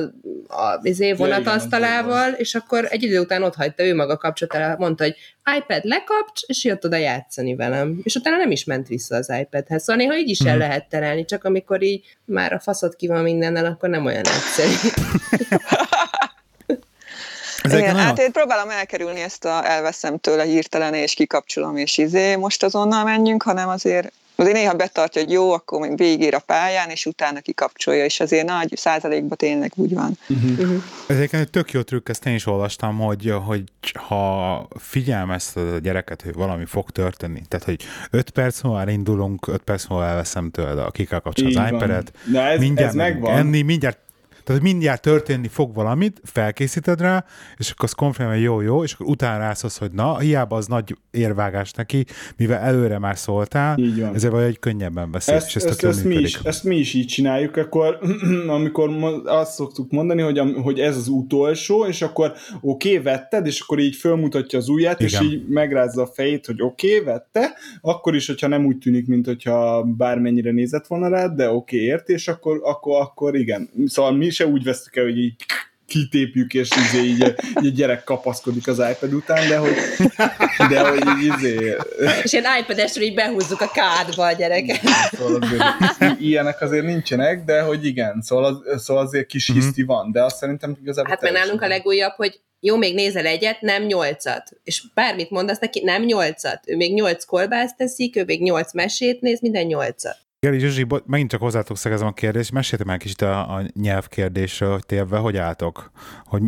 a 0.49 0.79
izé 0.83 1.13
vonatasztalával, 1.13 2.33
és 2.33 2.55
akkor 2.55 2.87
egy 2.91 3.03
idő 3.03 3.21
után 3.21 3.43
ott 3.43 3.55
hagyta 3.55 3.85
ő 3.85 3.95
maga 3.95 4.17
kapcsolatára, 4.17 4.77
mondta, 4.79 5.05
hogy 5.05 5.15
iPad 5.59 5.85
lekapcs, 5.85 6.43
és 6.47 6.65
jött 6.65 6.85
oda 6.85 6.97
játszani 6.97 7.55
velem. 7.55 8.01
És 8.03 8.15
utána 8.15 8.37
nem 8.37 8.51
is 8.51 8.65
ment 8.65 8.89
vissza 8.89 9.17
az 9.17 9.33
iPadhez. 9.41 9.83
Szóval 9.83 10.03
néha 10.03 10.17
így 10.17 10.29
is 10.29 10.39
el 10.39 10.57
mhm. 10.57 10.59
lehet 10.59 10.89
terelni, 10.89 11.25
csak 11.25 11.45
amikor 11.45 11.83
így 11.83 12.17
már 12.25 12.53
a 12.53 12.61
faszot 12.61 12.97
ki 12.97 13.07
van 13.07 13.23
mindennel, 13.23 13.65
akkor 13.65 13.89
nem 13.89 14.05
olyan 14.05 14.25
egyszerű. 14.27 14.89
Igen, 17.63 17.97
hát 17.97 18.19
én 18.19 18.33
próbálom 18.33 18.71
elkerülni 18.71 19.21
ezt 19.21 19.45
a 19.45 19.71
elveszem 19.71 20.19
tőle 20.19 20.45
hirtelen, 20.45 20.95
és 20.95 21.15
kikapcsolom, 21.15 21.77
és 21.77 21.99
izé, 21.99 22.37
most 22.37 22.63
azonnal 22.63 23.05
menjünk, 23.05 23.43
hanem 23.43 23.69
azért 23.69 24.13
Azért 24.41 24.57
néha 24.57 24.75
betartja, 24.75 25.23
hogy 25.23 25.31
jó, 25.31 25.53
akkor 25.53 25.81
még 25.81 25.97
végér 25.97 26.35
a 26.35 26.39
pályán, 26.47 26.91
és 26.91 27.07
utána 27.07 27.41
kikapcsolja, 27.41 28.05
és 28.05 28.21
azért 28.21 28.47
nagy 28.47 28.77
százalékban 28.77 29.37
tényleg 29.37 29.73
úgy 29.75 29.95
van. 29.95 30.19
Uh-huh. 30.29 30.51
Uh-huh. 30.51 30.83
Ez 31.07 31.17
egyébként 31.17 31.43
egy 31.43 31.51
tök 31.51 31.73
jó 31.73 31.83
trükk, 31.83 32.09
ezt 32.09 32.27
én 32.27 32.35
is 32.35 32.47
olvastam, 32.47 32.99
hogy, 32.99 33.35
hogy 33.45 33.63
ha 33.93 34.69
figyelmezted 34.79 35.73
a 35.73 35.79
gyereket, 35.79 36.23
hogy 36.23 36.35
valami 36.35 36.65
fog 36.65 36.91
történni, 36.91 37.43
tehát 37.49 37.65
hogy 37.65 37.83
5 38.11 38.31
perc 38.31 38.63
múlva 38.63 38.91
indulunk, 38.91 39.47
5 39.47 39.63
perc 39.63 39.87
múlva 39.87 40.07
elveszem 40.07 40.51
tőle 40.51 40.83
a 40.83 40.91
kikapcsol 40.91 41.47
az 41.47 41.71
iPad-et, 41.73 42.13
ez, 42.35 42.61
mindjárt 42.61 42.89
ez 42.89 42.95
megvan. 42.95 43.37
enni, 43.37 43.63
mindjárt 43.63 43.99
Tehát 44.49 44.63
mindjárt 44.63 45.03
történni 45.03 45.49
fog 45.49 45.75
valamit, 45.75 46.21
felkészíted 46.25 47.01
rá, 47.01 47.25
és 47.57 47.71
akkor 47.71 47.85
az 47.85 47.93
konfirmál, 47.93 48.35
hogy 48.35 48.43
jó, 48.43 48.61
jó, 48.61 48.83
és 48.83 48.93
akkor 48.93 49.07
utána 49.07 49.39
rászólsz, 49.39 49.79
hogy 49.79 49.91
na, 49.93 50.19
hiába 50.19 50.57
az 50.57 50.67
nagy 50.67 50.97
érvágás 51.11 51.73
neki, 51.73 52.05
mivel 52.37 52.59
előre 52.59 52.99
már 52.99 53.19
szóltál, 53.19 53.79
így 53.79 54.01
van. 54.01 54.15
ezért 54.15 54.33
vagy 54.33 54.43
egy 54.43 54.59
könnyebben 54.59 55.11
beszélsz, 55.11 55.39
ezt, 55.39 55.49
és 55.49 55.55
ezt, 55.55 55.67
ezt, 55.67 55.85
ezt, 55.85 56.05
mi 56.05 56.15
is, 56.15 56.39
ezt 56.43 56.65
mi 56.65 56.77
is 56.77 56.95
így 56.95 57.07
csináljuk, 57.07 57.57
akkor 57.57 57.99
amikor 58.59 58.91
azt 59.25 59.53
szoktuk 59.53 59.91
mondani, 59.91 60.23
hogy, 60.23 60.41
hogy 60.63 60.81
ez 60.81 60.97
az 60.97 61.09
utolsó, 61.09 61.87
és 61.87 62.03
akkor 62.03 62.33
oké, 62.61 62.91
okay, 62.91 63.03
vetted, 63.03 63.47
és 63.47 63.61
akkor 63.61 63.79
így 63.79 63.97
fölmutatja 63.97 64.59
az 64.59 64.69
ujját, 64.69 65.01
Igen. 65.01 65.23
és 65.23 65.29
így 65.29 65.49
megrázza 65.49 66.03
a 66.03 66.07
fejét, 66.07 66.47
hogy 66.47 66.63
oké, 66.63 66.93
okay, 66.93 67.05
vette, 67.05 67.55
akkor 67.81 68.15
is, 68.15 68.27
hogyha 68.27 68.47
nem 68.47 68.67
úgy 68.67 68.79
tűnik, 68.79 69.07
mint 69.07 69.27
hogyha 69.27 69.83
bármennyire 69.83 70.51
nézett 70.51 70.87
volna 70.87 71.09
rád, 71.09 71.35
de 71.35 71.51
oké, 71.51 71.77
okay, 71.77 71.89
ért, 71.89 72.09
és 72.09 72.29
akkor, 72.29 72.61
akkor, 72.63 73.01
akkor 73.01 73.37
igen. 73.37 73.71
Szóval 73.87 74.13
mi 74.13 74.37
se 74.39 74.47
úgy 74.47 74.65
vesztük 74.65 74.97
el, 74.97 75.05
hogy 75.05 75.19
így 75.19 75.35
kitépjük, 75.87 76.55
és 76.55 76.69
izé 76.77 77.03
így, 77.03 77.35
így 77.61 77.67
a 77.67 77.75
gyerek 77.75 78.05
kapaszkodik 78.05 78.67
az 78.69 78.83
iPad 78.91 79.13
után, 79.13 79.49
de 79.49 79.57
hogy, 79.57 79.75
de 80.69 80.89
hogy 80.89 81.03
így 81.07 81.35
izé... 81.35 81.77
És 82.23 82.33
ilyen 82.33 82.45
iPad-esről 82.61 83.05
így 83.05 83.15
behúzzuk 83.15 83.61
a 83.61 83.71
kádba 83.71 84.27
a 84.27 84.33
gyereket. 84.33 84.81
Szóval 85.13 85.43
azért, 85.43 86.21
ilyenek 86.21 86.61
azért 86.61 86.85
nincsenek, 86.85 87.45
de 87.45 87.63
hogy 87.63 87.87
igen, 87.87 88.21
szóval, 88.21 88.45
az, 88.45 88.83
szóval 88.83 89.07
azért 89.07 89.27
kis 89.27 89.53
mm-hmm. 89.53 89.61
hiszti 89.61 89.83
van, 89.83 90.13
de 90.13 90.23
azt 90.25 90.37
szerintem 90.37 90.77
igazából... 90.81 91.11
Hát 91.11 91.21
mert 91.23 91.35
nálunk 91.35 91.63
a 91.63 91.69
legújabb, 91.69 92.15
hogy 92.17 92.41
jó, 92.61 92.77
még 92.77 92.95
nézel 92.95 93.27
egyet, 93.27 93.61
nem 93.61 93.83
nyolcat. 93.83 94.51
És 94.65 94.83
bármit 94.95 95.31
mondasz 95.31 95.59
neki, 95.59 95.85
nem 95.85 96.03
nyolcat. 96.03 96.61
Ő 96.67 96.77
még 96.77 96.95
nyolc 96.95 97.25
kolbászt 97.25 97.77
teszik, 97.77 98.17
ő 98.17 98.25
még 98.25 98.43
nyolc 98.43 98.73
mesét 98.73 99.21
néz, 99.21 99.41
minden 99.41 99.67
nyolcat. 99.67 100.17
Geri 100.41 100.59
Zsuzsi, 100.59 100.87
megint 101.07 101.31
csak 101.31 101.41
hozzátok 101.41 101.77
szegezem 101.77 102.07
a 102.07 102.13
kérdést, 102.13 102.53
meséltem 102.53 102.87
már 102.87 102.99
kicsit 102.99 103.23
a, 103.23 103.39
a 103.39 103.63
nyelvkérdésről, 103.75 104.73
hogy 104.73 104.87
télve 104.87 105.17
hogy 105.17 105.37
álltok? 105.37 105.91
Hogy 106.25 106.43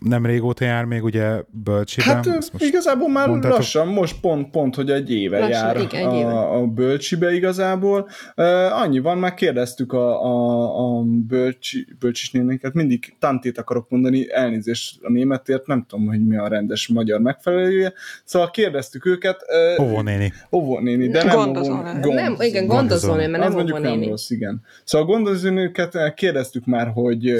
nem 0.00 0.26
régóta 0.26 0.64
jár 0.64 0.84
még 0.84 1.04
ugye 1.04 1.42
bölcsiben? 1.50 2.14
Hát 2.14 2.26
most 2.26 2.52
igazából 2.58 3.08
már 3.08 3.28
mondtátok? 3.28 3.56
lassan, 3.56 3.88
most 3.88 4.20
pont, 4.20 4.50
pont, 4.50 4.74
hogy 4.74 4.90
egy 4.90 5.12
éve 5.12 5.38
lassan, 5.38 5.66
jár 5.66 5.76
igen, 5.76 6.08
egy 6.08 6.16
éve. 6.16 6.28
A, 6.28 6.56
a 6.56 6.66
bölcsibe 6.66 7.34
igazából. 7.34 8.08
Uh, 8.36 8.80
annyi 8.80 8.98
van, 8.98 9.18
már 9.18 9.34
kérdeztük 9.34 9.92
a, 9.92 10.24
a, 10.24 10.98
a 10.98 11.02
bölcsi, 11.02 11.86
bölcsisnénéket, 11.98 12.74
mindig 12.74 13.16
tantét 13.18 13.58
akarok 13.58 13.90
mondani, 13.90 14.32
elnézést 14.32 14.98
a 15.02 15.10
németért, 15.10 15.66
nem 15.66 15.84
tudom, 15.88 16.06
hogy 16.06 16.26
mi 16.26 16.36
a 16.36 16.48
rendes 16.48 16.88
magyar 16.88 17.20
megfelelője, 17.20 17.92
szóval 18.24 18.50
kérdeztük 18.50 19.06
őket. 19.06 19.44
Uh, 19.78 19.86
Óvónéni. 19.86 20.32
Óvónéni, 20.52 21.08
de 21.08 21.24
nem 21.24 21.36
gondozó. 21.36 21.74
Nem, 22.02 22.36
igen, 22.40 22.66
gondozó 23.30 23.54
mert 23.54 23.54
nem 23.54 23.66
az 23.66 23.72
mondjuk 23.72 24.00
nem 24.00 24.10
rossz, 24.10 24.30
igen. 24.30 24.62
Szóval 24.84 25.06
a 25.06 25.10
gondozónőket 25.10 26.14
kérdeztük 26.14 26.64
már, 26.64 26.90
hogy, 26.94 27.34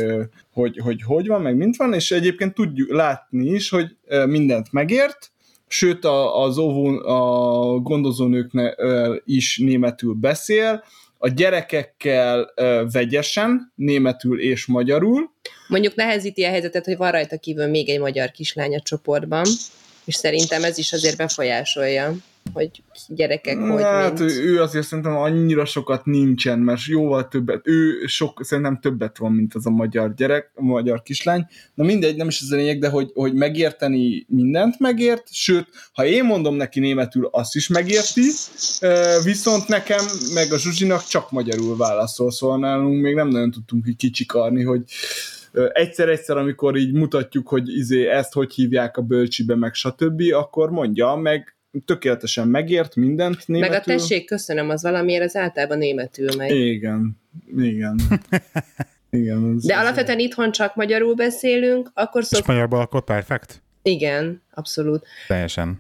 hogy, 0.53 0.79
hogy 0.83 1.03
hogy 1.03 1.27
van, 1.27 1.43
meg 1.43 1.57
mint 1.57 1.77
van, 1.77 1.93
és 1.93 2.11
egyébként 2.11 2.55
tudjuk 2.55 2.93
látni 2.93 3.49
is, 3.49 3.71
hogy 3.71 3.97
mindent 4.27 4.73
megért, 4.73 5.31
sőt 5.69 6.05
a, 6.05 6.43
az 6.43 6.59
óvó, 6.59 6.87
a 7.09 7.79
gondozónőknek 7.79 8.77
is 9.25 9.59
németül 9.59 10.15
beszél, 10.15 10.85
a 11.19 11.29
gyerekekkel 11.29 12.53
vegyesen, 12.93 13.73
németül 13.75 14.41
és 14.41 14.67
magyarul. 14.67 15.31
Mondjuk 15.69 15.95
nehezíti 15.95 16.45
a 16.45 16.49
helyzetet, 16.49 16.85
hogy 16.85 16.97
van 16.97 17.11
rajta 17.11 17.39
kívül 17.39 17.67
még 17.67 17.89
egy 17.89 18.01
magyar 18.01 18.31
kislány 18.31 18.75
a 18.75 18.81
csoportban, 18.81 19.45
és 20.05 20.15
szerintem 20.15 20.65
ez 20.65 20.79
is 20.79 20.93
azért 20.93 21.17
befolyásolja 21.17 22.15
hogy 22.53 22.71
gyerekek 23.09 23.59
hogy 23.59 23.83
Hát 23.83 24.19
mint. 24.19 24.31
ő 24.31 24.63
azért 24.63 24.87
szerintem 24.87 25.17
annyira 25.17 25.65
sokat 25.65 26.05
nincsen, 26.05 26.59
mert 26.59 26.85
jóval 26.85 27.29
többet, 27.29 27.61
ő 27.65 28.07
sok, 28.07 28.45
szerintem 28.45 28.81
többet 28.81 29.19
van, 29.19 29.33
mint 29.33 29.55
az 29.55 29.67
a 29.67 29.71
magyar 29.71 30.15
gyerek, 30.15 30.51
a 30.55 30.63
magyar 30.63 31.03
kislány. 31.03 31.47
Na 31.75 31.85
mindegy, 31.85 32.17
nem 32.17 32.29
is 32.29 32.41
ez 32.41 32.51
a 32.51 32.57
lényeg, 32.57 32.79
de 32.79 32.89
hogy, 32.89 33.11
hogy 33.15 33.35
megérteni 33.35 34.27
mindent 34.29 34.79
megért, 34.79 35.33
sőt, 35.33 35.69
ha 35.93 36.05
én 36.05 36.25
mondom 36.25 36.55
neki 36.55 36.81
németül, 36.81 37.29
azt 37.33 37.55
is 37.55 37.69
megérti, 37.69 38.25
viszont 39.25 39.69
nekem, 39.69 40.05
meg 40.35 40.53
a 40.53 40.59
Zsuzsinak 40.59 41.05
csak 41.05 41.31
magyarul 41.31 41.77
válaszol, 41.77 42.31
szóval 42.31 42.59
nálunk 42.59 43.03
még 43.03 43.15
nem 43.15 43.29
nagyon 43.29 43.51
tudtunk 43.51 43.87
így 43.89 43.97
kicsikarni, 43.97 44.63
hogy 44.63 44.83
egyszer-egyszer, 45.73 46.37
amikor 46.37 46.77
így 46.77 46.93
mutatjuk, 46.93 47.49
hogy 47.49 47.69
izé 47.69 48.07
ezt 48.09 48.33
hogy 48.33 48.55
hívják 48.55 48.97
a 48.97 49.03
bölcsibe, 49.03 49.57
meg 49.57 49.75
stb., 49.75 50.23
akkor 50.33 50.71
mondja, 50.71 51.15
meg 51.15 51.56
tökéletesen 51.85 52.49
megért 52.49 52.97
mindent 52.97 53.47
németül. 53.47 53.77
Meg 53.77 53.81
a 53.81 53.85
tessék, 53.85 54.27
köszönöm, 54.27 54.71
az 54.71 54.83
valamiért 54.83 55.25
az 55.25 55.37
általában 55.37 55.79
németül 55.79 56.29
megy. 56.37 56.57
Igen, 56.57 57.21
igen. 57.57 57.97
igen 59.11 59.55
az, 59.57 59.65
De 59.65 59.75
az 59.75 59.81
alapvetően 59.81 60.19
itthon 60.19 60.53
csak 60.53 60.75
magyarul 60.75 61.15
beszélünk, 61.15 61.91
akkor 61.95 62.25
szok... 62.25 62.41
És 62.41 62.47
magyarban 62.47 62.81
akkor 62.81 63.05
perfekt? 63.05 63.63
Igen, 63.83 64.43
abszolút. 64.55 65.07
Teljesen. 65.27 65.79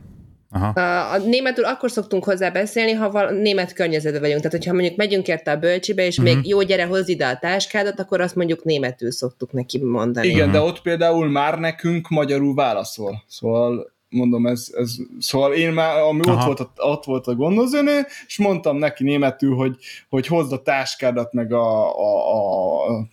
Aha. 0.50 0.80
A, 0.80 1.12
a 1.12 1.18
németül 1.18 1.64
akkor 1.64 1.90
szoktunk 1.90 2.24
hozzá 2.24 2.50
beszélni, 2.50 2.92
ha 2.92 3.10
val- 3.10 3.30
német 3.30 3.72
környezetben 3.72 4.20
vagyunk. 4.20 4.40
Tehát, 4.40 4.56
hogyha 4.56 4.72
mondjuk 4.72 4.96
megyünk 4.96 5.28
érte 5.28 5.50
a 5.50 5.56
bölcsibe, 5.56 6.06
és 6.06 6.18
uh-huh. 6.18 6.34
még 6.34 6.48
jó, 6.48 6.62
gyere, 6.62 6.84
hozz 6.84 7.08
ide 7.08 7.26
a 7.26 7.38
táskádat, 7.38 8.00
akkor 8.00 8.20
azt 8.20 8.34
mondjuk 8.34 8.64
németül 8.64 9.12
szoktuk 9.12 9.52
neki 9.52 9.78
mondani. 9.78 10.26
Igen, 10.26 10.48
uh-huh. 10.48 10.52
de 10.52 10.60
ott 10.60 10.82
például 10.82 11.28
már 11.28 11.58
nekünk 11.58 12.08
magyarul 12.08 12.54
válaszol. 12.54 13.24
Szóval 13.26 13.94
mondom, 14.08 14.46
ez, 14.46 14.68
ez, 14.76 14.96
szóval 15.18 15.52
én 15.52 15.72
már, 15.72 15.98
ami 15.98 16.20
ott 16.28 16.44
volt, 16.44 16.60
a, 16.60 16.72
ott 16.76 17.04
volt 17.04 17.26
a 17.26 17.34
gondozónő, 17.34 18.00
és 18.26 18.38
mondtam 18.38 18.76
neki 18.76 19.04
németül, 19.04 19.54
hogy, 19.54 19.76
hogy 20.08 20.26
hozd 20.26 20.52
a 20.52 20.62
táskádat, 20.62 21.32
meg 21.32 21.52
a, 21.52 21.98
a, 21.98 22.86
a 22.86 23.06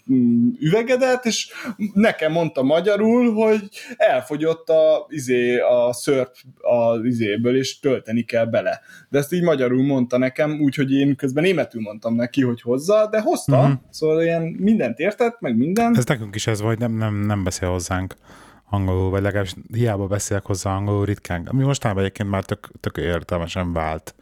üvegedet, 0.59 1.25
és 1.25 1.51
nekem 1.93 2.31
mondta 2.31 2.63
magyarul, 2.63 3.33
hogy 3.33 3.69
elfogyott 3.97 4.69
a, 4.69 5.05
izé, 5.09 5.57
a 5.57 5.93
szörp 5.93 6.35
az 6.61 7.03
izéből, 7.03 7.57
és 7.57 7.79
tölteni 7.79 8.23
kell 8.23 8.45
bele. 8.45 8.81
De 9.09 9.17
ezt 9.17 9.33
így 9.33 9.43
magyarul 9.43 9.83
mondta 9.83 10.17
nekem, 10.17 10.59
úgyhogy 10.61 10.91
én 10.91 11.15
közben 11.15 11.43
németül 11.43 11.81
mondtam 11.81 12.15
neki, 12.15 12.41
hogy 12.41 12.61
hozza, 12.61 13.07
de 13.11 13.21
hozta, 13.21 13.57
uh-huh. 13.57 13.73
szóval 13.89 14.21
ilyen 14.21 14.41
mindent 14.41 14.99
értett, 14.99 15.39
meg 15.39 15.57
minden. 15.57 15.97
Ez 15.97 16.05
nekünk 16.05 16.35
is 16.35 16.47
ez 16.47 16.61
vagy, 16.61 16.79
nem, 16.79 16.93
nem, 16.93 17.15
nem 17.15 17.43
beszél 17.43 17.69
hozzánk 17.69 18.15
angolul, 18.73 19.09
vagy 19.09 19.21
legalábbis 19.21 19.55
hiába 19.73 20.07
beszélek 20.07 20.45
hozzá 20.45 20.75
angolul 20.75 21.05
ritkán. 21.05 21.47
Ami 21.51 21.63
mostában 21.63 22.03
egyébként 22.03 22.29
már 22.29 22.43
tök, 22.43 22.71
tök 22.79 22.97
értelmesen 22.97 23.73
vált. 23.73 24.15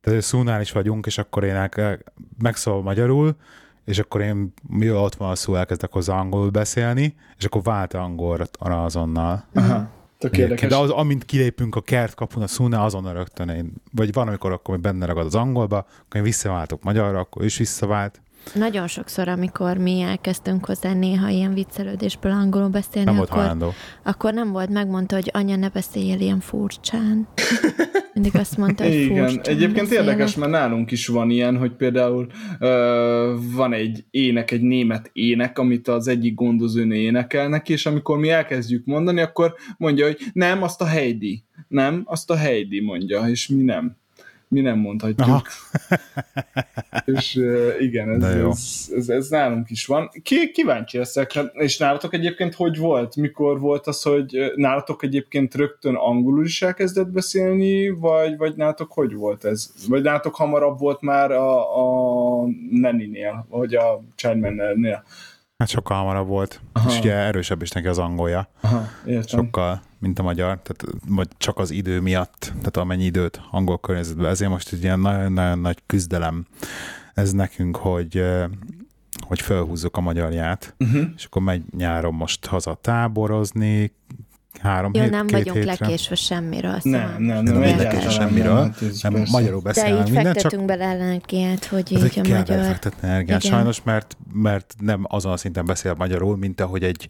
Tehát 0.00 0.22
szúnál 0.22 0.60
is 0.60 0.72
vagyunk, 0.72 1.06
és 1.06 1.18
akkor 1.18 1.44
én 1.44 1.54
el, 1.54 1.98
megszól 2.38 2.82
magyarul, 2.82 3.36
és 3.84 3.98
akkor 3.98 4.20
én, 4.20 4.52
mi 4.68 4.90
ott 4.90 5.14
van 5.14 5.30
a 5.30 5.34
szó, 5.34 5.54
elkezdek 5.54 5.92
hozzá 5.92 6.18
angolul 6.18 6.50
beszélni, 6.50 7.14
és 7.38 7.44
akkor 7.44 7.62
vált 7.62 7.94
angolra 7.94 8.84
azonnal. 8.84 9.44
Aha. 9.54 9.88
Tök 10.18 10.36
De 10.68 10.76
az, 10.76 10.90
amint 10.90 11.24
kilépünk 11.24 11.74
a 11.76 11.80
kert 11.80 12.14
kapun 12.14 12.42
a 12.42 12.46
szúnál, 12.46 12.84
azonnal 12.84 13.12
rögtön 13.12 13.48
én, 13.48 13.72
vagy 13.92 14.12
van, 14.12 14.28
amikor 14.28 14.52
akkor 14.52 14.80
benne 14.80 15.06
ragad 15.06 15.26
az 15.26 15.34
angolba, 15.34 15.76
akkor 15.76 16.16
én 16.16 16.22
visszaváltok 16.22 16.82
magyarra, 16.82 17.18
akkor 17.18 17.44
is 17.44 17.56
visszavált. 17.56 18.20
Nagyon 18.54 18.86
sokszor, 18.86 19.28
amikor 19.28 19.76
mi 19.76 20.00
elkezdtünk 20.00 20.64
hozzá 20.66 20.92
néha 20.92 21.28
ilyen 21.28 21.54
viccelődésből 21.54 22.32
angolul 22.32 22.68
beszélni, 22.68 23.10
nem 23.10 23.20
akkor, 23.20 23.56
volt 23.58 23.74
akkor 24.02 24.34
nem 24.34 24.52
volt, 24.52 24.68
megmondta, 24.68 25.14
hogy 25.14 25.30
anya, 25.32 25.56
ne 25.56 25.68
beszéljél 25.68 26.20
ilyen 26.20 26.40
furcsán. 26.40 27.28
Mindig 28.14 28.36
azt 28.36 28.56
mondta, 28.56 28.84
hogy 28.84 28.94
Igen, 28.94 29.40
egyébként 29.42 29.72
beszélek. 29.72 30.06
érdekes, 30.06 30.36
mert 30.36 30.50
nálunk 30.50 30.90
is 30.90 31.06
van 31.06 31.30
ilyen, 31.30 31.56
hogy 31.56 31.72
például 31.72 32.26
ö, 32.58 33.36
van 33.54 33.72
egy 33.72 34.04
ének, 34.10 34.50
egy 34.50 34.62
német 34.62 35.10
ének, 35.12 35.58
amit 35.58 35.88
az 35.88 36.08
egyik 36.08 36.34
gondozőnő 36.34 36.94
énekel 36.94 37.48
neki, 37.48 37.72
és 37.72 37.86
amikor 37.86 38.18
mi 38.18 38.30
elkezdjük 38.30 38.84
mondani, 38.84 39.20
akkor 39.20 39.54
mondja, 39.76 40.06
hogy 40.06 40.18
nem, 40.32 40.62
azt 40.62 40.80
a 40.80 40.86
Heidi. 40.86 41.44
Nem, 41.68 42.02
azt 42.04 42.30
a 42.30 42.36
Heidi 42.36 42.80
mondja, 42.80 43.20
és 43.28 43.48
mi 43.48 43.62
nem 43.62 43.99
mi 44.50 44.60
nem 44.60 44.78
mondhatjuk. 44.78 45.48
és 47.16 47.36
uh, 47.36 47.74
igen, 47.78 48.10
ez, 48.10 48.22
ez, 48.22 48.90
ez, 48.96 49.08
ez 49.08 49.28
nálunk 49.28 49.70
is 49.70 49.86
van. 49.86 50.10
Ki, 50.22 50.50
kíváncsi 50.50 50.98
leszek, 50.98 51.32
hát, 51.32 51.54
és 51.54 51.78
nálatok 51.78 52.14
egyébként 52.14 52.54
hogy 52.54 52.78
volt? 52.78 53.16
Mikor 53.16 53.60
volt 53.60 53.86
az, 53.86 54.02
hogy 54.02 54.52
nálatok 54.54 55.02
egyébként 55.02 55.54
rögtön 55.54 55.94
angolul 55.94 56.44
is 56.44 56.62
elkezdett 56.62 57.08
beszélni, 57.08 57.88
vagy, 57.88 58.36
vagy 58.36 58.56
nálatok 58.56 58.92
hogy 58.92 59.14
volt 59.14 59.44
ez? 59.44 59.70
Vagy 59.88 60.02
nálatok 60.02 60.34
hamarabb 60.34 60.78
volt 60.78 61.00
már 61.00 61.30
a, 61.30 61.60
a 61.60 62.46
Neninél, 62.70 63.46
vagy 63.48 63.74
a 63.74 64.04
Childman-nél? 64.14 65.04
Hát 65.58 65.68
sokkal 65.68 65.96
hamarabb 65.96 66.28
volt, 66.28 66.60
Aha. 66.72 66.90
és 66.90 66.98
ugye 66.98 67.12
erősebb 67.12 67.62
is 67.62 67.70
neki 67.70 67.86
az 67.86 67.98
angolja. 67.98 68.48
Aha, 68.60 68.82
értem. 69.06 69.44
Sokkal, 69.44 69.82
mint 70.00 70.18
a 70.18 70.22
magyar, 70.22 70.60
tehát 70.62 70.98
vagy 71.08 71.28
csak 71.36 71.58
az 71.58 71.70
idő 71.70 72.00
miatt, 72.00 72.52
tehát 72.58 72.76
amennyi 72.76 73.04
időt 73.04 73.40
angol 73.50 73.78
környezetben. 73.78 74.30
Ezért 74.30 74.50
most 74.50 74.72
egy 74.72 74.82
ilyen 74.82 75.00
nagyon-nagyon 75.00 75.58
nagy 75.58 75.78
küzdelem 75.86 76.46
ez 77.14 77.32
nekünk, 77.32 77.76
hogy 77.76 78.24
hogy 79.20 79.40
felhúzzuk 79.40 79.96
a 79.96 80.00
magyarját, 80.00 80.74
uh-huh. 80.78 81.02
és 81.16 81.24
akkor 81.24 81.42
megy 81.42 81.62
nyáron 81.76 82.14
most 82.14 82.46
haza 82.46 82.78
táborozni, 82.80 83.92
három 84.60 84.90
Jó, 84.94 85.02
hét, 85.02 85.10
nem 85.10 85.26
két 85.26 85.36
vagyunk 85.36 85.56
hétre. 85.56 85.76
lekésve 85.78 86.14
semmiről. 86.14 86.80
Szóval 86.80 87.00
Nem, 87.00 87.22
nem, 87.22 87.42
Nem, 87.42 87.42
nem, 87.42 87.52
nem 87.52 87.62
egyáltalán 87.62 88.10
semmiről, 88.10 88.54
nem, 88.54 88.62
hát 88.62 89.02
nem 89.02 89.12
persze. 89.12 89.30
magyarul 89.30 89.60
De 89.60 89.68
beszélnek 89.68 90.06
így 90.06 90.12
mindent, 90.12 90.26
csak 90.26 90.42
fektetünk 90.42 90.64
bele 90.64 90.84
energiát, 90.84 91.64
hogy 91.64 91.92
így 91.92 92.02
a 92.02 92.08
kell 92.08 92.38
magyar... 92.38 92.56
befektetni 92.58 93.08
energiát, 93.08 93.42
Igen. 93.42 93.52
sajnos, 93.52 93.82
mert, 93.82 94.16
mert 94.32 94.74
nem 94.78 95.04
azon 95.08 95.32
a 95.32 95.36
szinten 95.36 95.64
beszél 95.64 95.94
magyarul, 95.98 96.36
mint 96.36 96.60
ahogy 96.60 96.82
egy 96.82 97.08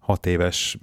hat 0.00 0.26
éves 0.26 0.78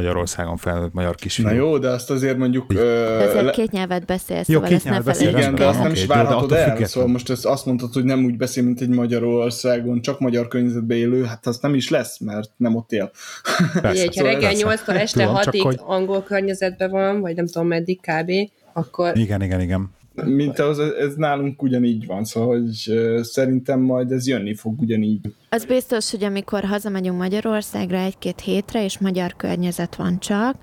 Magyarországon 0.00 0.56
felnőtt 0.56 0.92
magyar 0.92 1.14
kisfiú. 1.14 1.46
Na 1.46 1.52
jó, 1.52 1.78
de 1.78 1.88
azt 1.88 2.10
azért 2.10 2.36
mondjuk... 2.36 2.72
Ö, 2.72 3.18
azért 3.22 3.44
le- 3.44 3.50
két 3.50 3.70
nyelvet 3.70 4.04
beszélsz, 4.06 4.48
Jó, 4.48 4.54
szóval 4.54 4.68
két 4.68 4.76
ezt 4.76 4.84
ne 4.84 4.90
nyelvet 4.90 5.06
beszél, 5.06 5.28
igen, 5.28 5.54
de 5.54 5.66
azt 5.66 5.78
nem 5.78 5.90
Oké, 5.90 6.00
is 6.00 6.06
de 6.06 6.14
várhatod 6.14 6.42
attól 6.42 6.56
el. 6.56 6.62
független. 6.64 6.88
Szóval 6.88 7.08
most 7.08 7.30
ezt 7.30 7.46
azt 7.46 7.66
mondtad, 7.66 7.92
hogy 7.92 8.04
nem 8.04 8.24
úgy 8.24 8.36
beszél, 8.36 8.62
mint 8.62 8.80
egy 8.80 8.88
Magyarországon, 8.88 10.00
csak 10.00 10.20
magyar 10.20 10.48
környezetben 10.48 10.96
élő, 10.96 11.22
hát 11.24 11.46
az 11.46 11.58
nem 11.58 11.74
is 11.74 11.88
lesz, 11.90 12.18
mert 12.18 12.50
nem 12.56 12.74
ott 12.74 12.92
él. 12.92 13.10
Persze, 13.72 13.90
Ugye, 13.90 14.04
ha 14.06 14.12
Szóval 14.12 14.32
reggel 14.32 14.50
persze. 14.50 14.66
8-tól 14.92 15.00
este 15.00 15.24
Tudom, 15.24 15.40
csak 15.42 15.54
6-ig 15.54 15.60
hogy- 15.62 15.80
angol 15.84 16.22
környezetben 16.22 16.90
van, 16.90 17.20
vagy 17.20 17.34
nem 17.36 17.46
tudom 17.46 17.66
meddig 17.68 18.00
kb., 18.00 18.30
akkor 18.72 19.16
Igen, 19.16 19.42
igen, 19.42 19.60
igen. 19.60 19.90
Mint 20.24 20.58
az, 20.58 20.78
ez 20.78 21.14
nálunk 21.14 21.62
ugyanígy 21.62 22.06
van, 22.06 22.24
szóval 22.24 22.58
hogy 22.58 22.92
szerintem 23.22 23.80
majd 23.80 24.12
ez 24.12 24.26
jönni 24.26 24.54
fog 24.54 24.80
ugyanígy. 24.80 25.34
Az 25.48 25.64
biztos, 25.64 26.10
hogy 26.10 26.24
amikor 26.24 26.64
hazamegyünk 26.64 27.18
Magyarországra 27.18 27.96
egy-két 27.96 28.40
hétre, 28.40 28.84
és 28.84 28.98
magyar 28.98 29.34
környezet 29.36 29.96
van 29.96 30.18
csak, 30.18 30.56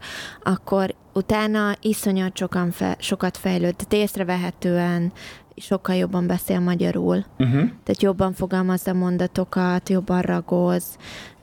akkor 0.43 0.95
utána 1.13 1.75
iszonyat 1.81 2.37
sokan 2.37 2.71
fe, 2.71 2.95
sokat 2.99 3.37
fejlőd, 3.37 3.75
tehát 3.75 4.05
észrevehetően 4.05 5.11
sokkal 5.55 5.95
jobban 5.95 6.27
beszél 6.27 6.59
magyarul. 6.59 7.25
Uh-huh. 7.37 7.61
Tehát 7.83 8.01
jobban 8.01 8.33
fogalmazza 8.33 8.93
mondatokat, 8.93 9.89
jobban 9.89 10.21
ragoz, 10.21 10.97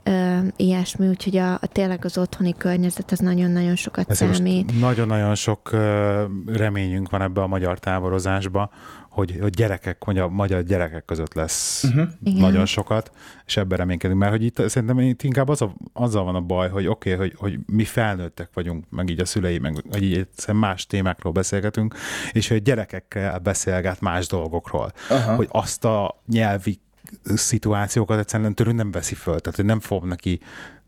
ö, 0.04 0.38
ilyesmi, 0.56 1.08
úgyhogy 1.08 1.36
a, 1.36 1.52
a 1.52 1.66
tényleg 1.72 2.04
az 2.04 2.18
otthoni 2.18 2.54
környezet 2.56 3.10
az 3.10 3.18
nagyon-nagyon 3.18 3.76
sokat 3.76 4.10
Ezért 4.10 4.34
számít. 4.34 4.80
nagyon-nagyon 4.80 5.34
sok 5.34 5.72
ö, 5.72 6.24
reményünk 6.46 7.10
van 7.10 7.22
ebbe 7.22 7.42
a 7.42 7.46
magyar 7.46 7.78
táborozásba, 7.78 8.70
hogy, 9.14 9.38
hogy 9.40 9.50
gyerekek, 9.50 10.04
magyar, 10.04 10.30
magyar 10.30 10.62
gyerekek 10.62 11.04
között 11.04 11.34
lesz 11.34 11.82
Uh-huh. 11.84 12.08
Igen. 12.22 12.40
nagyon 12.40 12.66
sokat, 12.66 13.10
és 13.46 13.56
ebben 13.56 13.78
reménykedünk, 13.78 14.18
mert 14.18 14.32
hogy 14.32 14.44
itt 14.44 14.68
szerintem 14.68 14.98
itt 14.98 15.22
inkább 15.22 15.48
az 15.48 15.62
a, 15.62 15.74
azzal 15.92 16.24
van 16.24 16.34
a 16.34 16.40
baj, 16.40 16.68
hogy 16.68 16.86
oké, 16.86 17.14
okay, 17.14 17.28
hogy, 17.28 17.36
hogy 17.38 17.58
mi 17.66 17.84
felnőttek 17.84 18.48
vagyunk, 18.54 18.84
meg 18.90 19.08
így 19.10 19.20
a 19.20 19.24
szülei, 19.24 19.58
meg 19.58 19.82
hogy 19.90 20.02
így 20.02 20.16
egyszerűen 20.16 20.58
más 20.58 20.86
témákról 20.86 21.32
beszélgetünk, 21.32 21.94
és 22.32 22.48
hogy 22.48 22.62
gyerekekkel 22.62 23.38
beszélget 23.38 24.00
más 24.00 24.26
dolgokról, 24.26 24.92
Aha. 25.10 25.34
hogy 25.34 25.48
azt 25.50 25.84
a 25.84 26.22
nyelvi 26.26 26.80
szituációkat 27.24 28.18
egyszerűen 28.18 28.54
tőlünk 28.54 28.76
nem 28.76 28.90
veszi 28.90 29.14
föl, 29.14 29.40
tehát 29.40 29.56
hogy 29.56 29.64
nem 29.64 29.80
fog 29.80 30.04
neki 30.04 30.40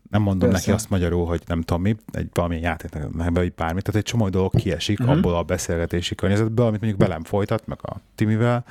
nem 0.09 0.21
mondom 0.21 0.49
Persze. 0.49 0.65
neki 0.65 0.81
azt 0.81 0.89
magyarul, 0.89 1.25
hogy 1.25 1.41
nem 1.45 1.61
tudom 1.61 1.81
mi, 1.81 1.95
egy 2.11 2.27
valamilyen 2.33 2.63
játéknak, 2.63 3.29
vagy 3.33 3.53
bármit, 3.53 3.83
tehát 3.83 4.01
egy 4.01 4.03
csomó 4.11 4.29
dolog 4.29 4.55
kiesik 4.55 4.99
uh-huh. 4.99 5.15
abból 5.15 5.35
a 5.35 5.43
beszélgetési 5.43 6.15
környezetből, 6.15 6.65
amit 6.65 6.81
mondjuk 6.81 7.01
velem 7.01 7.23
folytat, 7.23 7.67
meg 7.67 7.77
a 7.81 7.95
Timivel, 8.15 8.65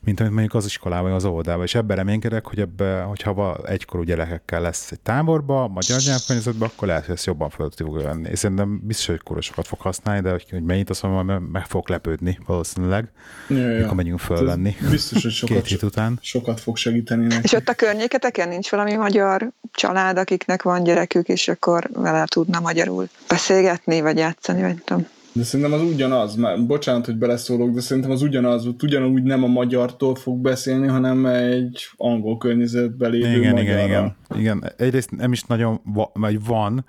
mint 0.00 0.20
amit 0.20 0.32
mondjuk 0.32 0.54
az 0.54 0.64
iskolában, 0.64 1.02
vagy 1.08 1.12
az 1.12 1.24
óvodában, 1.24 1.64
és 1.64 1.74
ebben 1.74 1.96
reménykedek, 1.96 2.46
hogy 2.46 2.60
ebbe, 2.60 3.00
hogyha 3.00 3.34
val- 3.34 3.66
egykorú 3.68 4.02
gyerekekkel 4.02 4.60
lesz 4.60 4.90
egy 4.90 5.00
táborba, 5.00 5.68
magyar 5.68 6.00
nyelvkörnyezetben, 6.06 6.68
akkor 6.74 6.88
lehet, 6.88 7.04
hogy 7.04 7.14
ezt 7.14 7.26
jobban 7.26 7.50
fel 7.50 7.68
tudjuk 7.68 8.02
venni. 8.02 8.28
És 8.30 8.38
szerintem 8.38 8.80
biztos, 8.84 9.06
hogy 9.06 9.22
kurva 9.22 9.40
sokat 9.42 9.66
fog 9.66 9.80
használni, 9.80 10.20
de 10.22 10.30
hogy, 10.30 10.46
hogy 10.50 10.62
mennyit, 10.62 10.90
azt 10.90 11.02
mondom, 11.02 11.26
meg- 11.26 11.50
meg 11.52 11.66
fog 11.66 11.88
lepődni 11.88 12.38
valószínűleg, 12.46 13.10
Ja, 13.48 13.56
ja. 13.56 13.78
mikor 13.78 13.94
megyünk 13.94 14.18
fölvenni. 14.18 14.76
Ez 14.82 14.90
Biztos, 14.90 15.22
hogy 15.22 15.32
Két 15.32 15.38
sokat, 15.48 15.66
hét 15.66 15.82
után. 15.82 16.18
sokat 16.22 16.60
fog 16.60 16.76
segíteni 16.76 17.26
neki. 17.26 17.40
És 17.42 17.52
ott 17.52 17.68
a 17.68 17.74
környéketeken 17.74 18.48
nincs 18.48 18.70
valami 18.70 18.94
magyar 18.96 19.52
család, 19.72 20.18
akiknek 20.18 20.62
van 20.68 20.82
gyerekük, 20.82 21.28
és 21.28 21.48
akkor 21.48 21.90
vele 21.92 22.24
tudna 22.24 22.60
magyarul 22.60 23.08
beszélgetni, 23.28 24.00
vagy 24.00 24.16
játszani, 24.16 24.60
vagy 24.60 24.68
nem 24.68 24.82
tudom. 24.84 25.06
De 25.32 25.44
szerintem 25.44 25.80
az 25.80 25.82
ugyanaz, 25.82 26.34
már 26.34 26.66
bocsánat, 26.66 27.06
hogy 27.06 27.16
beleszólok, 27.16 27.70
de 27.70 27.80
szerintem 27.80 28.12
az 28.12 28.22
ugyanaz, 28.22 28.66
ott 28.66 28.82
ugyanúgy 28.82 29.22
nem 29.22 29.44
a 29.44 29.46
magyartól 29.46 30.14
fog 30.14 30.38
beszélni, 30.40 30.86
hanem 30.86 31.26
egy 31.26 31.86
angol 31.96 32.38
környezetben 32.38 33.10
lévő 33.10 33.38
Igen, 33.38 33.52
magyarral. 33.54 33.84
igen, 33.84 34.14
igen. 34.28 34.40
Igen, 34.40 34.72
egyrészt 34.76 35.10
nem 35.10 35.32
is 35.32 35.42
nagyon, 35.42 35.80
va- 35.84 36.10
vagy 36.14 36.44
van, 36.44 36.84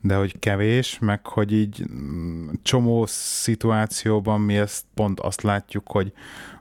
de 0.00 0.14
hogy 0.14 0.38
kevés, 0.38 0.98
meg 1.00 1.26
hogy 1.26 1.52
így 1.52 1.84
mm, 1.92 2.48
csomó 2.62 3.04
szituációban 3.08 4.40
mi 4.40 4.56
ezt 4.56 4.84
pont 4.94 5.20
azt 5.20 5.42
látjuk, 5.42 5.88
hogy, 5.88 6.12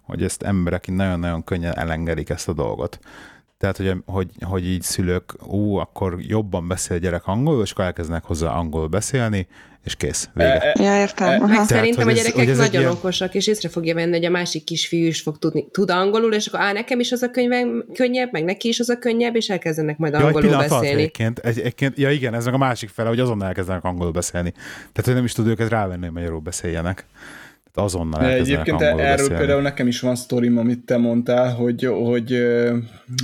hogy 0.04 0.24
ezt 0.24 0.44
emberek 0.44 0.88
nagyon-nagyon 0.88 1.44
könnyen 1.44 1.78
elengedik 1.78 2.30
ezt 2.30 2.48
a 2.48 2.54
dolgot. 2.54 3.00
Tehát, 3.60 3.78
hogy, 3.78 3.94
hogy, 4.06 4.28
hogy 4.42 4.66
így 4.68 4.82
szülők, 4.82 5.34
ú, 5.48 5.76
akkor 5.76 6.16
jobban 6.20 6.68
beszél 6.68 6.98
a 6.98 7.00
gyerek 7.00 7.28
angolul, 7.28 7.64
és 7.64 7.72
akkor 7.72 7.86
elkezdenek 7.86 8.24
hozzá 8.24 8.52
angolul 8.52 8.88
beszélni, 8.88 9.48
és 9.84 9.96
kész, 9.96 10.30
vége. 10.34 10.60
E, 10.60 10.74
e, 10.80 10.84
Ja, 10.84 11.00
értem. 11.00 11.28
E- 11.28 11.36
Aha. 11.36 11.40
Meg 11.46 11.50
Tehát, 11.52 11.68
szerintem 11.68 12.02
a 12.02 12.10
hogy 12.10 12.12
ez- 12.12 12.18
gyerekek 12.20 12.40
hogy 12.40 12.50
ez 12.50 12.60
egy 12.60 12.66
nagyon 12.66 12.82
ilyen- 12.82 12.94
okosak, 12.94 13.34
és 13.36 13.48
észre 13.48 13.70
fogja 13.70 13.94
venni, 13.94 14.12
hogy 14.12 14.26
a 14.26 14.30
másik 14.30 14.64
kisfiú 14.64 15.06
is 15.08 15.22
fog 15.22 15.38
tudni, 15.40 15.68
tud 15.72 15.90
angolul, 15.92 16.34
és 16.34 16.48
akkor 16.48 16.60
á, 16.60 16.72
nekem 16.72 17.00
is 17.00 17.12
az 17.12 17.22
a 17.22 17.30
könyvem 17.32 17.86
könnyebb, 17.94 18.32
meg 18.32 18.44
neki 18.44 18.68
is 18.68 18.80
az 18.80 18.90
a 18.90 18.98
könnyebb, 18.98 19.36
és 19.36 19.50
elkezdenek 19.50 19.98
majd 19.98 20.14
Ja, 20.14 20.20
egy 20.20 20.26
angolul 20.26 20.54
alatt 20.54 20.70
beszélni. 20.70 20.88
egyébként, 20.88 21.40
egy, 21.40 21.60
egyébként, 21.60 21.98
ja 21.98 22.12
igen, 22.12 22.34
ez 22.34 22.46
meg 22.46 22.54
a 22.54 22.58
másik 22.58 22.90
fele, 22.90 23.10
hogy 23.10 23.20
azonnal 23.20 23.48
elkezdenek 23.48 23.84
angolul 23.84 24.12
beszélni. 24.14 24.52
Tehát, 24.52 25.04
hogy 25.04 25.14
nem 25.14 25.24
is 25.24 25.34
tud 25.34 25.48
őket 25.48 25.70
rávenni, 25.70 26.04
hogy 26.04 26.14
magyarul 26.14 26.40
beszéljenek. 26.40 27.06
Tehát 27.74 27.90
azonnal 27.90 28.22
De 28.22 28.34
Egyébként 28.34 28.82
erről 28.82 28.98
beszélni. 28.98 29.38
például 29.38 29.62
nekem 29.62 29.88
is 29.88 30.00
van 30.00 30.16
sztorim, 30.16 30.58
amit 30.58 30.86
te 30.86 30.98
mondtál, 30.98 31.54
hogy, 31.54 31.84
hogy 31.84 32.48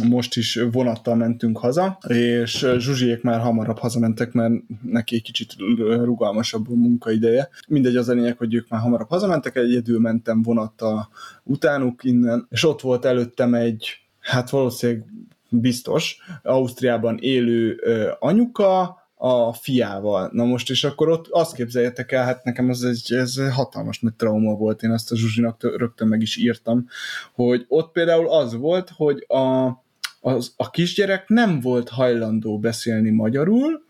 most 0.07 0.37
is 0.37 0.59
vonattal 0.71 1.15
mentünk 1.15 1.57
haza, 1.57 1.97
és 2.07 2.67
Zsuzsiék 2.77 3.23
már 3.23 3.39
hamarabb 3.39 3.77
hazamentek, 3.77 4.31
mert 4.31 4.53
neki 4.81 5.15
egy 5.15 5.21
kicsit 5.21 5.55
rugalmasabb 5.87 6.69
a 6.69 6.75
munkaideje. 6.75 7.49
Mindegy, 7.67 7.95
az 7.95 8.09
a 8.09 8.13
lényeg, 8.13 8.37
hogy 8.37 8.53
ők 8.53 8.69
már 8.69 8.81
hamarabb 8.81 9.09
hazamentek, 9.09 9.55
egyedül 9.55 9.99
mentem 9.99 10.41
vonattal 10.41 11.09
utánuk 11.43 12.03
innen, 12.03 12.47
és 12.49 12.65
ott 12.65 12.81
volt 12.81 13.05
előttem 13.05 13.53
egy, 13.53 13.99
hát 14.19 14.49
valószínűleg 14.49 15.05
biztos, 15.49 16.17
Ausztriában 16.43 17.17
élő 17.21 17.81
anyuka, 18.19 19.03
a 19.15 19.53
fiával. 19.53 20.29
Na 20.33 20.43
most, 20.45 20.69
és 20.69 20.83
akkor 20.83 21.09
ott 21.09 21.27
azt 21.29 21.55
képzeljétek 21.55 22.11
el, 22.11 22.23
hát 22.23 22.43
nekem 22.43 22.69
ez 22.69 22.81
egy 22.81 23.13
ez 23.13 23.49
hatalmas 23.51 23.99
nagy 23.99 24.13
trauma 24.13 24.53
volt, 24.53 24.83
én 24.83 24.91
azt 24.91 25.11
a 25.11 25.15
Zsuzsinak 25.15 25.57
tö- 25.57 25.77
rögtön 25.77 26.07
meg 26.07 26.21
is 26.21 26.37
írtam, 26.37 26.87
hogy 27.33 27.65
ott 27.67 27.91
például 27.91 28.29
az 28.29 28.55
volt, 28.55 28.91
hogy 28.95 29.25
a, 29.27 29.67
az, 30.19 30.53
a 30.57 30.69
kisgyerek 30.69 31.27
nem 31.27 31.59
volt 31.59 31.89
hajlandó 31.89 32.59
beszélni 32.59 33.09
magyarul, 33.09 33.83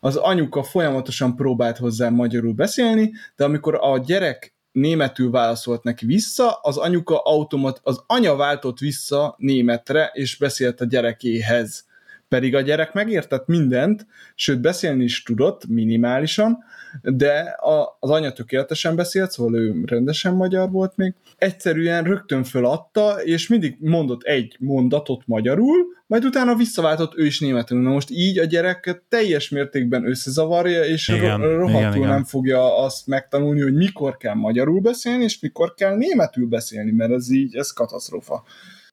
az 0.00 0.16
anyuka 0.16 0.62
folyamatosan 0.62 1.36
próbált 1.36 1.78
hozzá 1.78 2.08
magyarul 2.08 2.52
beszélni, 2.52 3.12
de 3.36 3.44
amikor 3.44 3.78
a 3.80 3.98
gyerek 3.98 4.54
németül 4.72 5.30
válaszolt 5.30 5.82
neki 5.82 6.06
vissza, 6.06 6.52
az 6.62 6.76
anyuka 6.76 7.18
automat, 7.18 7.80
az 7.82 8.02
anya 8.06 8.36
váltott 8.36 8.78
vissza 8.78 9.34
németre, 9.38 10.10
és 10.12 10.36
beszélt 10.36 10.80
a 10.80 10.84
gyerekéhez. 10.84 11.88
Pedig 12.30 12.54
a 12.54 12.60
gyerek 12.60 12.92
megértett 12.92 13.46
mindent, 13.46 14.06
sőt 14.34 14.60
beszélni 14.60 15.04
is 15.04 15.22
tudott 15.22 15.66
minimálisan, 15.66 16.58
de 17.02 17.38
a, 17.40 17.96
az 18.00 18.10
anya 18.10 18.32
tökéletesen 18.32 18.96
beszélt, 18.96 19.30
szóval 19.30 19.54
ő 19.54 19.82
rendesen 19.84 20.34
magyar 20.34 20.70
volt 20.70 20.96
még. 20.96 21.14
Egyszerűen 21.36 22.04
rögtön 22.04 22.44
föladta, 22.44 23.22
és 23.22 23.48
mindig 23.48 23.76
mondott 23.80 24.22
egy 24.22 24.56
mondatot 24.58 25.22
magyarul, 25.26 25.86
majd 26.06 26.24
utána 26.24 26.54
visszaváltott 26.54 27.16
ő 27.16 27.24
is 27.24 27.40
németül. 27.40 27.80
Na 27.80 27.90
most 27.90 28.10
így 28.10 28.38
a 28.38 28.44
gyereket 28.44 29.02
teljes 29.08 29.48
mértékben 29.48 30.06
összezavarja, 30.06 30.84
és 30.84 31.08
Igen, 31.08 31.38
ro- 31.38 31.56
rohadtul 31.56 31.80
igen, 31.80 31.94
igen. 31.96 32.08
nem 32.08 32.24
fogja 32.24 32.78
azt 32.84 33.06
megtanulni, 33.06 33.60
hogy 33.60 33.74
mikor 33.74 34.16
kell 34.16 34.34
magyarul 34.34 34.80
beszélni, 34.80 35.22
és 35.22 35.40
mikor 35.40 35.74
kell 35.74 35.96
németül 35.96 36.46
beszélni, 36.46 36.90
mert 36.90 37.12
ez 37.12 37.30
így, 37.30 37.56
ez 37.56 37.70
katasztrófa. 37.70 38.44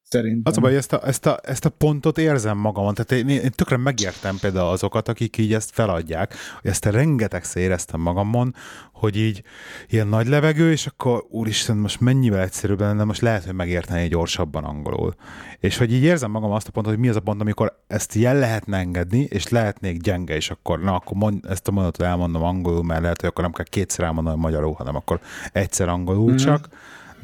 Szerintem. 0.09 0.41
Az 0.43 0.57
a 0.57 0.61
baj, 0.61 0.75
ezt 0.75 0.93
a, 0.93 1.07
ezt, 1.07 1.25
a, 1.25 1.39
ezt 1.43 1.65
a 1.65 1.69
pontot 1.69 2.17
érzem 2.17 2.57
magamon, 2.57 2.93
tehát 2.93 3.11
én, 3.11 3.29
én 3.29 3.51
tökre 3.51 3.77
megértem 3.77 4.37
például 4.41 4.69
azokat, 4.69 5.07
akik 5.07 5.37
így 5.37 5.53
ezt 5.53 5.71
feladják, 5.73 6.33
hogy 6.61 6.69
ezt 6.71 6.85
rengetegszer 6.85 7.61
éreztem 7.61 7.99
magamon, 7.99 8.55
hogy 8.93 9.17
így 9.17 9.43
ilyen 9.87 10.07
nagy 10.07 10.27
levegő, 10.27 10.71
és 10.71 10.85
akkor 10.85 11.25
úristen, 11.29 11.77
most 11.77 11.99
mennyivel 11.99 12.41
egyszerűbb 12.41 12.79
lenne, 12.79 13.03
most 13.03 13.21
lehet, 13.21 13.45
hogy 13.45 13.53
megérteni 13.53 14.07
gyorsabban 14.07 14.63
angolul. 14.63 15.15
És 15.59 15.77
hogy 15.77 15.93
így 15.93 16.03
érzem 16.03 16.31
magam 16.31 16.51
azt 16.51 16.67
a 16.67 16.71
pontot, 16.71 16.93
hogy 16.93 17.01
mi 17.01 17.09
az 17.09 17.15
a 17.15 17.19
pont, 17.19 17.41
amikor 17.41 17.79
ezt 17.87 18.13
jel 18.13 18.39
lehetne 18.39 18.77
engedni, 18.77 19.19
és 19.19 19.47
lehetnék 19.47 20.01
gyenge, 20.01 20.35
és 20.35 20.49
akkor 20.49 20.79
na, 20.79 20.95
akkor 20.95 21.17
mond, 21.17 21.45
ezt 21.49 21.67
a 21.67 21.71
mondatot 21.71 22.07
elmondom 22.07 22.43
angolul, 22.43 22.83
mert 22.83 23.01
lehet, 23.01 23.19
hogy 23.19 23.29
akkor 23.29 23.43
nem 23.43 23.53
kell 23.53 23.65
kétszer 23.65 24.05
elmondanom 24.05 24.39
magyarul, 24.39 24.73
hanem 24.73 24.95
akkor 24.95 25.19
egyszer 25.51 25.87
angolul 25.87 26.27
mm-hmm. 26.27 26.35
csak, 26.35 26.67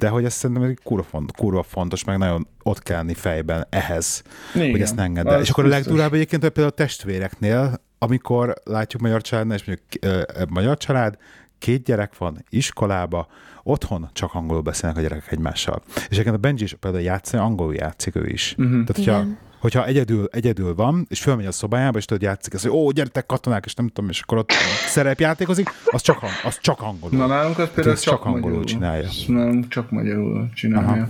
de 0.03 0.09
hogy 0.09 0.25
ez 0.25 0.33
szerintem 0.33 0.65
egy 0.65 0.79
kurva, 0.83 1.03
font, 1.03 1.31
kurva 1.31 1.63
fontos, 1.63 2.03
meg 2.03 2.17
nagyon 2.17 2.47
ott 2.63 2.83
kell 2.83 2.97
lenni 2.97 3.13
fejben 3.13 3.67
ehhez, 3.69 4.23
Igen, 4.55 4.71
hogy 4.71 4.81
ezt 4.81 4.95
ne 4.95 5.03
engedd 5.03 5.27
el. 5.27 5.41
És 5.41 5.49
akkor 5.49 5.63
a 5.63 5.67
biztos. 5.67 5.85
legdurább 5.85 6.13
egyébként 6.13 6.41
például 6.41 6.67
a 6.67 6.69
testvéreknél, 6.69 7.81
amikor 7.97 8.53
látjuk 8.63 9.01
magyar 9.01 9.21
családnál, 9.21 9.57
és 9.57 9.65
mondjuk 9.65 9.87
ö, 10.01 10.43
magyar 10.49 10.77
család, 10.77 11.17
két 11.59 11.83
gyerek 11.83 12.17
van 12.17 12.45
iskolába, 12.49 13.27
otthon 13.63 14.09
csak 14.13 14.33
angolul 14.33 14.61
beszélnek 14.61 14.97
a 14.97 15.01
gyerekek 15.01 15.31
egymással. 15.31 15.81
És 15.95 16.03
egyébként 16.09 16.35
a 16.35 16.39
Benji 16.39 16.63
is 16.63 16.75
például 16.79 17.03
játszani, 17.03 17.43
angolul 17.43 17.73
játszik 17.75 18.15
ő 18.15 18.27
is. 18.27 18.55
Uh-huh. 18.57 18.71
Tehát, 18.71 18.95
hogyha, 18.95 19.25
hogyha 19.59 19.85
egyedül, 19.85 20.27
egyedül 20.31 20.75
van, 20.75 21.05
és 21.09 21.21
fölmegy 21.21 21.45
a 21.45 21.51
szobájába, 21.51 21.97
és 21.97 22.05
tudod 22.05 22.23
játszik, 22.23 22.53
ezt, 22.53 22.63
hogy 22.63 22.71
ó, 22.71 22.91
gyertek 22.91 23.25
katonák, 23.25 23.65
és 23.65 23.73
nem 23.73 23.87
tudom, 23.87 24.09
és 24.09 24.21
akkor 24.21 24.37
ott 24.37 24.51
szerepjátékozik, 24.87 25.69
az 25.85 26.01
csak, 26.01 26.17
az 26.43 26.59
csak 26.61 26.81
angolul. 26.81 27.17
Na 27.17 27.25
nálunk 27.25 27.59
az 27.59 27.69
például 27.73 27.95
csak, 27.95 28.13
csak 28.13 28.25
angolul 28.25 28.63
csinálja. 28.63 29.09
Nálunk 29.27 29.67
csak 29.67 29.91
magyarul 29.91 30.49
csinálja. 30.53 30.89
Aha. 30.91 31.07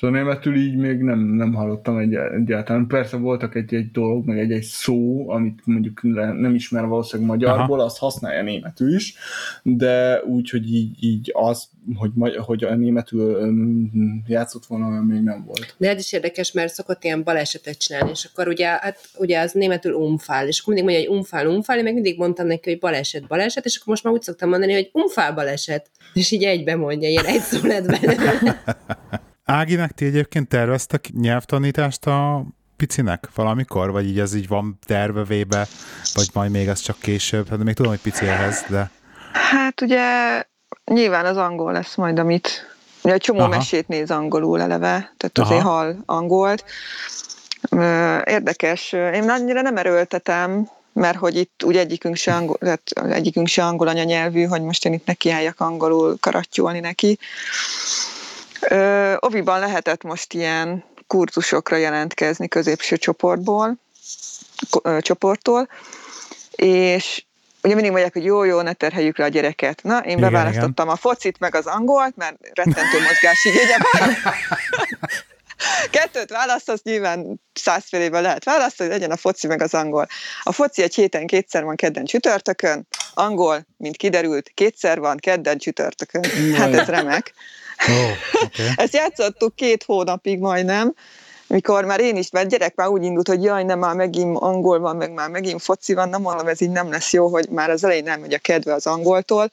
Szóval 0.00 0.20
németül 0.20 0.56
így 0.56 0.76
még 0.76 0.98
nem, 0.98 1.18
nem 1.18 1.54
hallottam 1.54 1.98
egy, 1.98 2.14
egyáltalán. 2.14 2.86
Persze 2.86 3.16
voltak 3.16 3.54
egy-egy 3.54 3.90
dolog, 3.90 4.26
meg 4.26 4.38
egy-egy 4.38 4.62
szó, 4.62 5.30
amit 5.30 5.60
mondjuk 5.64 6.02
nem 6.02 6.54
ismer 6.54 6.86
valószínűleg 6.86 7.30
magyarból, 7.30 7.76
Aha. 7.76 7.84
azt 7.84 7.98
használja 7.98 8.42
németül 8.42 8.94
is, 8.94 9.14
de 9.62 10.22
úgy, 10.24 10.50
hogy 10.50 10.74
így, 10.74 11.04
így 11.04 11.30
az, 11.34 11.68
hogy, 11.94 12.36
hogy 12.36 12.64
a 12.64 12.74
németül 12.74 13.52
játszott 14.26 14.66
volna, 14.66 14.86
olyan 14.86 15.04
még 15.04 15.22
nem 15.22 15.44
volt. 15.46 15.74
De 15.76 15.88
ez 15.88 15.98
is 15.98 16.12
érdekes, 16.12 16.52
mert 16.52 16.72
szokott 16.72 17.04
ilyen 17.04 17.22
balesetet 17.22 17.78
csinálni, 17.78 18.10
és 18.10 18.28
akkor 18.32 18.48
ugye, 18.48 18.66
hát, 18.66 18.98
ugye 19.18 19.40
az 19.40 19.52
németül 19.52 19.92
umfál, 19.92 20.46
és 20.46 20.60
akkor 20.60 20.74
mindig 20.74 20.90
mondja, 20.90 21.08
hogy 21.10 21.18
umfál, 21.18 21.46
umfál, 21.46 21.78
én 21.78 21.84
meg 21.84 21.94
mindig 21.94 22.18
mondtam 22.18 22.46
neki, 22.46 22.70
hogy 22.70 22.78
baleset, 22.78 23.26
baleset, 23.26 23.64
és 23.64 23.76
akkor 23.76 23.88
most 23.88 24.04
már 24.04 24.12
úgy 24.12 24.22
szoktam 24.22 24.48
mondani, 24.48 24.72
hogy 24.72 24.90
umfál 24.92 25.34
baleset, 25.34 25.90
és 26.12 26.30
így 26.30 26.44
egybe 26.44 26.76
mondja, 26.76 27.08
ilyen 27.08 27.24
egy 27.24 27.40
szó 27.40 27.66
lett 27.66 27.86
benne. 27.86 28.62
Áginek 29.50 29.92
ti 29.92 30.04
egyébként 30.04 30.48
terveztek 30.48 31.08
nyelvtanítást 31.20 32.06
a 32.06 32.44
picinek 32.76 33.28
valamikor, 33.34 33.90
vagy 33.90 34.06
így 34.06 34.18
ez 34.18 34.34
így 34.34 34.48
van 34.48 34.78
tervevébe, 34.86 35.66
vagy 36.14 36.28
majd 36.32 36.50
még 36.50 36.68
ez 36.68 36.80
csak 36.80 36.98
később? 36.98 37.48
Hát 37.48 37.58
még 37.58 37.74
tudom, 37.74 37.90
hogy 37.90 38.00
pici 38.00 38.26
ehhez, 38.26 38.64
de... 38.68 38.90
Hát 39.32 39.80
ugye 39.80 40.02
nyilván 40.84 41.26
az 41.26 41.36
angol 41.36 41.72
lesz 41.72 41.94
majd, 41.94 42.18
amit... 42.18 42.74
Ugye 43.02 43.14
egy 43.14 43.20
csomó 43.20 43.38
Aha. 43.38 43.48
mesét 43.48 43.88
néz 43.88 44.10
angolul 44.10 44.60
eleve, 44.60 45.14
tehát 45.16 45.38
Aha. 45.38 45.48
azért 45.48 45.62
hall 45.62 45.96
angolt. 46.06 46.64
Érdekes, 48.24 48.92
én 48.92 49.30
annyira 49.30 49.60
nem 49.60 49.76
erőltetem, 49.76 50.68
mert 50.92 51.18
hogy 51.18 51.36
itt 51.36 51.62
ugye 51.64 51.80
egyikünk 51.80 52.16
se 52.16 52.34
angol, 52.34 52.56
tehát 52.58 53.12
egyikünk 53.12 53.46
se 53.46 53.64
angol 53.64 53.88
anyanyelvű, 53.88 54.44
hogy 54.44 54.62
most 54.62 54.84
én 54.84 54.92
itt 54.92 55.06
nekiálljak 55.06 55.60
angolul 55.60 56.16
karattyolni 56.20 56.80
neki. 56.80 57.18
Ö, 58.60 59.14
Oviban 59.18 59.60
lehetett 59.60 60.02
most 60.02 60.32
ilyen 60.32 60.84
kurzusokra 61.06 61.76
jelentkezni 61.76 62.48
középső 62.48 62.96
csoportból, 62.96 63.76
ö, 64.82 65.00
csoporttól, 65.00 65.68
és 66.50 67.24
ugye 67.62 67.74
mindig 67.74 67.90
mondják, 67.92 68.12
hogy 68.12 68.24
jó, 68.24 68.44
jó, 68.44 68.60
ne 68.60 68.72
terheljük 68.72 69.18
le 69.18 69.24
a 69.24 69.28
gyereket. 69.28 69.82
Na, 69.82 69.98
én 69.98 70.18
igen, 70.18 70.30
beválasztottam 70.30 70.86
igen. 70.86 70.88
a 70.88 70.96
focit 70.96 71.38
meg 71.38 71.54
az 71.54 71.66
angolt, 71.66 72.16
mert 72.16 72.36
rettentő 72.54 73.00
mozgásigénye 73.00 73.76
van. 73.92 74.08
Kettőt 75.90 76.30
választasz, 76.30 76.82
nyilván 76.82 77.40
százfélével 77.52 78.22
lehet 78.22 78.44
választani, 78.44 78.88
legyen 78.88 79.10
a 79.10 79.16
foci 79.16 79.46
meg 79.46 79.62
az 79.62 79.74
angol. 79.74 80.06
A 80.42 80.52
foci 80.52 80.82
egy 80.82 80.94
héten 80.94 81.26
kétszer 81.26 81.64
van 81.64 81.76
kedden 81.76 82.04
csütörtökön, 82.04 82.86
angol, 83.14 83.66
mint 83.76 83.96
kiderült, 83.96 84.50
kétszer 84.54 84.98
van 84.98 85.16
kedden 85.16 85.58
csütörtökön. 85.58 86.24
Hát 86.54 86.74
ez 86.74 86.86
remek. 86.86 87.32
Oh, 87.88 88.42
okay. 88.42 88.66
Ezt 88.84 88.94
játszottuk 88.94 89.54
két 89.54 89.82
hónapig 89.82 90.38
majdnem, 90.38 90.94
mikor 91.46 91.84
már 91.84 92.00
én 92.00 92.16
is, 92.16 92.30
mert 92.30 92.48
gyerek 92.48 92.74
már 92.74 92.88
úgy 92.88 93.02
indult, 93.02 93.28
hogy 93.28 93.42
jaj, 93.42 93.64
nem, 93.64 93.78
már 93.78 93.94
megint 93.94 94.36
angol 94.38 94.78
van, 94.78 94.96
meg 94.96 95.12
már 95.12 95.28
megint 95.28 95.62
foci 95.62 95.94
van, 95.94 96.08
nem 96.08 96.20
mondom, 96.20 96.46
ez 96.46 96.60
így 96.60 96.70
nem 96.70 96.90
lesz 96.90 97.12
jó, 97.12 97.28
hogy 97.28 97.48
már 97.48 97.70
az 97.70 97.84
elején 97.84 98.04
nem 98.04 98.20
megy 98.20 98.34
a 98.34 98.38
kedve 98.38 98.74
az 98.74 98.86
angoltól. 98.86 99.50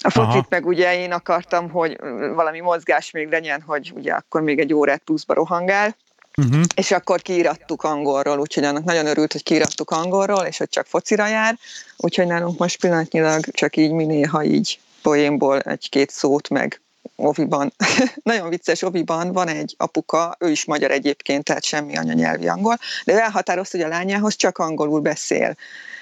A 0.00 0.10
focit 0.10 0.30
Aha. 0.30 0.46
meg 0.48 0.66
ugye 0.66 0.98
én 0.98 1.12
akartam, 1.12 1.70
hogy 1.70 1.98
valami 2.34 2.60
mozgás 2.60 3.10
még 3.10 3.28
legyen, 3.28 3.62
hogy 3.66 3.92
ugye 3.94 4.12
akkor 4.12 4.40
még 4.40 4.58
egy 4.58 4.74
órát 4.74 5.02
pluszba 5.04 5.34
rohangál. 5.34 5.96
Uh-huh. 6.36 6.62
És 6.74 6.90
akkor 6.90 7.22
kiírattuk 7.22 7.82
angolról, 7.82 8.38
úgyhogy 8.38 8.64
annak 8.64 8.84
nagyon 8.84 9.06
örült, 9.06 9.32
hogy 9.32 9.42
kiírattuk 9.42 9.90
angolról, 9.90 10.44
és 10.44 10.58
hogy 10.58 10.68
csak 10.68 10.86
focira 10.86 11.26
jár, 11.26 11.58
úgyhogy 11.96 12.26
nálunk 12.26 12.58
most 12.58 12.80
pillanatnyilag 12.80 13.44
csak 13.50 13.76
így 13.76 13.90
mi 13.90 14.04
néha 14.04 14.44
így 14.44 14.80
poénból 15.02 15.60
egy-két 15.60 16.10
szót, 16.10 16.48
meg 16.48 16.80
Oviban, 17.16 17.72
nagyon 18.22 18.48
vicces 18.48 18.82
Oviban 18.82 19.32
van 19.32 19.48
egy 19.48 19.74
apuka, 19.78 20.36
ő 20.38 20.50
is 20.50 20.64
magyar 20.64 20.90
egyébként, 20.90 21.44
tehát 21.44 21.64
semmi 21.64 21.96
anyanyelvi 21.96 22.48
angol, 22.48 22.78
de 23.04 23.12
ő 23.12 23.18
elhatározta, 23.18 23.76
hogy 23.76 23.86
a 23.86 23.90
lányához 23.90 24.36
csak 24.36 24.58
angolul 24.58 25.00
beszél. 25.00 25.56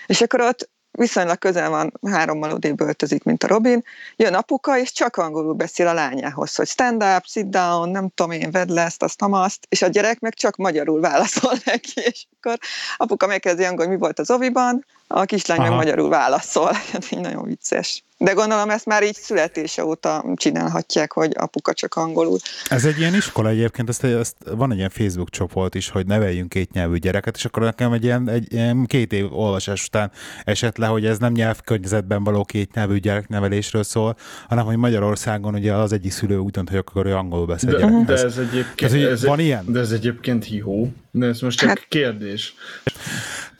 És 0.07 0.21
akkor 0.21 0.41
ott 0.41 0.69
viszonylag 0.93 1.39
közel 1.39 1.71
van, 1.71 1.93
hárommal 2.07 2.51
odébb 2.51 2.81
öltözik, 2.81 3.25
mint 3.25 3.45
a 3.45 3.47
Robin, 3.47 3.85
jön 4.17 4.35
apuka, 4.35 4.79
és 4.79 4.93
csak 4.93 5.17
angolul 5.17 5.55
beszél 5.55 5.87
a 5.87 5.93
lányához, 5.93 6.55
hogy 6.55 6.67
stand 6.67 7.03
up, 7.03 7.25
sit 7.25 7.49
down, 7.49 7.89
nem 7.89 8.09
tudom 8.15 8.31
én, 8.31 8.51
vedd 8.51 8.73
le 8.73 8.83
ezt, 8.83 9.03
azt, 9.03 9.23
azt, 9.23 9.67
és 9.69 9.83
a 9.83 9.87
gyerek 9.87 10.21
meg 10.21 10.35
csak 10.35 10.57
magyarul 10.57 11.01
válaszol 11.01 11.53
neki, 11.65 12.01
és 12.01 12.25
akkor 12.41 12.59
apuka 12.97 13.27
megkezdi 13.27 13.65
angol, 13.65 13.87
mi 13.87 13.97
volt 13.97 14.19
az 14.19 14.31
oviban, 14.31 14.85
a 15.07 15.25
kislány 15.25 15.59
Aha. 15.59 15.69
meg 15.69 15.77
magyarul 15.77 16.09
válaszol, 16.09 16.73
hát 16.93 17.11
így 17.11 17.21
nagyon 17.21 17.45
vicces. 17.45 18.05
De 18.23 18.33
gondolom 18.33 18.71
ezt 18.71 18.87
már 18.87 19.03
így 19.03 19.15
születése 19.15 19.85
óta 19.85 20.25
csinálhatják, 20.35 21.13
hogy 21.13 21.31
apuka 21.35 21.73
csak 21.73 21.95
angolul. 21.95 22.39
Ez 22.69 22.85
egy 22.85 22.99
ilyen 22.99 23.15
iskola 23.15 23.49
egyébként, 23.49 23.89
ezt, 23.89 24.05
ezt 24.05 24.37
van 24.51 24.71
egy 24.71 24.77
ilyen 24.77 24.91
Facebook 24.91 25.31
csoport 25.31 25.75
is, 25.75 25.89
hogy 25.89 26.07
neveljünk 26.07 26.49
két 26.49 26.73
nyelvű 26.73 26.97
gyereket, 26.97 27.37
és 27.37 27.45
akkor 27.45 27.63
nekem 27.63 27.93
egy 27.93 28.05
ilyen, 28.05 28.29
egy 28.29 28.53
ilyen 28.53 28.87
két 28.87 29.13
év 29.13 29.39
olvasás 29.39 29.85
után 29.87 30.11
esett 30.45 30.77
le, 30.77 30.87
hogy 30.87 31.07
ez 31.07 31.19
nem 31.19 31.33
nyelvkörnyezetben 31.33 32.25
való 32.25 32.45
két 32.45 32.75
nyelvű 32.75 32.99
gyereknevelésről 32.99 33.83
szól, 33.83 34.17
hanem 34.49 34.65
hogy 34.65 34.77
Magyarországon 34.77 35.55
ugye 35.55 35.75
az 35.75 35.93
egyik 35.93 36.13
szülő 36.13 36.37
úgy 36.37 36.51
dönt, 36.51 36.69
hogy 36.69 36.79
akkor 36.79 37.07
ő 37.07 37.15
angolul 37.15 37.47
beszél 37.47 37.71
de, 37.77 38.15
de 38.15 38.23
ez 38.23 38.39
egyébként, 38.39 38.93
ez, 38.93 39.03
ez 39.03 39.25
van 39.25 39.39
egy, 39.39 39.45
ilyen? 39.45 39.65
De 39.67 39.81
ez 39.81 39.91
egyébként 39.91 40.45
hihó. 40.45 40.93
De 41.11 41.27
ez 41.27 41.41
most 41.41 41.59
csak 41.59 41.69
hát, 41.69 41.87
kérdés. 41.89 42.55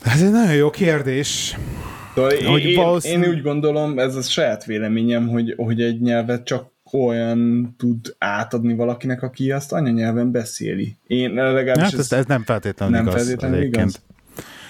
Ez 0.03 0.23
egy 0.23 0.31
nagyon 0.31 0.55
jó 0.55 0.71
kérdés. 0.71 1.57
Szóval 2.15 2.31
hogy 2.45 2.65
én, 2.65 2.77
valószínű... 2.77 3.25
én 3.25 3.31
úgy 3.31 3.43
gondolom, 3.43 3.99
ez 3.99 4.17
a 4.17 4.23
saját 4.23 4.65
véleményem, 4.65 5.29
hogy, 5.29 5.55
hogy 5.57 5.83
egy 5.83 6.01
nyelvet 6.01 6.45
csak 6.45 6.71
olyan 6.93 7.75
tud 7.79 8.15
átadni 8.19 8.75
valakinek, 8.75 9.23
aki 9.23 9.51
azt 9.51 9.73
anyanyelven 9.73 10.31
beszéli. 10.31 10.97
Én 11.07 11.33
legalábbis... 11.33 11.83
Hát 11.83 11.93
ez, 11.93 12.13
ez 12.13 12.27
nem 12.27 12.45
feltétlenül 12.45 12.95
nem 12.95 13.07
igaz. 13.07 13.15
Feltétlenül 13.15 13.63
igaz. 13.63 14.03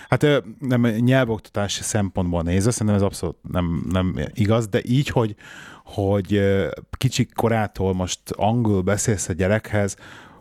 Hát 0.09 0.26
nem 0.59 0.82
nyelvoktatási 0.82 1.82
szempontból 1.82 2.43
nézve, 2.43 2.70
szerintem 2.70 2.97
ez 2.97 3.03
abszolút 3.03 3.36
nem, 3.51 3.86
nem 3.90 4.14
igaz, 4.34 4.68
de 4.68 4.80
így, 4.84 5.09
hogy, 5.09 5.34
hogy 5.84 6.40
kicsi 6.97 7.28
korától 7.34 7.95
most 7.95 8.20
angol 8.30 8.82
beszélsz 8.82 9.28
a 9.28 9.32
gyerekhez, 9.32 9.97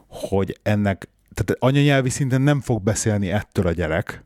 hogy 0.07 0.59
ennek, 0.63 1.09
tehát 1.33 1.61
anyanyelvi 1.63 2.09
szinten 2.09 2.41
nem 2.41 2.61
fog 2.61 2.83
beszélni 2.83 3.31
ettől 3.31 3.67
a 3.67 3.71
gyerek, 3.71 4.23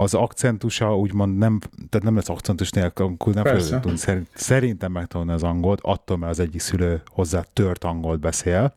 az 0.00 0.14
akcentusa 0.14 0.96
úgymond 0.96 1.38
nem, 1.38 1.58
tehát 1.88 2.06
nem 2.06 2.14
lesz 2.14 2.28
akcentus 2.28 2.70
nélkül, 2.70 3.06
akkor 3.06 3.34
nem 3.34 3.44
fogja 3.44 3.80
tudni 3.80 3.98
szerint, 3.98 4.28
szerintem 4.34 4.92
megtanulni 4.92 5.32
az 5.32 5.42
angolt, 5.42 5.80
attól, 5.82 6.16
mert 6.16 6.32
az 6.32 6.40
egyik 6.40 6.60
szülő 6.60 7.02
hozzá 7.06 7.44
tört 7.52 7.84
angolt 7.84 8.20
beszél. 8.20 8.74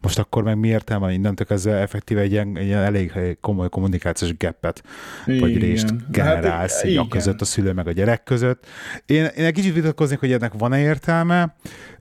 Most 0.00 0.18
akkor 0.18 0.42
meg 0.42 0.58
mi 0.58 0.68
értelme, 0.68 1.12
innentől 1.12 1.46
kezdve 1.46 1.74
effektíve 1.74 2.20
egy 2.20 2.32
ilyen, 2.32 2.56
egy 2.56 2.66
ilyen 2.66 2.82
elég 2.82 3.12
komoly 3.40 3.68
kommunikációs 3.68 4.36
geppet, 4.36 4.82
vagy 5.26 5.58
részt 5.58 5.90
hát, 5.90 6.10
generálsz 6.10 6.82
hát, 6.82 6.96
a 6.96 7.06
között, 7.08 7.40
a 7.40 7.44
szülő 7.44 7.72
meg 7.72 7.86
a 7.86 7.92
gyerek 7.92 8.22
között. 8.22 8.66
Én, 9.06 9.24
én 9.24 9.44
egy 9.44 9.54
kicsit 9.54 9.74
vitatkoznék, 9.74 10.18
hogy 10.18 10.32
ennek 10.32 10.52
van-e 10.58 10.80
értelme. 10.80 11.56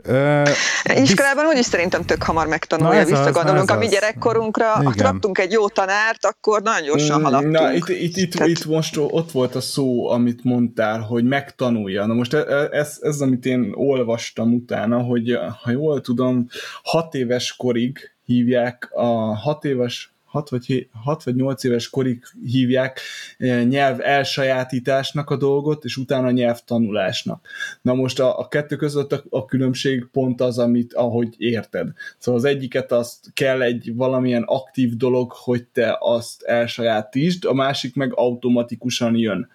Uh, 0.07 1.01
Iskolában 1.01 1.45
úgyis 1.45 1.65
szerintem 1.65 2.05
tök 2.05 2.23
hamar 2.23 2.47
megtanulja, 2.47 3.05
visszagondolunk 3.05 3.71
a 3.71 3.77
mi 3.77 3.87
gyerekkorunkra, 3.87 4.65
ha 4.65 4.93
kaptunk 4.97 5.37
egy 5.37 5.51
jó 5.51 5.69
tanárt, 5.69 6.25
akkor 6.25 6.61
nagyon 6.61 6.87
gyorsan 6.87 7.19
mm, 7.19 7.23
haladtunk. 7.23 7.51
Na, 7.51 7.73
itt, 7.73 7.89
itt, 7.89 8.17
itt, 8.17 8.31
Tehát... 8.31 8.49
itt 8.49 8.65
most 8.65 8.97
ott 8.97 9.31
volt 9.31 9.55
a 9.55 9.61
szó, 9.61 10.09
amit 10.09 10.43
mondtál, 10.43 10.99
hogy 10.99 11.23
megtanulja. 11.23 12.05
Na 12.05 12.13
most 12.13 12.33
e, 12.33 12.37
e, 12.37 12.67
ez, 12.71 12.97
ez, 13.01 13.21
amit 13.21 13.45
én 13.45 13.71
olvastam 13.73 14.53
utána, 14.53 14.97
hogy 14.97 15.39
ha 15.63 15.71
jól 15.71 16.01
tudom, 16.01 16.47
hat 16.83 17.13
éves 17.13 17.55
korig 17.55 18.11
hívják 18.25 18.89
a 18.91 19.35
hat 19.35 19.65
éves 19.65 20.11
6 20.27 20.49
vagy, 20.49 20.89
6 21.03 21.23
vagy 21.23 21.35
8 21.35 21.63
éves 21.63 21.89
korig 21.89 22.23
hívják 22.45 22.99
eh, 23.37 23.65
nyelv 23.65 23.99
elsajátításnak 24.01 25.29
a 25.29 25.37
dolgot, 25.37 25.83
és 25.83 25.97
utána 25.97 26.31
nyelvtanulásnak. 26.31 27.47
Na 27.81 27.93
most 27.93 28.19
a, 28.19 28.39
a 28.39 28.47
kettő 28.47 28.75
között 28.75 29.11
a, 29.11 29.23
a 29.29 29.45
különbség 29.45 30.07
pont 30.11 30.41
az, 30.41 30.59
amit 30.59 30.93
ahogy 30.93 31.35
érted. 31.37 31.87
Szóval 32.17 32.39
az 32.39 32.45
egyiket 32.45 32.91
azt 32.91 33.33
kell 33.33 33.61
egy 33.61 33.95
valamilyen 33.95 34.43
aktív 34.43 34.95
dolog, 34.95 35.31
hogy 35.31 35.63
te 35.63 35.97
azt 35.99 36.43
elsajátítsd, 36.43 37.45
a 37.45 37.53
másik 37.53 37.95
meg 37.95 38.11
automatikusan 38.15 39.15
jön. 39.15 39.49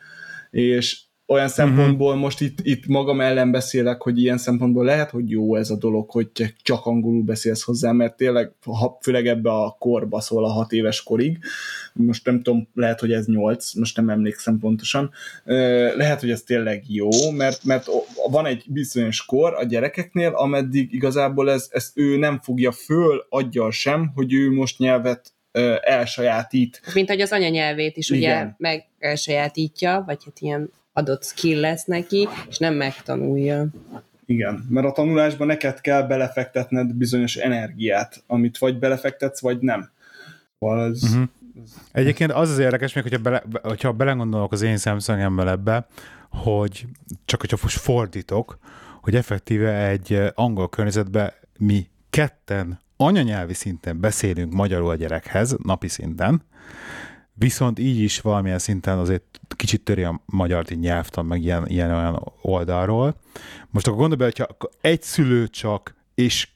És 0.51 1.01
olyan 1.33 1.45
mhm. 1.45 1.55
szempontból 1.55 2.07
uh-huh. 2.07 2.22
most 2.22 2.41
itt, 2.41 2.59
itt 2.62 2.87
magam 2.87 3.20
ellen 3.20 3.51
beszélek, 3.51 4.03
hogy 4.03 4.18
ilyen 4.18 4.39
szempontból 4.39 4.85
lehet, 4.85 5.11
hogy 5.11 5.30
jó 5.30 5.57
ez 5.57 5.70
a 5.70 5.76
dolog, 5.76 6.11
hogy 6.11 6.30
csak 6.62 6.87
angolul 6.87 7.22
beszélsz 7.22 7.62
hozzá, 7.62 7.93
mert 7.93 8.16
tényleg, 8.16 8.53
ha, 8.64 8.99
főleg 9.01 9.26
ebbe 9.26 9.51
a 9.51 9.76
korba 9.78 10.20
szól 10.20 10.45
a 10.45 10.49
hat 10.49 10.72
éves 10.72 11.03
korig, 11.03 11.39
most 11.93 12.24
nem 12.24 12.43
tudom, 12.43 12.68
lehet, 12.74 13.01
hogy 13.01 13.12
ez 13.12 13.26
nyolc, 13.26 13.74
most 13.74 13.97
nem 13.97 14.09
emlékszem 14.09 14.59
pontosan, 14.59 15.11
lehet, 15.97 16.20
hogy 16.20 16.30
ez 16.30 16.43
tényleg 16.43 16.85
jó, 16.89 17.30
mert, 17.30 17.64
mert 17.64 17.87
van 18.30 18.47
egy 18.47 18.64
bizonyos 18.68 19.24
kor 19.24 19.55
a 19.55 19.64
gyerekeknél, 19.64 20.30
ameddig 20.30 20.93
igazából 20.93 21.51
ez, 21.51 21.68
ezt 21.70 21.99
ő 21.99 22.16
nem 22.16 22.41
fogja 22.41 22.72
föl 22.72 23.26
aggyal 23.28 23.70
sem, 23.70 24.12
hogy 24.14 24.33
ő 24.33 24.51
most 24.51 24.78
nyelvet 24.78 25.33
elsajátít. 25.83 26.80
Mint 26.95 27.09
hogy 27.09 27.20
az 27.20 27.33
anyanyelvét 27.33 27.97
is 27.97 28.11
Igen. 28.11 28.20
ugye 28.20 28.53
meg 28.59 28.87
elsajátítja, 28.99 30.03
vagy 30.07 30.24
hát 30.24 30.41
ilyen 30.41 30.70
adott 30.93 31.24
skill 31.24 31.61
lesz 31.61 31.84
neki, 31.84 32.28
és 32.49 32.59
nem 32.59 32.74
megtanulja. 32.74 33.66
Igen, 34.26 34.66
mert 34.68 34.86
a 34.86 34.93
tanulásban 34.93 35.47
neked 35.47 35.80
kell 35.80 36.03
belefektetned 36.03 36.95
bizonyos 36.95 37.36
energiát, 37.36 38.22
amit 38.26 38.59
vagy 38.59 38.78
belefektetsz, 38.78 39.40
vagy 39.40 39.59
nem. 39.59 39.90
Szóval 40.59 40.84
ez, 40.90 41.03
uh-huh. 41.03 41.28
Egyébként 41.93 42.32
az 42.32 42.51
az 42.51 42.59
érdekes, 42.59 42.93
még 42.93 43.03
hogyha, 43.03 43.18
bele, 43.18 43.43
hogyha 43.62 43.93
belegondolok 43.93 44.53
az 44.53 44.62
én 44.62 44.76
szemszögemből 44.76 45.49
ebbe, 45.49 45.86
hogy 46.30 46.86
csak 47.24 47.40
hogyha 47.40 47.57
most 47.62 47.78
fordítok, 47.78 48.59
hogy 49.01 49.14
effektíve 49.14 49.88
egy 49.88 50.20
angol 50.34 50.68
környezetben 50.68 51.32
mi 51.59 51.86
ketten 52.11 52.80
anyanyelvi 52.97 53.55
szinten 53.55 54.01
beszélünk 54.01 54.53
magyarul 54.53 54.90
a 54.90 54.95
gyerekhez, 54.95 55.57
napi 55.62 55.88
szinten, 55.88 56.43
viszont 57.43 57.78
így 57.78 58.01
is 58.01 58.20
valamilyen 58.20 58.59
szinten 58.59 58.99
azért 58.99 59.40
kicsit 59.57 59.84
töri 59.84 60.03
a 60.03 60.20
magyar 60.26 60.64
nyelvtan, 60.64 61.26
meg 61.26 61.43
ilyen, 61.43 61.66
ilyen 61.68 61.90
olyan 61.90 62.32
oldalról. 62.40 63.14
Most 63.70 63.86
akkor 63.86 63.99
gondolj 63.99 64.18
bele, 64.18 64.32
hogyha 64.36 64.68
egy 64.80 65.03
szülő 65.03 65.49
csak 65.49 65.95
és 66.14 66.49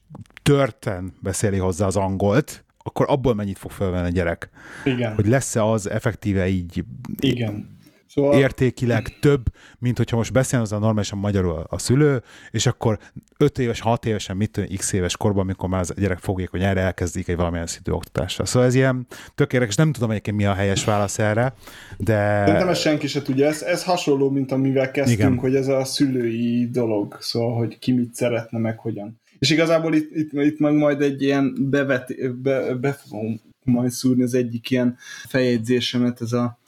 törten 0.42 1.12
beszéli 1.20 1.58
hozzá 1.58 1.86
az 1.86 1.96
angolt, 1.96 2.64
akkor 2.78 3.06
abból 3.08 3.34
mennyit 3.34 3.58
fog 3.58 3.70
felvenni 3.70 4.06
a 4.06 4.10
gyerek? 4.10 4.50
Igen. 4.84 5.14
Hogy 5.14 5.26
lesz-e 5.26 5.64
az 5.64 5.90
effektíve 5.90 6.48
így 6.48 6.84
Igen. 7.18 7.75
Szóval... 8.08 8.38
értékileg 8.38 9.18
több, 9.20 9.42
mint 9.78 9.96
hogyha 9.96 10.16
most 10.16 10.32
beszél 10.32 10.60
az 10.60 10.72
a 10.72 10.78
normálisan 10.78 11.18
magyarul 11.18 11.64
a 11.68 11.78
szülő, 11.78 12.22
és 12.50 12.66
akkor 12.66 12.98
5 13.38 13.58
éves, 13.58 13.80
6 13.80 14.06
évesen, 14.06 14.36
mit 14.36 14.50
tudom, 14.50 14.76
x 14.76 14.92
éves 14.92 15.16
korban, 15.16 15.42
amikor 15.42 15.68
már 15.68 15.80
az 15.80 15.94
gyerek 15.96 16.18
fogják, 16.18 16.50
hogy 16.50 16.62
erre 16.62 16.80
elkezdik 16.80 17.28
egy 17.28 17.36
valamilyen 17.36 17.66
szintű 17.66 17.92
oktatásra. 17.92 18.44
Szóval 18.44 18.68
ez 18.68 18.74
ilyen 18.74 19.06
tök 19.34 19.52
érdekes, 19.52 19.74
nem 19.74 19.92
tudom 19.92 20.10
egyébként 20.10 20.36
mi 20.36 20.44
a 20.44 20.52
helyes 20.52 20.84
válasz 20.84 21.18
erre, 21.18 21.54
de... 21.96 22.42
Szerintem 22.44 22.68
ez 22.68 22.78
senki 22.78 23.06
se 23.06 23.22
tudja, 23.22 23.46
ez, 23.46 23.62
ez 23.62 23.84
hasonló, 23.84 24.30
mint 24.30 24.52
amivel 24.52 24.90
kezdtünk, 24.90 25.18
Igen. 25.18 25.38
hogy 25.38 25.54
ez 25.54 25.68
a 25.68 25.84
szülői 25.84 26.68
dolog, 26.70 27.16
szóval, 27.20 27.56
hogy 27.56 27.78
ki 27.78 27.92
mit 27.92 28.14
szeretne, 28.14 28.58
meg 28.58 28.78
hogyan. 28.78 29.20
És 29.38 29.50
igazából 29.50 29.94
itt, 29.94 30.10
itt, 30.14 30.32
itt 30.32 30.58
meg 30.58 30.74
majd 30.74 31.00
egy 31.00 31.22
ilyen 31.22 31.56
bevet, 31.70 32.14
be, 32.42 32.74
be 32.74 32.92
fogom 32.92 33.40
majd 33.64 33.90
szúrni 33.90 34.22
az 34.22 34.34
egyik 34.34 34.70
ilyen 34.70 34.96
feljegyzésemet, 35.28 36.20
ez 36.20 36.32
a, 36.32 36.58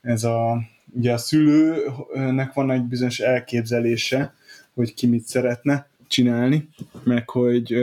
ez 0.00 0.24
a 0.24 0.62
ugye 0.92 1.12
a 1.12 1.18
szülőnek 1.18 2.52
van 2.52 2.70
egy 2.70 2.82
bizonyos 2.82 3.18
elképzelése, 3.18 4.34
hogy 4.74 4.94
ki 4.94 5.06
mit 5.06 5.24
szeretne 5.24 5.88
csinálni, 6.06 6.68
meg 7.04 7.28
hogy 7.28 7.74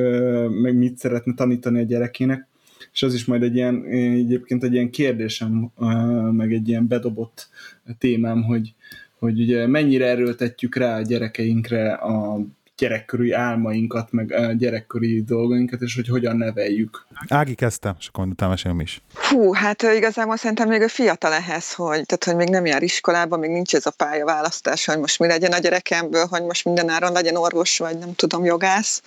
meg 0.62 0.76
mit 0.76 0.98
szeretne 0.98 1.34
tanítani 1.34 1.80
a 1.80 1.84
gyerekének, 1.84 2.48
és 2.94 3.04
az 3.04 3.14
is 3.14 3.26
majd 3.26 3.44
egy 3.44 3.56
ilyen, 3.56 3.86
egyébként 3.92 4.64
egy 4.64 4.74
ilyen 4.74 4.90
kérdésem, 4.90 5.72
meg 6.32 6.54
egy 6.54 6.68
ilyen 6.68 6.88
bedobott 6.88 7.50
témám, 7.98 8.44
hogy, 8.44 8.74
hogy 9.20 9.40
ugye 9.40 9.68
mennyire 9.68 10.06
erőltetjük 10.06 10.76
rá 10.76 10.98
a 10.98 11.02
gyerekeinkre 11.02 11.94
a 11.94 12.40
gyerekkori 12.78 13.32
álmainkat, 13.32 14.12
meg 14.12 14.32
a 14.32 14.52
gyerekkori 14.52 15.24
dolgainkat, 15.24 15.82
és 15.82 15.96
hogy 15.96 16.08
hogyan 16.08 16.38
neveljük. 16.38 17.08
Ági 17.28 17.56
kezdte, 17.56 17.96
és 18.00 18.08
akkor 18.08 18.28
utána 18.28 18.52
mesélem 18.52 18.80
is. 18.80 19.02
Hú, 19.14 19.54
hát 19.54 19.82
igazából 19.82 20.38
szerintem 20.38 20.68
még 20.68 20.82
a 20.82 20.90
fiatal 20.90 21.34
ehhez, 21.34 21.74
hogy, 21.74 22.06
tehát, 22.06 22.24
hogy 22.24 22.36
még 22.36 22.50
nem 22.50 22.66
jár 22.66 22.84
iskolába, 22.84 23.38
még 23.38 23.50
nincs 23.50 23.76
ez 23.76 23.86
a 23.86 23.92
pályaválasztás, 23.92 24.86
hogy 24.86 25.00
most 25.00 25.20
mi 25.20 25.28
legyen 25.28 25.52
a 25.52 25.58
gyerekemből, 25.58 26.26
hogy 26.26 26.44
most 26.44 26.66
mindenáron 26.66 27.12
legyen 27.12 27.36
orvos, 27.36 27.78
vagy 27.78 27.98
nem 27.98 28.14
tudom, 28.14 28.46
jogász. 28.46 29.02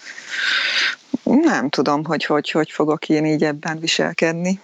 Nem 1.22 1.68
tudom, 1.68 2.04
hogy 2.04 2.24
hogy, 2.24 2.50
hogy 2.50 2.70
fogok 2.70 3.08
én 3.08 3.24
így 3.24 3.44
ebben 3.44 3.78
viselkedni. 3.78 4.60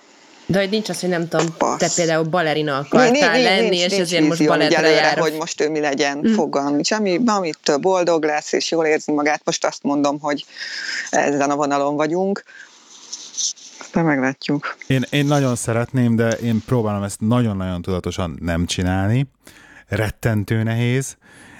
De 0.46 0.58
hogy 0.58 0.70
nincs 0.70 0.88
az, 0.88 1.00
hogy 1.00 1.08
nem 1.08 1.28
tudom, 1.28 1.54
Passz. 1.58 1.78
te 1.78 1.88
például 1.96 2.24
balerina 2.24 2.76
akartál 2.76 3.10
nincs, 3.10 3.24
lenni, 3.24 3.68
nincs, 3.68 3.82
és 3.82 3.90
nincs 3.90 4.02
ezért 4.02 4.26
most 4.26 4.46
balettra 4.46 4.86
jár. 4.86 5.18
hogy 5.18 5.34
most 5.38 5.60
ő 5.60 5.70
mi 5.70 5.80
legyen, 5.80 6.18
mm. 6.18 6.32
fogalm 6.32 6.74
nincs. 6.74 6.92
Ami, 6.92 7.20
amit 7.26 7.80
boldog 7.80 8.24
lesz, 8.24 8.52
és 8.52 8.70
jól 8.70 8.86
érzi 8.86 9.12
magát, 9.12 9.40
most 9.44 9.64
azt 9.64 9.82
mondom, 9.82 10.20
hogy 10.20 10.44
ezen 11.10 11.50
a 11.50 11.56
vonalon 11.56 11.96
vagyunk. 11.96 12.42
De 13.92 14.02
meglátjuk. 14.02 14.76
Én, 14.86 15.04
én 15.10 15.26
nagyon 15.26 15.56
szeretném, 15.56 16.16
de 16.16 16.30
én 16.30 16.62
próbálom 16.66 17.02
ezt 17.02 17.20
nagyon-nagyon 17.20 17.82
tudatosan 17.82 18.38
nem 18.40 18.66
csinálni. 18.66 19.26
Rettentő 19.88 20.62
nehéz 20.62 21.16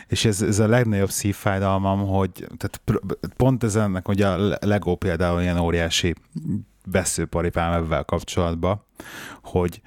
és 0.08 0.24
ez, 0.24 0.42
ez 0.42 0.58
a 0.58 0.66
legnagyobb 0.66 1.10
szívfájdalmam, 1.10 2.06
hogy 2.06 2.30
tehát 2.32 3.02
pont 3.36 3.64
ez 3.64 3.76
ennek, 3.76 4.06
hogy 4.06 4.22
a 4.22 4.56
Lego 4.60 4.94
például 4.94 5.40
ilyen 5.40 5.58
óriási 5.58 6.14
veszőparipám 6.84 7.72
ebben 7.72 8.04
kapcsolatban, 8.04 8.84
hogy 9.42 9.80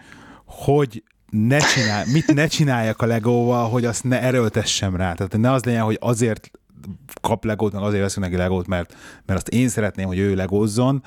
hogy 0.45 1.03
ne 1.29 1.57
csinál, 1.59 2.05
mit 2.11 2.33
ne 2.33 2.47
csináljak 2.47 3.01
a 3.01 3.05
legóval, 3.05 3.69
hogy 3.69 3.85
azt 3.85 4.03
ne 4.03 4.21
erőltessem 4.21 4.95
rá. 4.95 5.13
Tehát 5.13 5.37
ne 5.37 5.51
az 5.51 5.63
legyen, 5.63 5.83
hogy 5.83 5.97
azért 6.01 6.51
kap 7.21 7.45
legót, 7.45 7.73
meg 7.73 7.81
azért 7.81 8.01
veszünk 8.01 8.25
neki 8.25 8.37
legót, 8.37 8.67
mert, 8.67 8.95
mert 9.25 9.39
azt 9.39 9.49
én 9.49 9.69
szeretném, 9.69 10.07
hogy 10.07 10.17
ő 10.17 10.35
legózzon, 10.35 11.03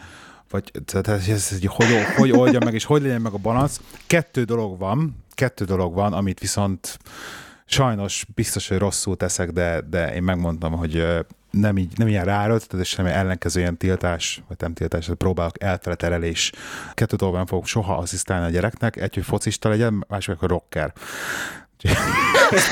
vagy 0.50 0.70
tehát 0.84 1.08
ez, 1.08 1.28
ez, 1.28 1.58
hogy, 1.66 1.86
hogy 2.16 2.30
oldja 2.30 2.58
meg, 2.64 2.74
és 2.74 2.84
hogy 2.84 3.02
legyen 3.02 3.20
meg 3.20 3.32
a 3.32 3.38
balansz. 3.38 3.80
Kettő 4.06 4.44
dolog 4.44 4.78
van, 4.78 5.24
kettő 5.30 5.64
dolog 5.64 5.94
van, 5.94 6.12
amit 6.12 6.40
viszont 6.40 6.98
sajnos 7.64 8.26
biztos, 8.34 8.68
hogy 8.68 8.78
rosszul 8.78 9.16
teszek, 9.16 9.50
de, 9.50 9.80
de 9.80 10.14
én 10.14 10.22
megmondtam, 10.22 10.72
hogy 10.72 11.06
nem, 11.50 11.78
így, 11.78 11.98
nem 11.98 12.08
ilyen 12.08 12.24
ráerőltetett, 12.24 12.80
és 12.80 12.94
nem 12.94 13.06
ellenkező 13.06 13.60
ilyen 13.60 13.76
tiltás, 13.76 14.42
vagy 14.48 14.56
nem 14.60 14.72
tiltás, 14.72 15.06
hogy 15.06 15.16
próbálok 15.16 15.62
elfele 15.62 15.96
terelés. 15.96 16.52
Kettő 16.94 17.16
dolgban 17.16 17.46
fogok 17.46 17.66
soha 17.66 17.96
asszisztálni 17.96 18.46
a 18.46 18.50
gyereknek, 18.50 18.96
egy, 18.96 19.14
hogy 19.14 19.24
focista 19.24 19.68
legyen, 19.68 20.04
másik, 20.08 20.38
hogy 20.38 20.48
rocker. 20.48 20.92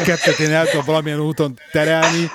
Kettőt 0.04 0.38
én 0.38 0.50
el 0.50 0.66
tudom 0.66 0.84
valamilyen 0.84 1.20
úton 1.20 1.58
terelni, 1.72 2.30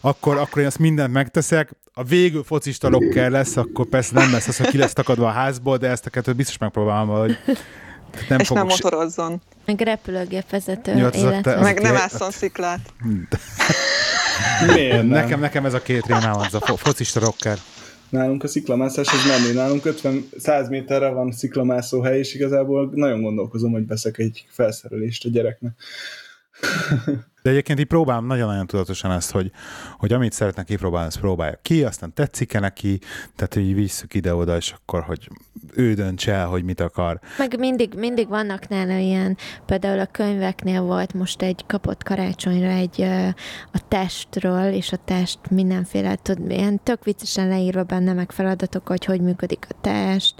akkor, 0.00 0.36
akkor 0.36 0.60
én 0.60 0.66
azt 0.66 0.78
mindent 0.78 1.12
megteszek. 1.12 1.70
A 1.92 2.04
végül 2.04 2.44
focista 2.44 2.88
rocker 2.88 3.30
lesz, 3.30 3.56
akkor 3.56 3.86
persze 3.86 4.14
nem 4.14 4.32
lesz 4.32 4.48
az, 4.48 4.56
hogy 4.56 4.68
ki 4.68 4.78
lesz 4.78 4.92
takadva 4.92 5.26
a 5.26 5.30
házból, 5.30 5.76
de 5.76 5.88
ezt 5.88 6.06
a 6.06 6.10
kettőt 6.10 6.36
biztos 6.36 6.58
megpróbálom, 6.58 7.08
hogy 7.08 7.38
nem 8.28 8.38
és 8.38 8.48
nem 8.48 8.66
motorozzon. 8.66 9.42
Meg 9.64 9.80
repülőgépvezető 9.80 10.96
Jó, 10.96 11.08
illetve. 11.12 11.60
Meg 11.60 11.80
nem 11.80 11.96
ásszon 11.96 12.30
sziklát. 12.30 12.80
Miért 14.74 14.96
nem? 14.96 15.06
Nekem, 15.06 15.40
nekem 15.40 15.64
ez 15.64 15.74
a 15.74 15.82
két 15.82 16.06
rémám, 16.06 16.36
az 16.36 16.54
a 16.54 16.60
fo- 16.60 16.78
focista 16.78 17.20
rocker. 17.20 17.58
Nálunk 18.08 18.42
a 18.42 18.48
sziklamászás 18.48 19.08
az 19.12 19.26
menő. 19.26 19.52
Nálunk 19.52 19.82
50-100 19.84 20.68
méterre 20.68 21.08
van 21.08 21.32
sziklamászó 21.32 22.00
hely, 22.00 22.18
és 22.18 22.34
igazából 22.34 22.90
nagyon 22.94 23.22
gondolkozom, 23.22 23.72
hogy 23.72 23.86
veszek 23.86 24.18
egy 24.18 24.46
felszerelést 24.48 25.24
a 25.24 25.28
gyereknek. 25.28 25.72
De 27.46 27.52
egyébként 27.52 27.78
így 27.78 27.86
próbálom 27.86 28.26
nagyon-nagyon 28.26 28.66
tudatosan 28.66 29.10
ezt, 29.10 29.30
hogy, 29.30 29.50
hogy 29.98 30.12
amit 30.12 30.32
szeretnek 30.32 30.64
kipróbálni, 30.64 31.06
azt 31.06 31.20
próbálja 31.20 31.58
ki, 31.62 31.84
aztán 31.84 32.12
tetszik-e 32.14 32.60
neki, 32.60 32.98
tehát 33.36 33.54
hogy 33.54 33.74
visszük 33.74 34.14
ide-oda, 34.14 34.56
és 34.56 34.72
akkor, 34.72 35.02
hogy 35.02 35.28
ő 35.74 35.94
döntse 35.94 36.32
el, 36.32 36.46
hogy 36.46 36.64
mit 36.64 36.80
akar. 36.80 37.20
Meg 37.38 37.58
mindig, 37.58 37.94
mindig 37.94 38.28
vannak 38.28 38.68
nála 38.68 38.96
ilyen, 38.96 39.36
például 39.66 40.00
a 40.00 40.06
könyveknél 40.06 40.82
volt 40.82 41.14
most 41.14 41.42
egy 41.42 41.64
kapott 41.66 42.02
karácsonyra 42.02 42.68
egy 42.68 43.02
a 43.72 43.88
testről, 43.88 44.72
és 44.72 44.92
a 44.92 44.98
test 45.04 45.38
mindenféle, 45.50 46.14
tud, 46.14 46.50
ilyen 46.50 46.80
tök 46.82 47.04
viccesen 47.04 47.48
leírva 47.48 47.82
benne 47.82 48.12
meg 48.12 48.32
feladatok, 48.32 48.88
hogy 48.88 49.04
hogy 49.04 49.20
működik 49.20 49.66
a 49.68 49.74
test, 49.80 50.34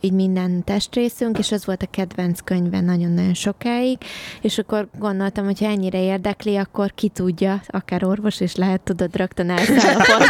így 0.00 0.12
minden 0.12 0.64
testrészünk, 0.64 1.38
és 1.38 1.52
ez 1.52 1.66
volt 1.66 1.82
a 1.82 1.90
kedvenc 1.90 2.40
könyve 2.40 2.80
nagyon-nagyon 2.80 3.34
sokáig, 3.34 3.98
és 4.40 4.58
akkor 4.58 4.88
gondoltam, 4.98 5.44
hogy 5.44 5.58
ennyire 5.62 5.98
érdekli, 6.20 6.56
akkor 6.56 6.92
ki 6.94 7.08
tudja, 7.08 7.62
akár 7.66 8.04
orvos 8.04 8.40
is 8.40 8.54
lehet, 8.54 8.80
tudod, 8.80 9.16
rögtön 9.16 9.50
elszáll 9.50 9.96
a 9.96 10.04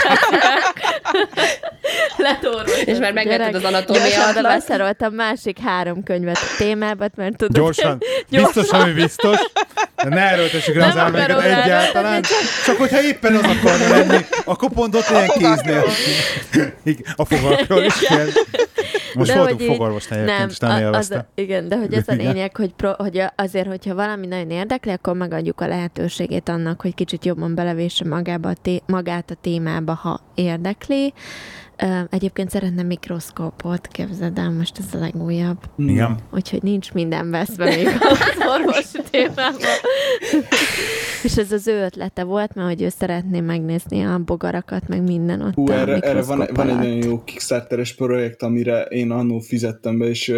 Lett 2.17 2.47
orvos. 2.47 2.83
És 2.85 2.99
már 2.99 3.13
megvetted 3.13 3.55
az 3.55 3.65
anatómiát. 3.65 4.09
Gyorsan 4.09 4.43
beszeroltam 4.43 5.15
másik 5.15 5.59
három 5.59 6.03
könyvet 6.03 6.37
a 6.37 6.57
témába, 6.59 7.07
mert 7.17 7.37
tudod. 7.37 7.57
Gyorsan, 7.57 7.99
gyorsan. 8.31 8.53
biztos, 8.55 8.81
ami 8.81 8.93
biztos. 8.93 9.39
De 10.03 10.09
ne 10.09 10.31
erőltessük 10.31 10.75
rá 10.75 10.89
az 10.89 10.97
elmeket 10.97 11.41
egyáltalán. 11.41 12.23
Csak 12.65 12.77
hogyha 12.77 13.03
éppen 13.03 13.35
az 13.35 13.45
akarna 13.45 13.89
lenni, 13.89 14.25
akkor 14.45 14.71
pont 14.71 14.95
ott 14.95 15.09
ilyen 15.11 15.29
kéznél. 15.29 15.85
A 17.17 17.25
fogalkról 17.25 17.83
is 17.83 17.99
kell. 17.99 18.27
Most 19.15 19.33
de 19.33 19.39
voltunk 19.39 19.61
fogorvosnál 19.61 20.19
egyébként, 20.21 20.51
és 20.51 20.59
nem 20.59 20.81
élvezte. 20.81 21.17
Az, 21.17 21.25
igen, 21.35 21.69
de 21.69 21.77
hogy 21.79 21.95
ez 21.95 22.09
a 22.09 22.13
lényeg, 22.13 22.57
hogy, 22.57 22.73
pro, 22.75 22.93
hogy 22.93 23.23
azért, 23.37 23.67
hogyha 23.67 23.95
valami 23.95 24.27
nagyon 24.27 24.51
érdekli, 24.51 24.91
akkor 24.91 25.15
megadjuk 25.17 25.61
a 25.61 25.67
lehetőségét 25.67 26.49
annak, 26.49 26.81
hogy 26.81 26.95
kicsit 26.95 27.25
jobban 27.25 27.55
belevésse 27.55 28.05
magába 28.09 28.49
a 28.49 28.55
té- 28.63 28.83
magát 28.87 29.31
a 29.31 29.35
témába, 29.41 29.95
ha 29.95 30.21
érdekli. 30.35 31.13
Egyébként 32.11 32.51
szeretne 32.51 32.83
mikroszkópot, 32.83 33.87
képzeld 33.87 34.39
el, 34.39 34.51
most 34.51 34.79
ez 34.79 34.95
a 34.95 34.99
legújabb. 34.99 35.59
Igen. 35.77 36.19
Úgyhogy 36.31 36.63
nincs 36.63 36.93
minden 36.93 37.31
veszve 37.31 37.65
még 37.65 37.87
az 37.87 38.19
orvosi 38.59 38.99
témában. 39.11 39.61
És 41.23 41.37
ez 41.37 41.53
az 41.53 41.67
ő 41.67 41.85
ötlete 41.85 42.25
volt, 42.25 42.55
mert 42.55 42.69
hogy 42.69 42.83
ő 42.83 42.89
szeretné 42.89 43.41
megnézni 43.41 44.03
a 44.03 44.19
bogarakat, 44.25 44.89
meg 44.89 45.03
minden 45.03 45.43
ott 45.43 45.55
Hú, 45.55 45.69
erre, 45.69 45.99
erre 45.99 46.23
van, 46.23 46.49
van 46.55 46.69
egy 46.69 46.75
nagyon 46.75 47.03
jó 47.03 47.25
Kickstarteres 47.25 47.95
projekt, 47.95 48.43
amire 48.43 48.83
én 48.83 49.11
annó 49.11 49.39
fizettem 49.39 49.99
be, 49.99 50.07
és 50.07 50.29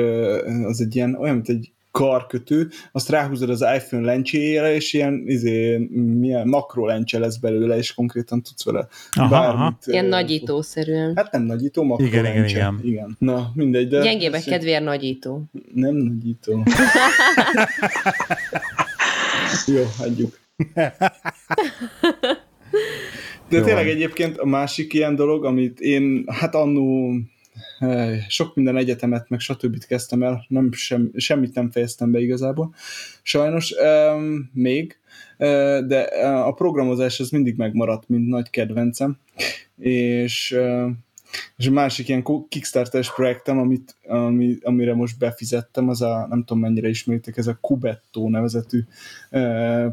az 0.64 0.80
egy 0.80 0.97
ilyen, 0.97 1.14
olyan, 1.14 1.34
mint 1.34 1.49
egy 1.49 1.72
karkötő, 1.93 2.68
azt 2.93 3.09
ráhúzod 3.09 3.51
az 3.51 3.64
iPhone 3.76 4.05
lencséjére, 4.05 4.74
és 4.74 4.93
ilyen 4.93 5.22
izé, 5.26 5.76
milyen 5.95 6.49
makro 6.49 6.86
lencse 6.86 7.18
lesz 7.18 7.36
belőle, 7.36 7.76
és 7.76 7.95
konkrétan 7.95 8.43
tudsz 8.43 8.64
vele 8.64 8.86
aha, 9.11 9.28
bármit. 9.28 9.59
Aha. 9.61 9.76
Ilyen 9.84 10.05
nagyítószerűen. 10.05 11.16
Hát 11.16 11.32
nem 11.32 11.43
nagyító, 11.43 11.82
makro 11.82 12.05
igen, 12.05 12.26
igen, 12.26 12.49
igen. 12.49 12.80
igen. 12.82 13.16
Na, 13.18 13.51
mindegy. 13.55 13.88
De 13.88 14.03
Gyengébbek 14.03 14.45
kedvéért 14.45 14.84
nagyító. 14.84 15.43
Nem 15.74 15.95
nagyító. 15.95 16.62
Jó, 19.66 19.82
hagyjuk. 19.99 20.38
De 23.49 23.59
Jó. 23.59 23.64
tényleg 23.64 23.88
egyébként 23.88 24.38
a 24.38 24.47
másik 24.47 24.93
ilyen 24.93 25.14
dolog, 25.14 25.45
amit 25.45 25.80
én, 25.80 26.24
hát 26.26 26.55
annó 26.55 27.14
sok 28.28 28.55
minden 28.55 28.76
egyetemet, 28.76 29.28
meg 29.28 29.41
stb. 29.41 29.85
kezdtem 29.85 30.22
el, 30.22 30.45
nem, 30.49 30.72
sem, 30.72 31.11
semmit 31.14 31.55
nem 31.55 31.70
fejeztem 31.70 32.11
be 32.11 32.20
igazából, 32.20 32.74
sajnos 33.22 33.74
um, 34.14 34.51
még, 34.53 34.99
uh, 35.39 35.78
de 35.78 36.01
a 36.24 36.53
programozás 36.53 37.20
az 37.20 37.30
mindig 37.30 37.57
megmaradt, 37.57 38.09
mint 38.09 38.28
nagy 38.28 38.51
kedvencem, 38.51 39.18
és 39.78 40.57
és 41.57 41.66
a 41.66 41.70
másik 41.70 42.09
ilyen 42.09 42.24
Kickstarter-es 42.49 43.14
projektem, 43.14 43.59
amit, 43.59 43.97
ami, 44.09 44.59
amire 44.62 44.95
most 44.95 45.18
befizettem, 45.18 45.89
az 45.89 46.03
a, 46.03 46.26
nem 46.30 46.45
tudom 46.45 46.62
mennyire 46.62 46.89
ismeritek, 46.89 47.37
ez 47.37 47.47
a 47.47 47.59
Kubetto 47.61 48.28
nevezetű 48.28 48.85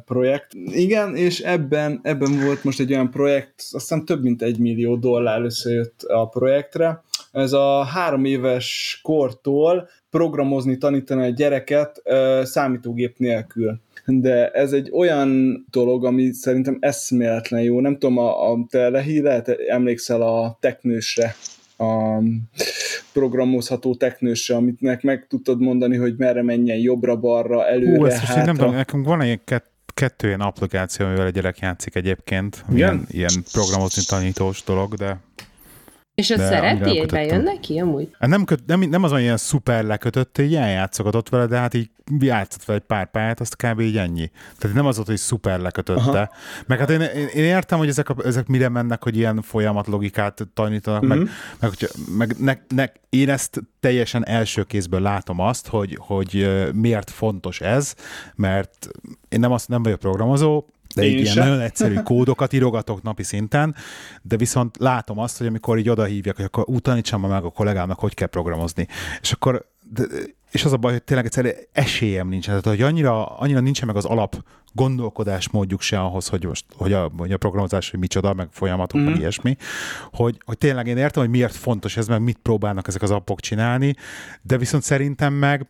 projekt. 0.05 0.53
Igen, 0.65 1.15
és 1.15 1.39
ebben, 1.39 1.99
ebben 2.03 2.39
volt 2.39 2.63
most 2.63 2.79
egy 2.79 2.91
olyan 2.91 3.09
projekt, 3.09 3.63
aztán 3.71 4.05
több 4.05 4.23
mint 4.23 4.41
egy 4.41 4.59
millió 4.59 4.95
dollár 4.95 5.41
összejött 5.41 6.01
a 6.01 6.27
projektre. 6.27 7.03
Ez 7.32 7.53
a 7.53 7.84
három 7.84 8.25
éves 8.25 8.99
kortól 9.03 9.89
programozni, 10.09 10.77
tanítani 10.77 11.25
a 11.25 11.30
gyereket 11.30 12.01
számítógép 12.43 13.17
nélkül 13.17 13.80
de 14.17 14.49
ez 14.49 14.71
egy 14.71 14.89
olyan 14.93 15.65
dolog, 15.71 16.05
ami 16.05 16.32
szerintem 16.32 16.77
eszméletlen 16.80 17.61
jó. 17.61 17.80
Nem 17.80 17.97
tudom, 17.97 18.17
a, 18.17 18.51
a 18.51 18.65
te 18.69 18.89
Lehi, 18.89 19.21
lehet 19.21 19.49
emlékszel 19.67 20.21
a 20.21 20.57
teknősre, 20.59 21.36
a 21.77 22.21
programozható 23.13 23.95
teknősre, 23.95 24.55
amit 24.55 25.01
meg 25.01 25.25
tudtad 25.30 25.59
mondani, 25.61 25.97
hogy 25.97 26.15
merre 26.17 26.43
menjen 26.43 26.77
jobbra-balra, 26.77 27.67
előre, 27.67 27.97
Hú, 27.97 28.05
ezt 28.05 28.17
hátra. 28.17 28.45
nem 28.45 28.55
tudom, 28.55 28.73
nekünk 28.73 29.05
van 29.05 29.21
egy 29.21 29.39
kett, 29.43 29.71
kettő 29.93 30.27
ilyen 30.27 30.41
applikáció, 30.41 31.05
amivel 31.05 31.25
a 31.25 31.30
gyerek 31.30 31.59
játszik 31.59 31.95
egyébként. 31.95 32.65
Ilyen, 32.73 33.05
ilyen 33.09 33.34
programozni 33.51 34.01
tanítós 34.07 34.63
dolog, 34.63 34.93
de 34.93 35.19
és 36.20 36.30
azt 36.30 36.43
szereti? 36.43 37.05
Bejön 37.05 37.41
neki 37.41 37.80
amúgy? 37.80 38.15
Hát 38.20 38.30
nem, 38.30 38.43
köt, 38.43 38.65
nem, 38.65 38.80
nem 38.80 39.03
az 39.03 39.11
olyan 39.11 39.38
szuper 39.38 39.84
lekötött, 39.84 40.36
hogy 40.36 40.55
eljátszogatott 40.55 41.30
vele, 41.30 41.45
de 41.45 41.57
hát 41.57 41.74
így 41.74 41.89
játszott 42.20 42.65
vele 42.65 42.80
egy 42.80 42.86
pár 42.86 43.11
pályát, 43.11 43.39
azt 43.39 43.55
kb. 43.55 43.80
így 43.80 43.97
ennyi. 43.97 44.32
Tehát 44.57 44.76
nem 44.76 44.86
az 44.86 44.95
volt, 44.95 45.07
hogy 45.07 45.17
szuper 45.17 45.59
lekötötte. 45.59 46.01
Aha. 46.01 46.32
Meg 46.67 46.80
hát 46.80 46.89
én, 46.89 47.01
én, 47.01 47.28
én, 47.28 47.43
értem, 47.43 47.78
hogy 47.78 47.88
ezek, 47.88 48.09
a, 48.09 48.15
ezek 48.26 48.47
mire 48.47 48.70
mennek, 48.70 49.03
hogy 49.03 49.17
ilyen 49.17 49.41
folyamat 49.41 49.88
logikát 49.88 50.47
tanítanak, 50.53 51.03
uh-huh. 51.03 51.17
meg, 51.17 51.28
mhm. 51.28 51.36
meg, 51.59 51.70
hogy, 51.70 51.89
meg 52.17 52.36
ne, 52.39 52.53
ne, 52.76 52.86
én 53.09 53.30
ezt 53.30 53.61
teljesen 53.80 54.26
első 54.26 54.63
kézből 54.63 55.01
látom 55.01 55.39
azt, 55.39 55.67
hogy, 55.67 55.97
hogy 55.99 56.49
miért 56.74 57.09
fontos 57.09 57.61
ez, 57.61 57.95
mert 58.36 58.88
én 59.30 59.39
nem, 59.39 59.51
azt, 59.51 59.67
nem 59.67 59.84
vagyok 59.84 59.99
programozó, 59.99 60.65
de 60.95 61.05
így 61.05 61.19
ilyen 61.19 61.37
nagyon 61.37 61.59
egyszerű 61.59 61.95
kódokat 62.09 62.53
írogatok 62.53 63.01
napi 63.01 63.23
szinten, 63.23 63.75
de 64.21 64.37
viszont 64.37 64.77
látom 64.79 65.19
azt, 65.19 65.37
hogy 65.37 65.47
amikor 65.47 65.77
így 65.77 65.89
odahívják, 65.89 66.35
hogy 66.35 66.45
akkor 66.45 66.63
utanítsam 66.67 67.21
meg 67.21 67.43
a 67.43 67.49
kollégámnak, 67.49 67.99
hogy 67.99 68.13
kell 68.13 68.27
programozni. 68.27 68.87
És 69.21 69.31
akkor 69.31 69.65
de, 69.93 70.03
és 70.51 70.65
az 70.65 70.73
a 70.73 70.77
baj, 70.77 70.91
hogy 70.91 71.03
tényleg 71.03 71.25
egyszerűen 71.25 71.55
esélyem 71.71 72.27
nincs. 72.27 72.45
Tehát, 72.45 72.65
hogy 72.65 72.81
annyira, 72.81 73.25
annyira 73.25 73.59
nincsen 73.59 73.87
meg 73.87 73.95
az 73.95 74.05
alap 74.05 74.43
gondolkodásmódjuk 74.73 75.81
se 75.81 75.99
ahhoz, 75.99 76.27
hogy 76.27 76.45
most, 76.45 76.65
hogy 76.75 76.93
a, 76.93 77.11
hogy 77.17 77.31
a 77.31 77.37
programozás, 77.37 77.89
hogy 77.89 77.99
micsoda, 77.99 78.33
meg 78.33 78.47
folyamatok, 78.51 78.99
mm. 78.99 79.03
meg 79.03 79.17
ilyesmi, 79.17 79.55
hogy, 80.11 80.37
hogy 80.45 80.57
tényleg 80.57 80.87
én 80.87 80.97
értem, 80.97 81.21
hogy 81.21 81.31
miért 81.31 81.55
fontos 81.55 81.97
ez, 81.97 82.07
meg 82.07 82.21
mit 82.21 82.39
próbálnak 82.41 82.87
ezek 82.87 83.01
az 83.01 83.11
appok 83.11 83.39
csinálni, 83.39 83.95
de 84.41 84.57
viszont 84.57 84.83
szerintem 84.83 85.33
meg 85.33 85.67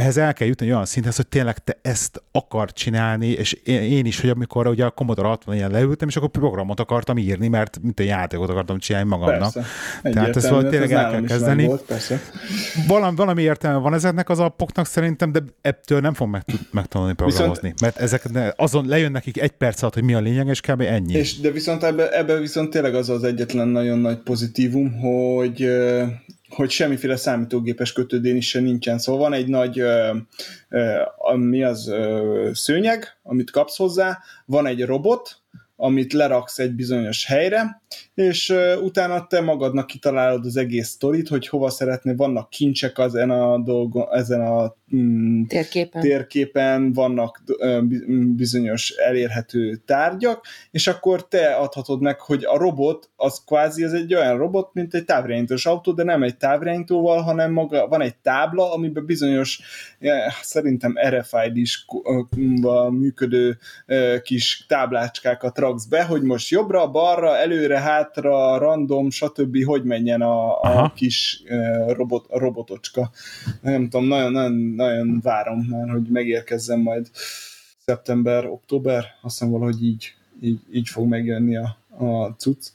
ehhez 0.00 0.16
el 0.16 0.32
kell 0.32 0.46
jutni 0.46 0.72
olyan 0.72 0.84
szinthez, 0.84 1.16
hogy 1.16 1.26
tényleg 1.26 1.58
te 1.58 1.78
ezt 1.82 2.22
akar 2.32 2.72
csinálni, 2.72 3.26
és 3.26 3.52
én 3.64 4.06
is, 4.06 4.20
hogy 4.20 4.30
amikor 4.30 4.66
ugye 4.66 4.84
a 4.84 4.90
Commodore 4.90 5.28
60 5.28 5.54
ilyen 5.54 5.70
leültem, 5.70 6.08
és 6.08 6.16
akkor 6.16 6.28
programot 6.28 6.80
akartam 6.80 7.18
írni, 7.18 7.48
mert 7.48 7.78
mint 7.82 8.00
egy 8.00 8.06
játékot 8.06 8.50
akartam 8.50 8.78
csinálni 8.78 9.08
magamnak. 9.08 9.52
Persze. 9.52 9.68
Tehát 10.02 10.36
ezt 10.36 10.48
valahogy 10.48 10.70
tényleg 10.70 10.92
el 10.92 11.10
kell 11.10 11.22
kezdeni. 11.22 11.66
Volt, 11.66 11.92
valami, 12.86 13.16
valami 13.16 13.42
értelme 13.42 13.78
van 13.78 13.94
ezeknek 13.94 14.28
az 14.28 14.38
appoknak 14.38 14.86
szerintem, 14.86 15.32
de 15.32 15.42
ettől 15.60 16.00
nem 16.00 16.14
fog 16.14 16.28
meg, 16.28 16.44
megtanulni 16.70 17.14
programozni. 17.14 17.72
Viszont, 17.72 17.80
mert 17.80 17.96
ezek 17.96 18.54
azon 18.56 18.86
lejön 18.86 19.12
nekik 19.12 19.40
egy 19.40 19.50
perc 19.50 19.82
alatt, 19.82 19.94
hogy 19.94 20.04
mi 20.04 20.14
a 20.14 20.20
lényeg, 20.20 20.46
és 20.46 20.60
kb. 20.60 20.80
ennyi. 20.80 21.12
És, 21.12 21.40
de 21.40 21.50
viszont 21.50 21.82
ebbe, 21.82 22.18
ebbe 22.18 22.38
viszont 22.38 22.70
tényleg 22.70 22.94
az 22.94 23.08
az 23.08 23.24
egyetlen 23.24 23.68
nagyon 23.68 23.98
nagy 23.98 24.18
pozitívum, 24.18 24.92
hogy 24.98 25.68
hogy 26.50 26.70
semmiféle 26.70 27.16
számítógépes 27.16 27.92
kötődén 27.92 28.40
se 28.40 28.60
nincsen. 28.60 28.98
Szóval 28.98 29.20
van 29.20 29.32
egy 29.32 29.46
nagy 29.46 29.78
ö, 29.78 30.16
ö, 30.68 31.02
mi 31.36 31.62
az 31.62 31.88
ö, 31.88 32.50
szőnyeg, 32.54 33.18
amit 33.22 33.50
kapsz 33.50 33.76
hozzá, 33.76 34.18
van 34.44 34.66
egy 34.66 34.84
robot, 34.84 35.36
amit 35.76 36.12
leraksz 36.12 36.58
egy 36.58 36.72
bizonyos 36.72 37.24
helyre, 37.24 37.79
és 38.14 38.54
utána 38.82 39.26
te 39.26 39.40
magadnak 39.40 39.86
kitalálod 39.86 40.44
az 40.44 40.56
egész 40.56 40.88
sztorit, 40.88 41.28
hogy 41.28 41.48
hova 41.48 41.70
szeretné, 41.70 42.12
vannak 42.12 42.50
kincsek 42.50 42.98
ezen 42.98 43.30
a 43.30 43.58
dolgon, 43.58 44.06
ezen 44.10 44.40
a 44.40 44.76
mm, 44.96 45.42
térképen. 45.44 46.02
térképen, 46.02 46.92
vannak 46.92 47.42
uh, 47.46 47.82
bizonyos 48.36 48.90
elérhető 48.90 49.76
tárgyak, 49.76 50.46
és 50.70 50.86
akkor 50.86 51.28
te 51.28 51.54
adhatod 51.54 52.00
meg, 52.00 52.20
hogy 52.20 52.44
a 52.44 52.58
robot, 52.58 53.10
az 53.16 53.42
kvázi 53.46 53.82
ez 53.82 53.92
egy 53.92 54.14
olyan 54.14 54.36
robot, 54.36 54.74
mint 54.74 54.94
egy 54.94 55.04
távirányítós 55.04 55.66
autó, 55.66 55.92
de 55.92 56.02
nem 56.02 56.22
egy 56.22 56.36
távirányítóval, 56.36 57.22
hanem 57.22 57.52
maga, 57.52 57.88
van 57.88 58.00
egy 58.00 58.16
tábla, 58.16 58.72
amiben 58.72 59.04
bizonyos, 59.06 59.60
szerintem 60.42 60.94
RFID-is 61.08 61.86
működő 62.90 63.58
uh, 63.86 64.20
kis 64.20 64.64
táblácskákat 64.68 65.58
raksz 65.58 65.84
be, 65.84 66.04
hogy 66.04 66.22
most 66.22 66.50
jobbra, 66.50 66.90
balra, 66.90 67.36
előre, 67.36 67.79
hátra, 67.80 68.58
random, 68.58 69.10
stb. 69.10 69.64
hogy 69.64 69.84
menjen 69.84 70.22
a, 70.22 70.60
a 70.60 70.92
kis 70.94 71.42
robot, 71.86 72.26
a 72.28 72.38
robotocska. 72.38 73.10
Nem 73.60 73.88
tudom, 73.88 74.06
nagyon, 74.06 74.32
nagyon, 74.32 74.52
nagyon 74.52 75.20
várom 75.22 75.66
már, 75.70 75.88
hogy 75.88 76.08
megérkezzen 76.08 76.78
majd 76.78 77.10
szeptember, 77.78 78.46
október, 78.46 79.04
azt 79.22 79.38
hiszem 79.38 79.52
valahogy 79.52 79.84
így, 79.84 80.14
így, 80.40 80.60
így 80.72 80.88
fog 80.88 81.08
megjönni 81.08 81.56
a, 81.56 81.76
a 82.04 82.34
cucc. 82.38 82.66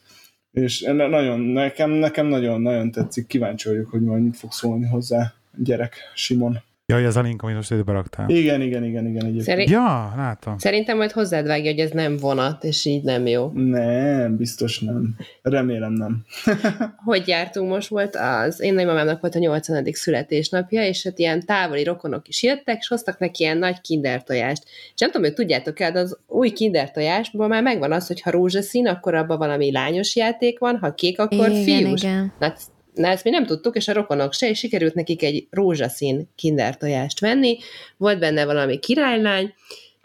És 0.52 0.80
nagyon, 0.80 1.40
nekem, 1.40 1.90
nekem 1.90 2.26
nagyon, 2.26 2.60
nagyon 2.60 2.90
tetszik, 2.90 3.26
kíváncsi 3.26 3.68
vagyok, 3.68 3.90
hogy 3.90 4.02
majd 4.02 4.22
mit 4.22 4.36
fog 4.36 4.52
szólni 4.52 4.86
hozzá 4.86 5.34
gyerek 5.56 5.96
Simon. 6.14 6.62
Ja, 6.92 6.98
ez 6.98 7.16
a 7.16 7.20
link, 7.20 7.42
amit 7.42 7.54
most 7.54 7.70
időbe 7.70 7.92
raktál. 7.92 8.28
Igen, 8.28 8.60
igen, 8.60 8.84
igen, 8.84 9.06
igen. 9.06 9.24
Egyébként. 9.24 9.44
Szerint... 9.44 9.70
Ja, 9.70 10.12
látom. 10.16 10.58
Szerintem 10.58 10.96
majd 10.96 11.10
hozzád 11.10 11.46
vágja, 11.46 11.70
hogy 11.70 11.80
ez 11.80 11.90
nem 11.90 12.16
vonat, 12.16 12.64
és 12.64 12.84
így 12.84 13.02
nem 13.02 13.26
jó. 13.26 13.50
Nem, 13.54 14.36
biztos 14.36 14.80
nem. 14.80 15.16
Remélem 15.42 15.92
nem. 15.92 16.24
hogy 17.04 17.28
jártunk 17.28 17.68
most 17.70 17.88
volt 17.88 18.16
az, 18.16 18.60
én 18.60 18.74
nagymamámnak 18.74 19.20
volt 19.20 19.34
a 19.34 19.38
80. 19.38 19.84
születésnapja, 19.92 20.84
és 20.84 21.02
hát 21.02 21.18
ilyen 21.18 21.46
távoli 21.46 21.84
rokonok 21.84 22.28
is 22.28 22.42
jöttek, 22.42 22.76
és 22.78 22.88
hoztak 22.88 23.18
neki 23.18 23.42
ilyen 23.42 23.58
nagy 23.58 23.80
kinder 23.80 24.22
tojást. 24.22 24.64
És 24.94 25.00
nem 25.00 25.10
tudom, 25.10 25.26
hogy 25.26 25.36
tudjátok 25.36 25.80
el, 25.80 25.92
de 25.92 25.98
az 25.98 26.18
új 26.26 26.50
kinder 26.50 26.90
tojásból 26.90 27.48
már 27.48 27.62
megvan 27.62 27.92
az, 27.92 28.06
hogy 28.06 28.20
ha 28.20 28.30
rózsaszín, 28.30 28.86
akkor 28.86 29.14
abban 29.14 29.38
valami 29.38 29.72
lányos 29.72 30.16
játék 30.16 30.58
van, 30.58 30.78
ha 30.78 30.94
kék, 30.94 31.18
akkor 31.18 31.50
igen, 31.50 31.62
fiús. 31.62 32.02
Igen. 32.02 32.32
Na, 32.38 32.52
Na 32.96 33.08
ezt 33.08 33.24
mi 33.24 33.30
nem 33.30 33.46
tudtuk, 33.46 33.76
és 33.76 33.88
a 33.88 33.92
rokonok 33.92 34.32
se, 34.32 34.48
és 34.48 34.58
sikerült 34.58 34.94
nekik 34.94 35.22
egy 35.22 35.46
rózsaszín 35.50 36.28
kinder 36.34 36.76
tojást 36.76 37.20
venni, 37.20 37.58
volt 37.96 38.18
benne 38.18 38.44
valami 38.44 38.78
királylány, 38.78 39.54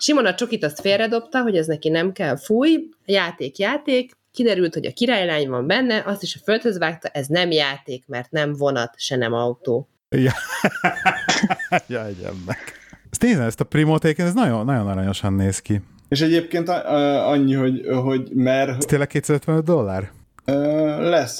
Simon 0.01 0.25
a 0.25 0.33
csokit 0.33 0.63
azt 0.63 0.79
félredobta, 0.79 1.41
hogy 1.41 1.57
ez 1.57 1.67
neki 1.67 1.89
nem 1.89 2.11
kell, 2.11 2.37
fúj, 2.37 2.89
játék, 3.05 3.57
játék, 3.57 4.11
kiderült, 4.31 4.73
hogy 4.73 4.85
a 4.85 4.91
királylány 4.91 5.49
van 5.49 5.67
benne, 5.67 6.03
azt 6.05 6.23
is 6.23 6.35
a 6.35 6.39
földhöz 6.43 6.77
vágta, 6.77 7.07
ez 7.07 7.27
nem 7.27 7.51
játék, 7.51 8.03
mert 8.07 8.31
nem 8.31 8.53
vonat, 8.53 8.93
se 8.97 9.15
nem 9.15 9.33
autó. 9.33 9.89
Ja, 10.09 10.31
ja 11.87 12.31
meg. 12.45 12.57
Ezt 13.09 13.21
nézem, 13.21 13.45
ezt 13.45 13.59
a 13.59 13.63
Primotéken, 13.63 14.25
ez 14.25 14.33
nagyon, 14.33 14.65
nagyon 14.65 14.87
aranyosan 14.87 15.33
néz 15.33 15.59
ki. 15.59 15.81
És 16.09 16.21
egyébként 16.21 16.69
annyi, 16.69 17.53
hogy, 17.53 17.81
hogy 18.03 18.29
mert... 18.33 18.77
Ez 18.77 18.85
tényleg 18.85 19.07
255 19.07 19.63
dollár? 19.63 20.11
Lesz 20.99 21.39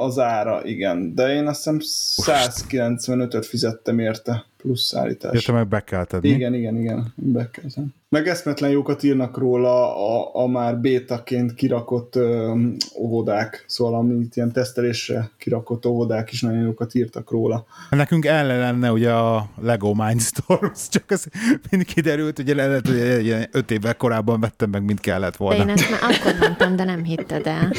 az 0.00 0.18
ára, 0.18 0.64
igen, 0.64 1.14
de 1.14 1.34
én 1.34 1.46
azt 1.46 1.56
hiszem 1.56 1.78
195-öt 1.80 3.46
fizettem 3.46 3.98
érte 3.98 4.44
plusz 4.62 4.82
szállítás. 4.82 5.34
Érte 5.34 5.52
meg 5.52 5.68
be 5.68 5.80
kell 5.80 6.04
tenni. 6.04 6.28
Igen, 6.28 6.54
igen, 6.54 6.76
igen, 6.76 7.12
be 7.14 7.50
kell 7.50 7.70
tenni. 7.74 7.88
Meg 8.08 8.28
eszmetlen 8.28 8.70
jókat 8.70 9.02
írnak 9.02 9.38
róla 9.38 9.96
a, 9.96 10.30
a 10.42 10.46
már 10.46 10.78
bétaként 10.78 11.54
kirakott 11.54 12.16
ö, 12.16 12.54
óvodák, 12.98 13.64
szóval 13.66 13.94
amit 13.94 14.36
ilyen 14.36 14.52
tesztelésre 14.52 15.30
kirakott 15.38 15.86
óvodák 15.86 16.32
is 16.32 16.40
nagyon 16.40 16.60
jókat 16.60 16.94
írtak 16.94 17.30
róla. 17.30 17.66
Nekünk 17.90 18.24
ellen 18.24 18.58
lenne 18.58 18.92
ugye 18.92 19.12
a 19.12 19.48
Lego 19.60 19.94
Mindstorms, 19.94 20.88
csak 20.88 21.04
az 21.08 21.26
mind 21.70 21.84
kiderült, 21.84 22.36
hogy 22.36 22.54
lehet, 22.54 22.86
hogy 22.86 23.24
ilyen 23.24 23.48
öt 23.52 23.70
évvel 23.70 23.96
korábban 23.96 24.40
vettem 24.40 24.70
meg, 24.70 24.84
mint 24.84 25.00
kellett 25.00 25.36
volna. 25.36 25.64
De 25.64 25.70
én 25.70 25.76
ezt 25.78 25.90
már 25.90 26.00
akkor 26.02 26.34
mondtam, 26.40 26.76
de 26.76 26.84
nem 26.84 27.04
hitted 27.04 27.46
el. 27.46 27.72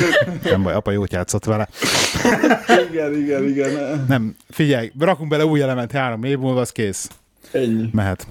Nem 0.43 0.63
baj, 0.63 0.73
apa 0.73 0.91
jót 0.91 1.13
játszott 1.13 1.45
vele. 1.45 1.67
igen, 2.91 3.13
igen, 3.15 3.43
igen. 3.43 4.05
Nem, 4.07 4.35
figyelj, 4.49 4.91
rakunk 4.99 5.29
bele 5.29 5.45
új 5.45 5.61
element 5.61 5.91
három 5.91 6.23
év 6.23 6.37
múlva, 6.37 6.59
az 6.59 6.71
kész. 6.73 7.09
Ennyi. 7.51 7.89
Mehet. 7.91 8.27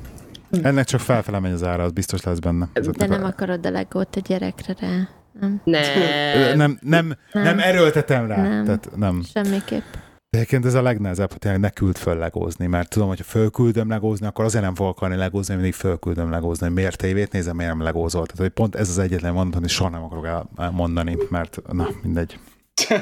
Ennek 0.62 0.84
csak 0.84 1.00
felfele 1.00 1.38
megy 1.38 1.52
az 1.52 1.62
ára, 1.62 1.82
az 1.82 1.92
biztos 1.92 2.22
lesz 2.22 2.38
benne. 2.38 2.68
De 2.72 3.06
nem 3.06 3.24
a... 3.24 3.26
akarod 3.26 3.66
a 3.66 3.70
legót 3.70 4.16
a 4.16 4.20
gyerekre 4.20 4.74
rá. 4.80 5.08
Nem. 5.40 5.60
Nem. 5.64 6.56
Nem, 6.56 6.78
nem, 6.80 7.16
nem. 7.32 7.42
nem 7.42 7.58
erőltetem 7.58 8.26
rá. 8.26 8.42
Nem. 8.42 8.64
Tehát 8.64 8.88
nem. 8.96 9.22
Semmiképp. 9.32 9.84
De 10.30 10.38
egyébként 10.38 10.66
ez 10.66 10.74
a 10.74 10.82
legnehezebb, 10.82 11.30
hogy 11.30 11.38
tényleg 11.38 11.60
ne 11.60 11.70
küld 11.70 11.96
föl 11.96 12.16
legózni, 12.16 12.66
mert 12.66 12.88
tudom, 12.88 13.08
hogy 13.08 13.18
ha 13.18 13.24
fölküldöm 13.24 13.88
legózni, 13.88 14.26
akkor 14.26 14.44
azért 14.44 14.64
nem 14.64 14.74
fogok 14.74 14.96
akarni 14.96 15.16
legózni, 15.16 15.54
mindig 15.54 15.74
fölküldöm 15.74 16.30
legózni, 16.30 16.66
hogy 16.66 16.74
miért 16.74 16.96
tévét 16.96 17.32
nézem, 17.32 17.56
miért 17.56 17.72
nem 17.72 17.82
legózol. 17.82 18.26
Tehát 18.26 18.40
hogy 18.40 18.48
pont 18.48 18.74
ez 18.74 18.88
az 18.88 18.98
egyetlen 18.98 19.32
mondat, 19.32 19.56
amit 19.56 19.68
soha 19.68 19.90
nem 19.90 20.02
akarok 20.02 20.46
elmondani, 20.56 21.16
mert 21.30 21.58
na, 21.72 21.88
mindegy. 22.02 22.38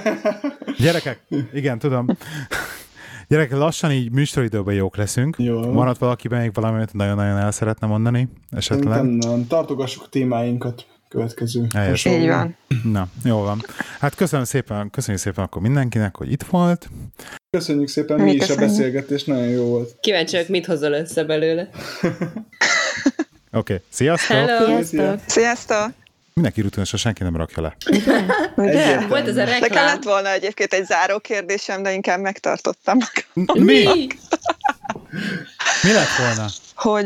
Gyerekek, 0.78 1.20
igen, 1.52 1.78
tudom. 1.78 2.06
Gyerek, 3.30 3.50
lassan 3.50 3.92
így 3.92 4.12
műsoridőben 4.12 4.74
jók 4.74 4.96
leszünk. 4.96 5.36
Jó. 5.38 5.72
Maradt 5.72 5.98
valakiben 5.98 6.40
még 6.40 6.54
valamit 6.54 6.92
nagyon-nagyon 6.92 7.36
el 7.36 7.50
szeretne 7.50 7.86
mondani? 7.86 8.28
Esetleg? 8.50 9.02
Nem, 9.02 9.06
nem. 9.06 9.46
Tartogassuk 9.46 10.08
témáinkat 10.08 10.86
következő. 11.08 11.66
Helyes. 11.74 12.04
Így 12.04 12.26
van. 12.26 12.56
Na, 12.82 13.08
jó 13.24 13.38
van. 13.38 13.64
Hát 14.00 14.14
köszönöm 14.14 14.44
szépen, 14.44 14.90
köszönjük 14.90 15.22
szépen 15.22 15.44
akkor 15.44 15.62
mindenkinek, 15.62 16.16
hogy 16.16 16.32
itt 16.32 16.42
volt. 16.42 16.88
Köszönjük 17.50 17.88
szépen, 17.88 18.18
mi, 18.18 18.24
mi 18.24 18.32
is 18.32 18.38
köszönjük. 18.38 18.62
a 18.62 18.66
beszélgetés, 18.66 19.24
nagyon 19.24 19.48
jó 19.48 19.64
volt. 19.64 19.96
Kíváncsiak, 20.00 20.48
mit 20.48 20.66
hozol 20.66 20.92
össze 20.92 21.24
belőle. 21.24 21.68
Oké, 22.02 22.14
okay. 23.52 23.80
sziasztok! 23.88 24.36
Hello. 24.36 24.82
Sziasztok! 24.82 25.20
Sziasztok! 25.26 25.99
Mindenki 26.40 26.60
rutinus, 26.60 26.92
senki 26.96 27.22
nem 27.22 27.36
rakja 27.36 27.62
le. 27.62 27.76
Ugye? 28.54 29.06
Volt 29.06 29.28
ez 29.28 29.36
a 29.36 29.44
reklám. 29.44 29.60
Nekem 29.60 29.84
lett 29.84 30.02
volna 30.02 30.30
egyébként 30.30 30.72
egy 30.72 30.84
záró 30.84 31.18
kérdésem, 31.18 31.82
de 31.82 31.92
inkább 31.92 32.20
megtartottam. 32.20 32.98
Mi? 33.34 34.06
Mi 35.82 35.92
lett 35.92 36.16
volna? 36.18 36.46
Hogy 36.74 37.04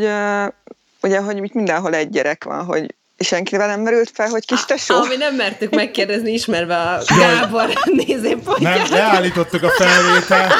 ugye, 1.01 1.21
hogy 1.21 1.51
mindenhol 1.53 1.95
egy 1.95 2.11
gyerek 2.11 2.45
van, 2.45 2.65
hogy 2.65 2.95
senkivel 3.19 3.67
nem 3.67 3.81
merült 3.81 4.11
fel, 4.15 4.29
hogy 4.29 4.47
kis 4.47 4.65
tesó? 4.65 4.95
Ami 4.95 5.17
nem 5.17 5.35
mertük 5.35 5.75
megkérdezni, 5.75 6.33
ismerve 6.33 6.77
a 6.77 7.03
Gábor 7.19 7.73
nézőpontját. 7.85 8.89
Nem, 8.89 8.99
leállítottuk 8.99 9.63
a 9.63 9.71
felvételt. 9.71 10.55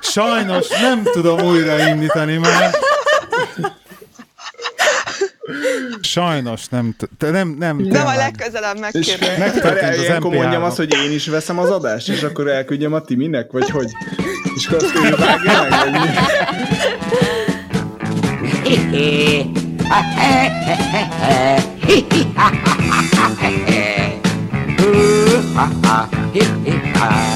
Sajnos 0.00 0.68
nem 0.68 1.02
tudom 1.02 1.40
újraindítani, 1.40 2.36
mert 2.36 2.78
Sajnos 6.00 6.68
nem, 6.68 6.96
te 7.18 7.30
nem, 7.30 7.56
nem. 7.58 7.88
De 7.88 7.98
a 7.98 8.16
legközelebb 8.16 8.78
megkérdezik. 8.78 9.38
Megtörtént 9.38 9.94
az 9.94 10.00
ilyenkor 10.00 10.34
mondjam 10.34 10.62
azt, 10.62 10.76
hogy 10.76 10.94
én 10.94 11.12
is 11.12 11.26
veszem 11.26 11.58
az 11.58 11.70
adást, 11.70 12.08
és 12.08 12.22
akkor 12.22 12.48
elküldjem 12.48 12.92
a 12.92 13.00
Timinek, 13.00 13.50
vagy 13.50 13.70
hogy? 13.70 13.90
És 14.56 14.66
akkor 14.66 14.82
azt 14.84 14.94
ő 14.94 15.16
vágja 15.16 15.66
meg, 15.68 15.90
vagy 15.90 16.08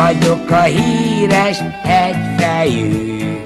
vagyok 0.07 0.51
a 0.51 0.63
híres 0.63 1.59
egyfejű, 1.83 3.41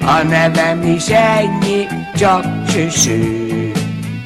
a 0.00 0.22
nevem 0.22 0.82
is 0.82 1.08
ennyi, 1.08 1.86
csak 2.16 2.44
süsű. 2.68 3.72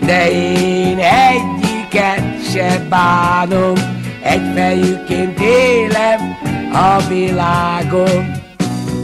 De 0.06 0.30
én 0.30 0.98
egyiket 0.98 2.50
se 2.52 2.86
bánom, 2.88 3.74
egyfejűként 4.22 5.40
élem 5.40 6.36
a 6.72 7.08
világon. 7.08 8.32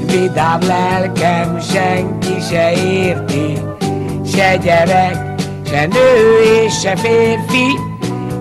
Vidám 0.06 0.60
lelkem 0.60 1.60
senki 1.72 2.40
se 2.50 2.72
érti, 2.72 3.58
se 4.32 4.56
gyerek, 4.56 5.16
se 5.66 5.86
nő 5.86 6.42
és 6.64 6.80
se 6.80 6.96
férfi, 6.96 7.78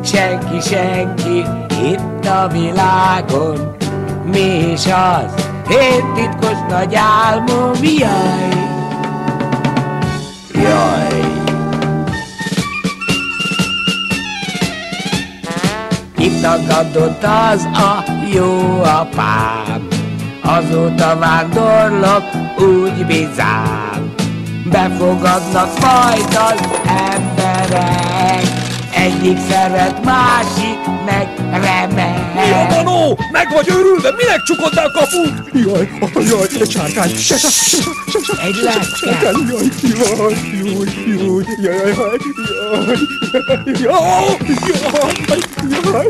senki, 0.03 0.69
senki 0.69 1.43
itt 1.91 2.25
a 2.25 2.47
világon 2.47 3.75
mi 4.31 4.71
is 4.71 4.85
az? 4.85 5.45
Én 5.69 6.13
titkos 6.13 6.57
nagy 6.69 6.95
álmom, 6.95 7.73
jaj! 7.81 8.57
Jaj! 10.53 11.37
Kitagadott 16.17 17.23
az 17.23 17.63
a 17.73 18.03
jó 18.33 18.81
apám, 18.81 19.87
azóta 20.43 21.17
vándorlok 21.17 22.23
úgy 22.57 23.05
bizám. 23.05 24.13
Befogadnak 24.71 25.69
majd 25.79 26.39
az 26.51 26.61
emberek, 26.87 28.36
egyik 29.07 29.37
szeret, 29.49 30.03
másik 30.03 30.79
meg 31.05 31.27
a 32.53 32.67
Danó? 32.69 33.17
Meg 33.31 33.47
vagy 33.53 33.69
őrülve? 33.69 34.11
Minek 34.17 34.41
csukod 34.43 34.73
a 34.75 34.91
kaput? 34.91 35.33
Jaj, 35.53 35.89
jaj, 36.13 36.47
egy 36.61 36.71
sárkány. 36.71 37.15
Se, 37.15 37.37
se, 37.37 37.49
se, 37.49 37.77
se, 38.07 38.19
se, 38.23 38.41
egy 38.43 38.55
lecke. 38.63 39.11
Jaj, 39.21 39.33
jaj, 39.49 39.67
jaj, 39.81 40.35
jaj, 41.17 41.45
jaj, 41.63 41.87
jaj, 41.87 42.17
jaj, 43.67 44.11
jaj, 45.07 45.41
jaj, 45.83 46.07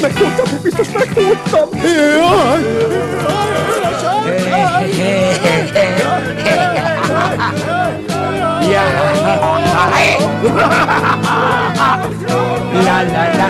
meghúztam, 0.00 0.48
biztos 0.62 0.88
meghúztam. 0.94 1.68
Jaj, 2.18 2.62
Ja. 8.70 8.82
Hey. 9.94 10.18
La 12.84 12.98
la 13.14 13.24
la. 13.38 13.48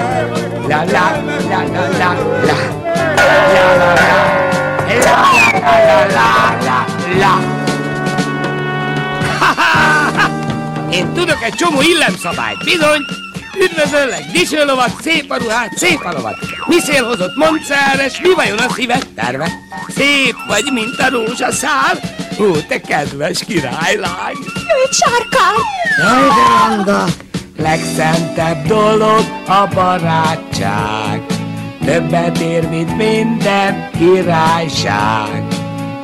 La 0.69 0.85
la 0.85 1.05
la 1.51 1.61
la 1.63 1.83
la 1.99 2.11
la. 2.47 2.57
La 3.17 3.69
la 3.81 3.91
la. 3.97 4.17
La 5.05 5.17
la 5.17 5.49
la 5.49 6.17
la 6.17 6.29
la 6.67 6.79
la. 7.21 7.33
Én 10.91 11.13
tudok 11.13 11.43
egy 11.43 11.55
csomó 11.55 11.83
illemszabályt, 11.83 12.65
bizony! 12.65 13.01
Üdvözöllek, 13.61 14.25
disőlovat, 14.33 15.03
szép 15.03 15.31
a 15.31 15.37
ruhát, 15.37 15.77
szép 15.77 16.05
a 16.05 16.13
lovat. 16.13 16.37
Mi 16.67 16.79
szél 16.81 17.05
hozott, 17.05 17.37
mondd 17.37 17.63
száres, 17.63 18.21
mi 18.21 18.35
vajon 18.35 18.59
a 18.59 18.73
szíved 18.73 19.07
terve? 19.15 19.51
Szép 19.89 20.35
vagy, 20.49 20.65
mint 20.73 20.99
a 20.99 21.09
rózsaszál, 21.11 22.01
Ó, 22.41 22.51
te 22.69 22.81
kedves 22.81 23.45
királylány! 23.45 24.37
Jöjj, 24.55 24.91
sárkány! 24.91 25.65
Jaj, 25.99 26.29
de 26.29 26.77
ranga! 26.77 27.05
Legszentebb 27.59 28.67
dolog 28.67 29.25
a 29.47 29.69
barátság, 29.75 31.23
Többet 31.85 32.39
ér, 32.39 32.69
mint 32.69 32.97
minden 32.97 33.91
királyság. 33.99 35.45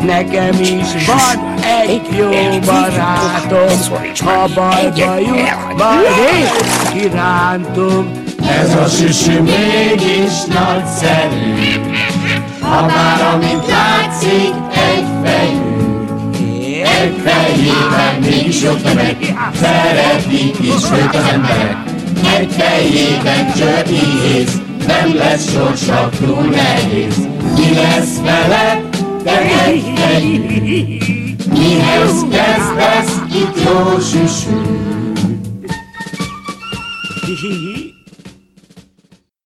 Nekem 0.05 0.61
is 0.61 1.07
van 1.07 1.55
egy 1.61 2.09
jó 2.17 2.29
barátom, 2.65 3.79
ha 4.25 4.49
bajba 4.55 5.19
jut, 5.19 5.77
majd 5.77 6.07
én 6.35 6.49
kirántom. 6.93 8.13
Ez 8.49 8.75
a 8.75 8.87
süsű 8.89 9.41
mégis 9.41 10.45
nagyszerű, 10.49 11.81
ha 12.61 12.87
már 12.87 13.35
amint 13.35 13.67
látszik 13.67 14.55
egy 14.73 15.07
fejű. 15.25 15.62
Egy 17.03 17.20
fejében 17.24 18.15
mégis 18.20 18.62
jobb 18.62 18.83
tömeg, 18.83 19.16
szeretik 19.61 20.57
is 20.61 20.91
ők 21.03 21.15
az 21.15 21.24
emberek. 21.33 21.77
Egy 22.39 22.53
fejében 22.53 23.53
íz, 23.91 24.61
nem 24.87 25.16
lesz 25.16 25.51
sorsa 25.51 26.09
túl 26.20 26.43
nehéz. 26.43 27.16
Mi 27.57 27.74
lesz 27.74 28.20
veled, 28.20 28.89
te 29.24 29.41
egy 29.65 29.93
mihez 31.49 32.24
kezdesz 32.31 33.20
itt 33.33 33.65
jó 33.65 33.99
süsű? 33.99 34.83